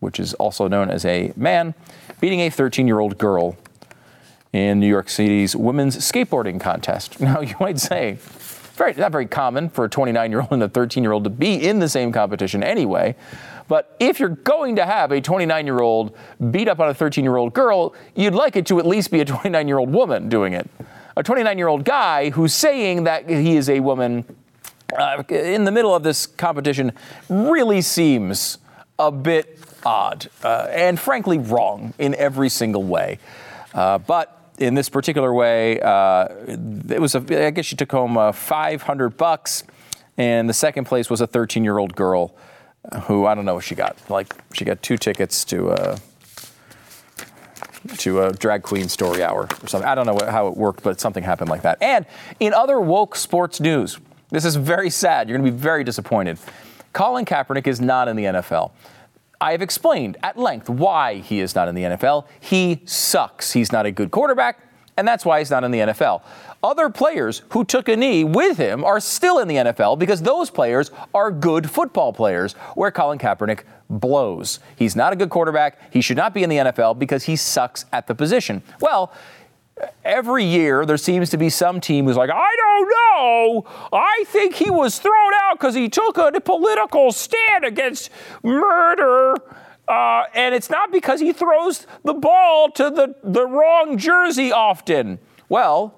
which 0.00 0.20
is 0.20 0.34
also 0.34 0.68
known 0.68 0.90
as 0.90 1.04
a 1.04 1.32
man, 1.36 1.74
beating 2.20 2.40
a 2.40 2.50
13 2.50 2.86
year 2.86 3.00
old 3.00 3.18
girl 3.18 3.56
in 4.52 4.80
New 4.80 4.88
York 4.88 5.08
City's 5.08 5.54
women's 5.54 5.96
skateboarding 5.96 6.60
contest. 6.60 7.20
Now, 7.26 7.40
you 7.40 7.54
might 7.60 7.78
say, 7.78 8.18
very, 8.74 8.94
not 8.94 9.10
very 9.10 9.26
common 9.26 9.68
for 9.68 9.84
a 9.84 9.88
29 9.88 10.30
year 10.30 10.40
old 10.40 10.52
and 10.52 10.62
a 10.62 10.68
13 10.68 11.02
year 11.02 11.12
old 11.12 11.24
to 11.24 11.30
be 11.30 11.66
in 11.66 11.78
the 11.78 11.88
same 11.88 12.12
competition 12.12 12.62
anyway. 12.62 13.16
But 13.68 13.96
if 13.98 14.20
you're 14.20 14.28
going 14.28 14.76
to 14.76 14.86
have 14.86 15.10
a 15.10 15.20
29 15.20 15.66
year 15.66 15.80
old 15.80 16.16
beat 16.50 16.68
up 16.68 16.78
on 16.78 16.88
a 16.88 16.94
13 16.94 17.24
year 17.24 17.36
old 17.36 17.52
girl, 17.52 17.94
you'd 18.14 18.34
like 18.34 18.54
it 18.54 18.66
to 18.66 18.78
at 18.78 18.86
least 18.86 19.10
be 19.10 19.20
a 19.20 19.24
29 19.24 19.66
year 19.66 19.78
old 19.78 19.92
woman 19.92 20.28
doing 20.28 20.52
it 20.52 20.68
a 21.16 21.22
29 21.22 21.58
year 21.58 21.68
old 21.68 21.84
guy 21.84 22.30
who's 22.30 22.52
saying 22.52 23.04
that 23.04 23.28
he 23.28 23.56
is 23.56 23.68
a 23.68 23.80
woman 23.80 24.24
uh, 24.96 25.22
in 25.28 25.64
the 25.64 25.72
middle 25.72 25.94
of 25.94 26.02
this 26.02 26.26
competition 26.26 26.92
really 27.28 27.80
seems 27.80 28.58
a 28.98 29.10
bit 29.10 29.58
odd 29.84 30.28
uh, 30.42 30.66
and 30.70 30.98
frankly 30.98 31.38
wrong 31.38 31.94
in 31.98 32.14
every 32.16 32.48
single 32.48 32.82
way. 32.82 33.18
Uh, 33.74 33.98
but 33.98 34.32
in 34.58 34.74
this 34.74 34.88
particular 34.88 35.34
way, 35.34 35.80
uh, 35.80 36.28
it 36.88 37.00
was 37.00 37.14
a, 37.14 37.46
I 37.46 37.50
guess 37.50 37.66
she 37.66 37.76
took 37.76 37.92
home 37.92 38.16
uh, 38.16 38.32
500 38.32 39.16
bucks, 39.16 39.64
and 40.16 40.48
the 40.48 40.54
second 40.54 40.86
place 40.86 41.10
was 41.10 41.20
a 41.20 41.26
13 41.26 41.62
year 41.62 41.78
old 41.78 41.94
girl 41.94 42.34
who 43.02 43.26
I 43.26 43.34
don't 43.34 43.44
know 43.44 43.54
what 43.54 43.64
she 43.64 43.74
got. 43.74 43.96
Like 44.08 44.34
she 44.52 44.64
got 44.64 44.82
two 44.82 44.96
tickets 44.96 45.44
to 45.46 45.70
uh, 45.70 45.98
to 47.86 48.22
a 48.22 48.32
drag 48.32 48.62
queen 48.62 48.88
story 48.88 49.22
hour 49.22 49.48
or 49.62 49.68
something. 49.68 49.88
I 49.88 49.94
don't 49.94 50.06
know 50.06 50.14
what, 50.14 50.28
how 50.28 50.48
it 50.48 50.56
worked, 50.56 50.82
but 50.82 51.00
something 51.00 51.22
happened 51.22 51.50
like 51.50 51.62
that. 51.62 51.78
And 51.82 52.06
in 52.40 52.52
other 52.54 52.80
woke 52.80 53.16
sports 53.16 53.60
news, 53.60 53.98
this 54.30 54.44
is 54.44 54.56
very 54.56 54.90
sad. 54.90 55.28
You're 55.28 55.38
going 55.38 55.46
to 55.46 55.52
be 55.52 55.58
very 55.58 55.84
disappointed. 55.84 56.38
Colin 56.92 57.24
Kaepernick 57.24 57.66
is 57.66 57.80
not 57.80 58.08
in 58.08 58.16
the 58.16 58.24
NFL. 58.24 58.72
I 59.40 59.52
have 59.52 59.62
explained 59.62 60.16
at 60.22 60.38
length 60.38 60.70
why 60.70 61.16
he 61.16 61.40
is 61.40 61.54
not 61.54 61.68
in 61.68 61.74
the 61.74 61.82
NFL. 61.82 62.26
He 62.40 62.80
sucks. 62.86 63.52
He's 63.52 63.70
not 63.70 63.84
a 63.84 63.92
good 63.92 64.10
quarterback, 64.10 64.60
and 64.96 65.06
that's 65.06 65.24
why 65.24 65.40
he's 65.40 65.50
not 65.50 65.62
in 65.62 65.70
the 65.70 65.80
NFL. 65.80 66.22
Other 66.62 66.88
players 66.88 67.42
who 67.50 67.64
took 67.64 67.88
a 67.88 67.96
knee 67.96 68.24
with 68.24 68.56
him 68.56 68.82
are 68.82 68.98
still 68.98 69.38
in 69.40 69.48
the 69.48 69.56
NFL 69.56 69.98
because 69.98 70.22
those 70.22 70.50
players 70.50 70.90
are 71.14 71.30
good 71.30 71.70
football 71.70 72.12
players, 72.12 72.54
where 72.74 72.90
Colin 72.90 73.18
Kaepernick 73.18 73.60
blows. 73.88 74.60
He's 74.76 74.96
not 74.96 75.12
a 75.12 75.16
good 75.16 75.30
quarterback. 75.30 75.92
He 75.92 76.00
should 76.00 76.16
not 76.16 76.34
be 76.34 76.42
in 76.42 76.50
the 76.50 76.56
NFL 76.56 76.98
because 76.98 77.24
he 77.24 77.36
sucks 77.36 77.84
at 77.92 78.06
the 78.06 78.14
position. 78.14 78.62
Well, 78.80 79.12
every 80.04 80.44
year 80.44 80.86
there 80.86 80.96
seems 80.96 81.30
to 81.30 81.36
be 81.36 81.50
some 81.50 81.80
team 81.80 82.06
who's 82.06 82.16
like, 82.16 82.30
I 82.30 82.56
don't 82.56 82.88
know. 82.88 83.64
I 83.92 84.24
think 84.26 84.54
he 84.54 84.70
was 84.70 84.98
thrown 84.98 85.32
out 85.42 85.58
because 85.58 85.74
he 85.74 85.88
took 85.88 86.18
a 86.18 86.32
political 86.40 87.12
stand 87.12 87.64
against 87.64 88.10
murder. 88.42 89.36
Uh, 89.88 90.24
and 90.34 90.54
it's 90.54 90.68
not 90.68 90.90
because 90.90 91.20
he 91.20 91.32
throws 91.32 91.86
the 92.04 92.14
ball 92.14 92.70
to 92.72 92.90
the, 92.90 93.14
the 93.22 93.46
wrong 93.46 93.96
jersey 93.96 94.50
often. 94.50 95.18
Well, 95.48 95.94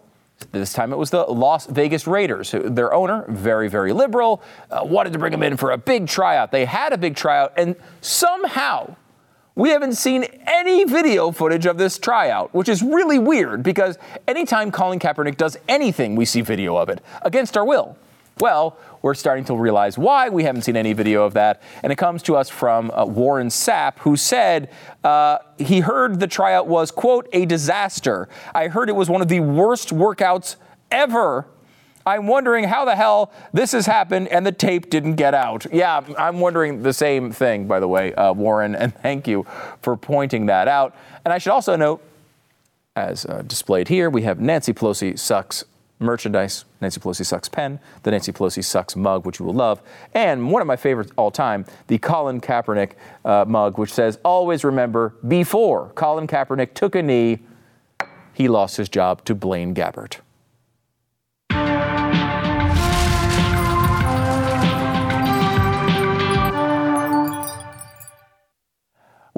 this 0.53 0.73
time 0.73 0.93
it 0.93 0.97
was 0.97 1.11
the 1.11 1.25
Las 1.25 1.67
Vegas 1.67 2.07
Raiders. 2.07 2.53
Their 2.53 2.93
owner, 2.93 3.25
very, 3.29 3.69
very 3.69 3.93
liberal, 3.93 4.43
uh, 4.71 4.81
wanted 4.85 5.13
to 5.13 5.19
bring 5.19 5.33
him 5.33 5.43
in 5.43 5.57
for 5.57 5.73
a 5.73 5.79
big 5.79 6.07
tryout. 6.07 6.53
They 6.53 6.65
had 6.65 6.93
a 6.93 6.99
big 6.99 7.17
tryout, 7.17 7.53
and 7.57 7.77
somehow 8.01 8.97
we 9.55 9.71
haven't 9.71 9.95
seen 9.95 10.25
any 10.47 10.85
video 10.85 11.33
footage 11.33 11.67
of 11.67 11.79
this 11.79 11.99
tryout, 11.99 12.55
which 12.55 12.69
is 12.69 12.83
really 12.83 13.19
weird 13.19 13.63
because 13.63 13.99
anytime 14.29 14.71
Colin 14.71 15.01
Kaepernick 15.01 15.37
does 15.37 15.57
anything, 15.69 16.15
we 16.15 16.25
see 16.25 16.41
video 16.41 16.77
of 16.77 16.89
it 16.89 17.03
against 17.23 17.57
our 17.57 17.65
will. 17.65 17.97
Well, 18.41 18.79
we're 19.03 19.15
starting 19.15 19.45
to 19.47 19.57
realize 19.57 19.99
why 19.99 20.29
we 20.29 20.45
haven't 20.45 20.63
seen 20.63 20.77
any 20.77 20.93
video 20.93 21.25
of 21.25 21.35
that. 21.35 21.63
And 21.83 21.93
it 21.93 21.97
comes 21.97 22.23
to 22.25 22.37
us 22.37 22.49
from 22.49 22.91
uh, 22.91 23.05
Warren 23.05 23.49
Sapp, 23.49 23.99
who 24.01 24.17
said 24.17 24.71
uh, 25.05 25.39
he 25.59 25.81
heard 25.81 26.21
the 26.21 26.27
tryout 26.27 26.67
was, 26.67 26.91
quote, 26.91 27.29
a 27.33 27.47
disaster. 27.47 28.29
I 28.55 28.69
heard 28.69 28.89
it 28.89 28.97
was 28.97 29.09
one 29.09 29.23
of 29.23 29.29
the 29.29 29.41
worst 29.41 29.91
workouts 29.91 30.57
ever. 30.91 31.47
I'm 32.07 32.27
wondering 32.27 32.65
how 32.65 32.87
the 32.87 32.97
hell 32.97 33.33
this 33.53 33.73
has 33.73 33.85
happened 33.85 34.29
and 34.29 34.47
the 34.47 34.53
tape 34.53 34.89
didn't 34.89 35.17
get 35.17 35.35
out. 35.35 35.67
Yeah, 35.71 36.01
I'm 36.17 36.41
wondering 36.41 36.83
the 36.83 36.95
same 36.95 37.33
thing, 37.33 37.67
by 37.67 37.81
the 37.81 37.89
way, 37.89 38.15
uh, 38.15 38.33
Warren, 38.33 38.75
and 38.75 38.95
thank 38.95 39.29
you 39.29 39.47
for 39.83 39.97
pointing 39.97 40.47
that 40.47 40.69
out. 40.69 40.97
And 41.25 41.35
I 41.35 41.39
should 41.39 41.53
also 41.53 41.77
note, 41.77 42.03
as 42.97 43.27
uh, 43.27 43.43
displayed 43.43 43.89
here, 43.89 44.09
we 44.09 44.23
have 44.23 44.41
Nancy 44.41 44.73
Pelosi 44.73 45.19
sucks 45.19 45.65
merchandise, 46.01 46.65
Nancy 46.81 47.01
Pelosi 47.01 47.25
Sucks 47.25 47.49
pen, 47.49 47.81
the 48.03 48.11
Nancy 48.11 48.33
Pelosi 48.33 48.65
Sucks 48.65 48.97
mug, 48.97 49.27
which 49.27 49.39
you 49.39 49.45
will 49.45 49.55
love, 49.55 49.83
and 50.15 50.51
one 50.51 50.63
of 50.63 50.69
my 50.69 50.77
favorites 50.77 51.13
all 51.17 51.31
time, 51.31 51.65
the 51.89 51.99
Colin 51.99 52.41
Kaepernick 52.41 52.93
uh, 53.25 53.45
mug, 53.47 53.79
which 53.79 53.93
says, 53.93 54.19
Always 54.25 54.65
remember, 54.65 55.15
before 55.27 55.91
Colin 55.95 56.27
Kaepernick 56.27 56.75
took 56.75 56.95
a 56.95 57.03
knee, 57.03 57.41
he 58.33 58.49
lost 58.49 58.77
his 58.77 58.89
job 58.89 59.25
to 59.25 59.35
Blaine 59.35 59.75
Gabbert. 59.75 60.21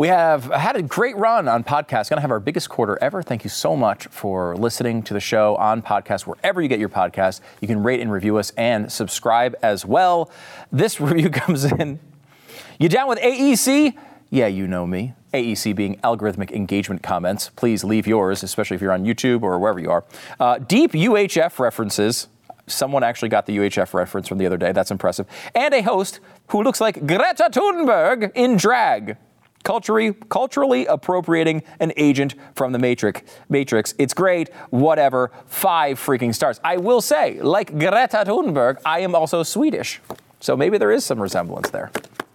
We 0.01 0.09
have 0.09 0.45
had 0.45 0.77
a 0.77 0.83
great 0.83 1.15
run 1.19 1.47
on 1.47 1.63
podcast. 1.63 2.09
Going 2.09 2.17
to 2.17 2.23
have 2.23 2.31
our 2.31 2.41
biggest 2.41 2.71
quarter 2.71 2.99
ever. 3.03 3.23
Thank 3.23 3.45
you 3.45 3.51
so 3.51 3.77
much 3.77 4.07
for 4.07 4.57
listening 4.57 5.03
to 5.03 5.13
the 5.13 5.21
show 5.21 5.57
on 5.57 5.83
podcast, 5.83 6.23
wherever 6.23 6.63
you 6.63 6.69
get 6.69 6.79
your 6.79 6.89
podcast. 6.89 7.43
You 7.61 7.69
can 7.69 7.83
rate 7.83 8.01
and 8.01 8.11
review 8.11 8.39
us 8.39 8.51
and 8.57 8.91
subscribe 8.91 9.57
as 9.61 9.85
well. 9.85 10.31
This 10.73 11.01
review 11.03 11.29
comes 11.29 11.65
in. 11.65 12.01
You 12.79 12.89
down 12.89 13.09
with 13.09 13.19
AEC? 13.19 13.95
Yeah, 14.31 14.47
you 14.47 14.67
know 14.67 14.87
me. 14.87 15.13
AEC 15.35 15.77
being 15.77 15.97
algorithmic 15.97 16.51
engagement 16.51 17.03
comments. 17.03 17.51
Please 17.51 17.85
leave 17.85 18.07
yours, 18.07 18.43
especially 18.43 18.77
if 18.77 18.81
you're 18.81 18.93
on 18.93 19.05
YouTube 19.05 19.43
or 19.43 19.59
wherever 19.59 19.81
you 19.81 19.91
are. 19.91 20.05
Uh, 20.41 20.57
deep 20.57 20.93
UHF 20.93 21.59
references. 21.59 22.29
Someone 22.67 23.03
actually 23.03 23.29
got 23.29 23.45
the 23.45 23.59
UHF 23.59 23.93
reference 23.93 24.29
from 24.29 24.39
the 24.39 24.47
other 24.47 24.57
day. 24.57 24.73
That's 24.73 24.91
impressive. 24.91 25.27
And 25.55 25.75
a 25.75 25.83
host 25.83 26.21
who 26.47 26.63
looks 26.63 26.81
like 26.81 27.07
Greta 27.07 27.51
Thunberg 27.53 28.33
in 28.35 28.57
drag 28.57 29.19
culturally, 29.63 30.15
culturally 30.29 30.87
appropriating 30.87 31.63
an 31.81 31.93
agent 31.97 32.35
from 32.55 32.73
the 32.73 32.79
Matrix. 32.79 33.23
Matrix. 33.49 33.95
It's 33.99 34.15
great. 34.15 34.53
Whatever. 34.71 35.31
Five 35.47 35.99
freaking 35.99 36.35
stars. 36.35 36.61
I 36.65 36.77
will 36.77 37.01
say, 37.01 37.41
like 37.41 37.79
Greta 37.79 38.25
Thunberg, 38.25 38.79
I 38.85 39.01
am 39.01 39.15
also 39.15 39.43
Swedish, 39.43 40.01
so 40.41 40.57
maybe 40.57 40.79
there 40.79 40.91
is 40.91 41.05
some 41.05 41.21
resemblance 41.21 41.71
there. 41.71 41.91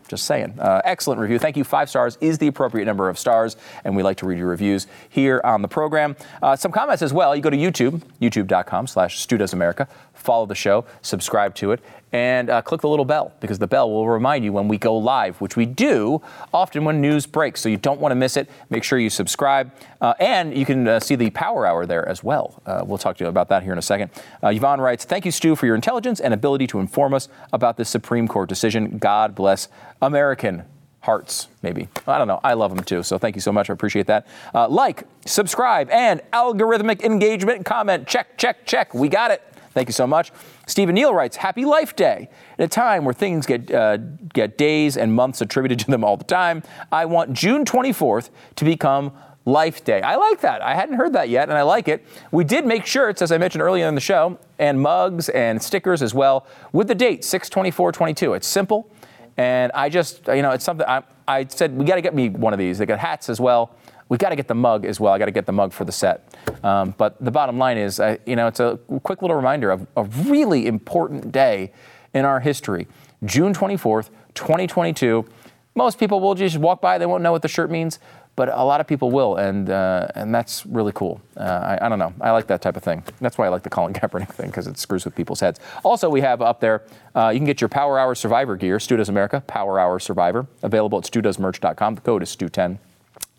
Just 0.08 0.26
saying. 0.26 0.60
Uh, 0.60 0.82
excellent 0.86 1.20
review. 1.20 1.40
Thank 1.40 1.58
you. 1.58 1.64
Five 1.64 1.90
stars 1.90 2.18
is 2.22 2.38
the 2.38 2.46
appropriate 2.48 2.86
number 2.86 3.10
of 3.10 3.18
stars, 3.18 3.58
and 3.84 3.96
we 3.96 4.04
like 4.04 4.18
to 4.18 4.28
read 4.28 4.38
your 4.38 4.50
reviews 4.50 4.86
here 5.10 5.42
on 5.44 5.64
the 5.64 5.68
program. 5.68 6.16
Uh, 6.44 6.56
some 6.56 6.72
comments 6.72 7.02
as 7.02 7.12
well. 7.12 7.36
You 7.36 7.42
go 7.42 7.50
to 7.50 7.58
YouTube, 7.58 8.02
youtube.com 8.22 8.86
slash 8.86 9.26
America. 9.52 9.88
Follow 10.26 10.46
the 10.46 10.56
show, 10.56 10.86
subscribe 11.02 11.54
to 11.56 11.72
it, 11.72 11.82
and 12.12 12.50
uh, 12.50 12.62
click 12.62 12.82
the 12.82 12.90
little 12.90 13.06
bell 13.06 13.34
because 13.42 13.60
the 13.60 13.68
bell 13.68 13.92
will 13.92 14.08
remind 14.08 14.44
you 14.44 14.54
when 14.54 14.68
we 14.68 14.78
go 14.78 14.98
live, 14.98 15.40
which 15.42 15.56
we 15.56 15.66
do 15.66 16.22
often 16.54 16.84
when 16.84 17.00
news 17.00 17.26
breaks. 17.26 17.62
So 17.62 17.70
you 17.70 17.78
don't 17.78 18.00
want 18.00 18.12
to 18.12 18.16
miss 18.16 18.38
it. 18.38 18.50
Make 18.70 18.84
sure 18.84 18.98
you 18.98 19.10
subscribe. 19.10 19.72
Uh, 20.02 20.14
and 20.20 20.58
you 20.58 20.66
can 20.66 20.88
uh, 20.88 21.00
see 21.00 21.16
the 21.16 21.30
power 21.30 21.66
hour 21.68 21.86
there 21.86 22.08
as 22.08 22.24
well. 22.24 22.62
Uh, 22.66 22.84
we'll 22.86 22.98
talk 22.98 23.18
to 23.18 23.24
you 23.24 23.30
about 23.30 23.50
that 23.50 23.64
here 23.64 23.74
in 23.74 23.78
a 23.78 23.84
second. 23.84 24.12
Uh, 24.42 24.48
Yvonne 24.48 24.82
writes 24.82 25.06
Thank 25.06 25.26
you, 25.26 25.32
Stu, 25.32 25.56
for 25.56 25.66
your 25.66 25.76
intelligence 25.76 26.20
and 26.20 26.34
ability 26.34 26.68
to 26.68 26.80
inform 26.80 27.14
us 27.14 27.28
about 27.54 27.78
this 27.78 27.90
Supreme 27.90 28.28
Court 28.28 28.50
decision. 28.50 28.98
God 28.98 29.36
bless 29.36 29.68
American 30.02 30.64
hearts, 31.02 31.50
maybe. 31.62 31.88
I 32.08 32.18
don't 32.18 32.28
know. 32.28 32.40
I 32.44 32.54
love 32.54 32.76
them 32.76 32.84
too. 32.84 33.04
So 33.04 33.18
thank 33.18 33.36
you 33.36 33.42
so 33.42 33.52
much. 33.52 33.70
I 33.70 33.74
appreciate 33.74 34.08
that. 34.08 34.26
Uh, 34.54 34.68
like, 34.68 35.04
subscribe, 35.26 35.90
and 35.92 36.22
algorithmic 36.34 37.04
engagement 37.04 37.66
comment. 37.66 38.08
Check, 38.08 38.38
check, 38.38 38.66
check. 38.66 38.94
We 38.94 39.08
got 39.08 39.32
it. 39.32 39.44
Thank 39.76 39.90
you 39.90 39.94
so 39.94 40.08
much. 40.08 40.32
Stephen 40.68 40.96
Neal 40.96 41.14
writes, 41.14 41.36
Happy 41.36 41.66
Life 41.66 41.98
Day. 41.98 42.30
At 42.58 42.64
a 42.64 42.68
time 42.70 43.04
where 43.04 43.14
things 43.14 43.46
get, 43.46 43.70
uh, 43.70 43.98
get 44.34 44.58
days 44.58 44.96
and 44.96 45.14
months 45.14 45.42
attributed 45.42 45.80
to 45.80 45.92
them 45.92 46.02
all 46.02 46.16
the 46.16 46.24
time, 46.24 46.64
I 46.94 47.04
want 47.06 47.34
June 47.34 47.66
24th 47.66 48.30
to 48.56 48.64
become 48.64 49.12
Life 49.44 49.84
Day. 49.84 50.02
I 50.02 50.16
like 50.16 50.40
that. 50.42 50.62
I 50.62 50.76
hadn't 50.76 50.96
heard 50.96 51.12
that 51.12 51.28
yet, 51.28 51.50
and 51.50 51.58
I 51.58 51.64
like 51.64 51.90
it. 51.90 52.06
We 52.32 52.46
did 52.46 52.66
make 52.66 52.86
shirts, 52.86 53.22
as 53.22 53.34
I 53.34 53.38
mentioned 53.38 53.64
earlier 53.64 53.86
in 53.86 53.96
the 53.96 54.02
show, 54.02 54.40
and 54.60 54.80
mugs 54.80 55.28
and 55.28 55.62
stickers 55.62 56.02
as 56.02 56.14
well, 56.14 56.48
with 56.72 56.88
the 56.88 56.96
date 56.96 57.26
62422. 57.26 58.34
It's 58.34 58.48
simple, 58.48 58.90
and 59.38 59.72
I 59.74 59.90
just, 59.90 60.28
you 60.28 60.42
know, 60.42 60.52
it's 60.52 60.64
something 60.64 60.88
I, 60.88 61.04
I 61.28 61.46
said, 61.48 61.76
we 61.78 61.86
got 61.86 61.96
to 61.96 62.02
get 62.02 62.16
me 62.16 62.30
one 62.30 62.54
of 62.54 62.60
these. 62.60 62.78
They 62.78 62.86
got 62.86 63.00
hats 63.00 63.30
as 63.30 63.40
well 63.40 63.76
we 64.10 64.18
got 64.18 64.30
to 64.30 64.36
get 64.36 64.48
the 64.48 64.56
mug 64.56 64.86
as 64.86 65.00
well. 65.00 65.14
I 65.14 65.18
got 65.18 65.26
to 65.26 65.32
get 65.32 65.46
the 65.46 65.52
mug 65.52 65.74
for 65.74 65.86
the 65.86 65.92
set. 65.92 66.36
Um, 66.64 66.94
but 66.98 67.24
the 67.24 67.32
bottom 67.32 67.58
line 67.58 67.78
is, 67.78 68.00
uh, 68.00 68.18
you 68.26 68.36
know, 68.36 68.48
it's 68.48 68.60
a 68.60 68.80
quick 69.04 69.22
little 69.22 69.36
reminder 69.36 69.72
of 69.72 69.88
a 69.98 70.04
really 70.04 70.68
important 70.68 71.32
day 71.32 71.72
in 72.14 72.26
our 72.26 72.40
history. 72.40 72.88
June 73.24 73.54
24th, 73.54 74.10
2022. 74.36 75.26
Most 75.74 76.00
people 76.00 76.20
will 76.20 76.36
just 76.36 76.58
walk 76.58 76.82
by, 76.82 76.98
they 76.98 77.06
won't 77.06 77.24
know 77.24 77.32
what 77.32 77.42
the 77.42 77.48
shirt 77.48 77.70
means, 77.70 78.00
but 78.36 78.50
a 78.50 78.64
lot 78.64 78.82
of 78.82 78.88
people 78.88 79.12
will, 79.12 79.38
and 79.38 79.70
uh, 79.70 80.08
and 80.16 80.34
that's 80.34 80.66
really 80.66 80.92
cool. 80.92 81.22
Uh, 81.38 81.78
I, 81.80 81.86
I, 81.86 81.90
don't 81.90 82.00
know, 82.00 82.14
I 82.20 82.32
like 82.32 82.48
that 82.48 82.62
type 82.62 82.76
of 82.76 82.84
thing. 82.84 83.04
That's 83.22 83.38
why 83.38 83.46
I 83.46 83.50
like 83.50 83.64
the 83.64 83.70
Colin 83.70 83.94
Kaepernick 83.94 84.34
thing 84.34 84.48
because 84.48 84.68
it 84.68 84.78
screws 84.78 85.06
with 85.06 85.16
people's 85.16 85.40
heads. 85.40 85.60
Also, 85.84 86.10
we 86.10 86.22
have 86.22 86.42
up 86.42 86.60
there, 86.60 86.84
uh, 87.16 87.30
you 87.30 87.40
can 87.40 87.46
get 87.46 87.62
your 87.62 87.70
Power 87.70 87.98
Hour 87.98 88.16
Survivor 88.16 88.56
gear, 88.56 88.80
Stu 88.80 88.98
Does 88.98 89.10
America 89.10 89.42
Power 89.48 89.80
Hour 89.80 90.00
Survivor, 90.00 90.48
available 90.64 90.98
at 90.98 91.06
StuDoesMerch.com. 91.06 91.96
The 91.96 92.02
code 92.02 92.24
is 92.24 92.36
Stu10 92.36 92.80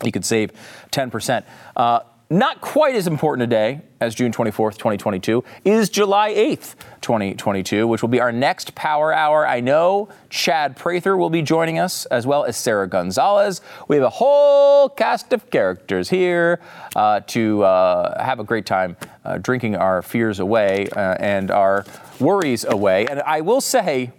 you 0.03 0.11
could 0.11 0.25
save 0.25 0.51
10%. 0.91 1.43
Uh, 1.75 2.01
not 2.29 2.59
quite 2.59 2.95
as 2.95 3.07
important 3.07 3.43
a 3.43 3.47
day 3.47 3.81
as 4.01 4.13
June 4.13 4.31
24th, 4.31 4.73
2022, 4.73 5.43
is 5.63 5.89
July 5.89 6.33
8th, 6.33 6.75
2022, 7.01 7.87
which 7.87 8.01
will 8.01 8.09
be 8.09 8.19
our 8.19 8.31
next 8.31 8.75
Power 8.75 9.13
Hour. 9.13 9.47
I 9.47 9.61
know 9.61 10.09
Chad 10.29 10.75
Prather 10.75 11.15
will 11.15 11.29
be 11.29 11.41
joining 11.41 11.79
us, 11.79 12.05
as 12.07 12.27
well 12.27 12.43
as 12.43 12.57
Sara 12.57 12.87
Gonzales. 12.87 13.61
We 13.87 13.95
have 13.95 14.03
a 14.03 14.09
whole 14.09 14.89
cast 14.89 15.31
of 15.31 15.49
characters 15.49 16.09
here 16.09 16.59
uh, 16.95 17.21
to 17.27 17.63
uh, 17.63 18.21
have 18.21 18.39
a 18.39 18.43
great 18.43 18.65
time 18.65 18.97
uh, 19.23 19.37
drinking 19.37 19.77
our 19.77 20.01
fears 20.01 20.39
away 20.39 20.89
uh, 20.89 21.15
and 21.19 21.49
our 21.49 21.85
worries 22.19 22.65
away. 22.65 23.07
And 23.07 23.21
I 23.21 23.41
will 23.41 23.61
say, 23.61 24.11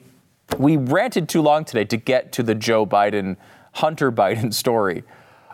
we 0.56 0.78
ranted 0.78 1.28
too 1.28 1.42
long 1.42 1.66
today 1.66 1.84
to 1.84 1.98
get 1.98 2.32
to 2.32 2.42
the 2.42 2.54
Joe 2.54 2.86
Biden, 2.86 3.36
Hunter 3.74 4.10
Biden 4.10 4.52
story. 4.54 5.04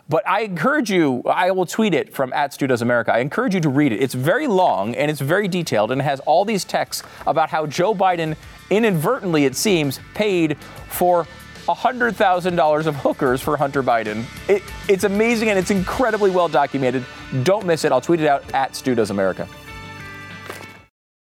But 0.07 0.27
I 0.27 0.41
encourage 0.41 0.91
you, 0.91 1.23
I 1.25 1.49
will 1.51 1.65
tweet 1.65 1.95
it 1.95 2.13
from 2.13 2.31
at 2.33 2.53
Stu 2.53 2.67
Does 2.67 2.83
America. 2.83 3.11
I 3.11 3.19
encourage 3.19 3.55
you 3.55 3.61
to 3.61 3.69
read 3.69 3.91
it. 3.91 4.01
It's 4.01 4.13
very 4.13 4.45
long 4.45 4.95
and 4.95 5.09
it's 5.09 5.19
very 5.19 5.47
detailed 5.47 5.91
and 5.91 5.99
it 5.99 6.03
has 6.03 6.19
all 6.21 6.45
these 6.45 6.63
texts 6.63 7.01
about 7.25 7.49
how 7.49 7.65
Joe 7.65 7.95
Biden 7.95 8.35
inadvertently, 8.69 9.45
it 9.45 9.55
seems, 9.55 9.99
paid 10.13 10.57
for 10.89 11.25
$100,000 11.67 12.85
of 12.85 12.95
hookers 12.97 13.41
for 13.41 13.57
Hunter 13.57 13.81
Biden. 13.81 14.25
It, 14.47 14.61
it's 14.87 15.05
amazing 15.05 15.49
and 15.49 15.57
it's 15.57 15.71
incredibly 15.71 16.29
well 16.29 16.47
documented. 16.47 17.03
Don't 17.41 17.65
miss 17.65 17.83
it. 17.83 17.91
I'll 17.91 18.01
tweet 18.01 18.21
it 18.21 18.27
out 18.27 18.53
at 18.53 18.75
Stu 18.75 18.93
Does 18.93 19.09
America. 19.09 19.47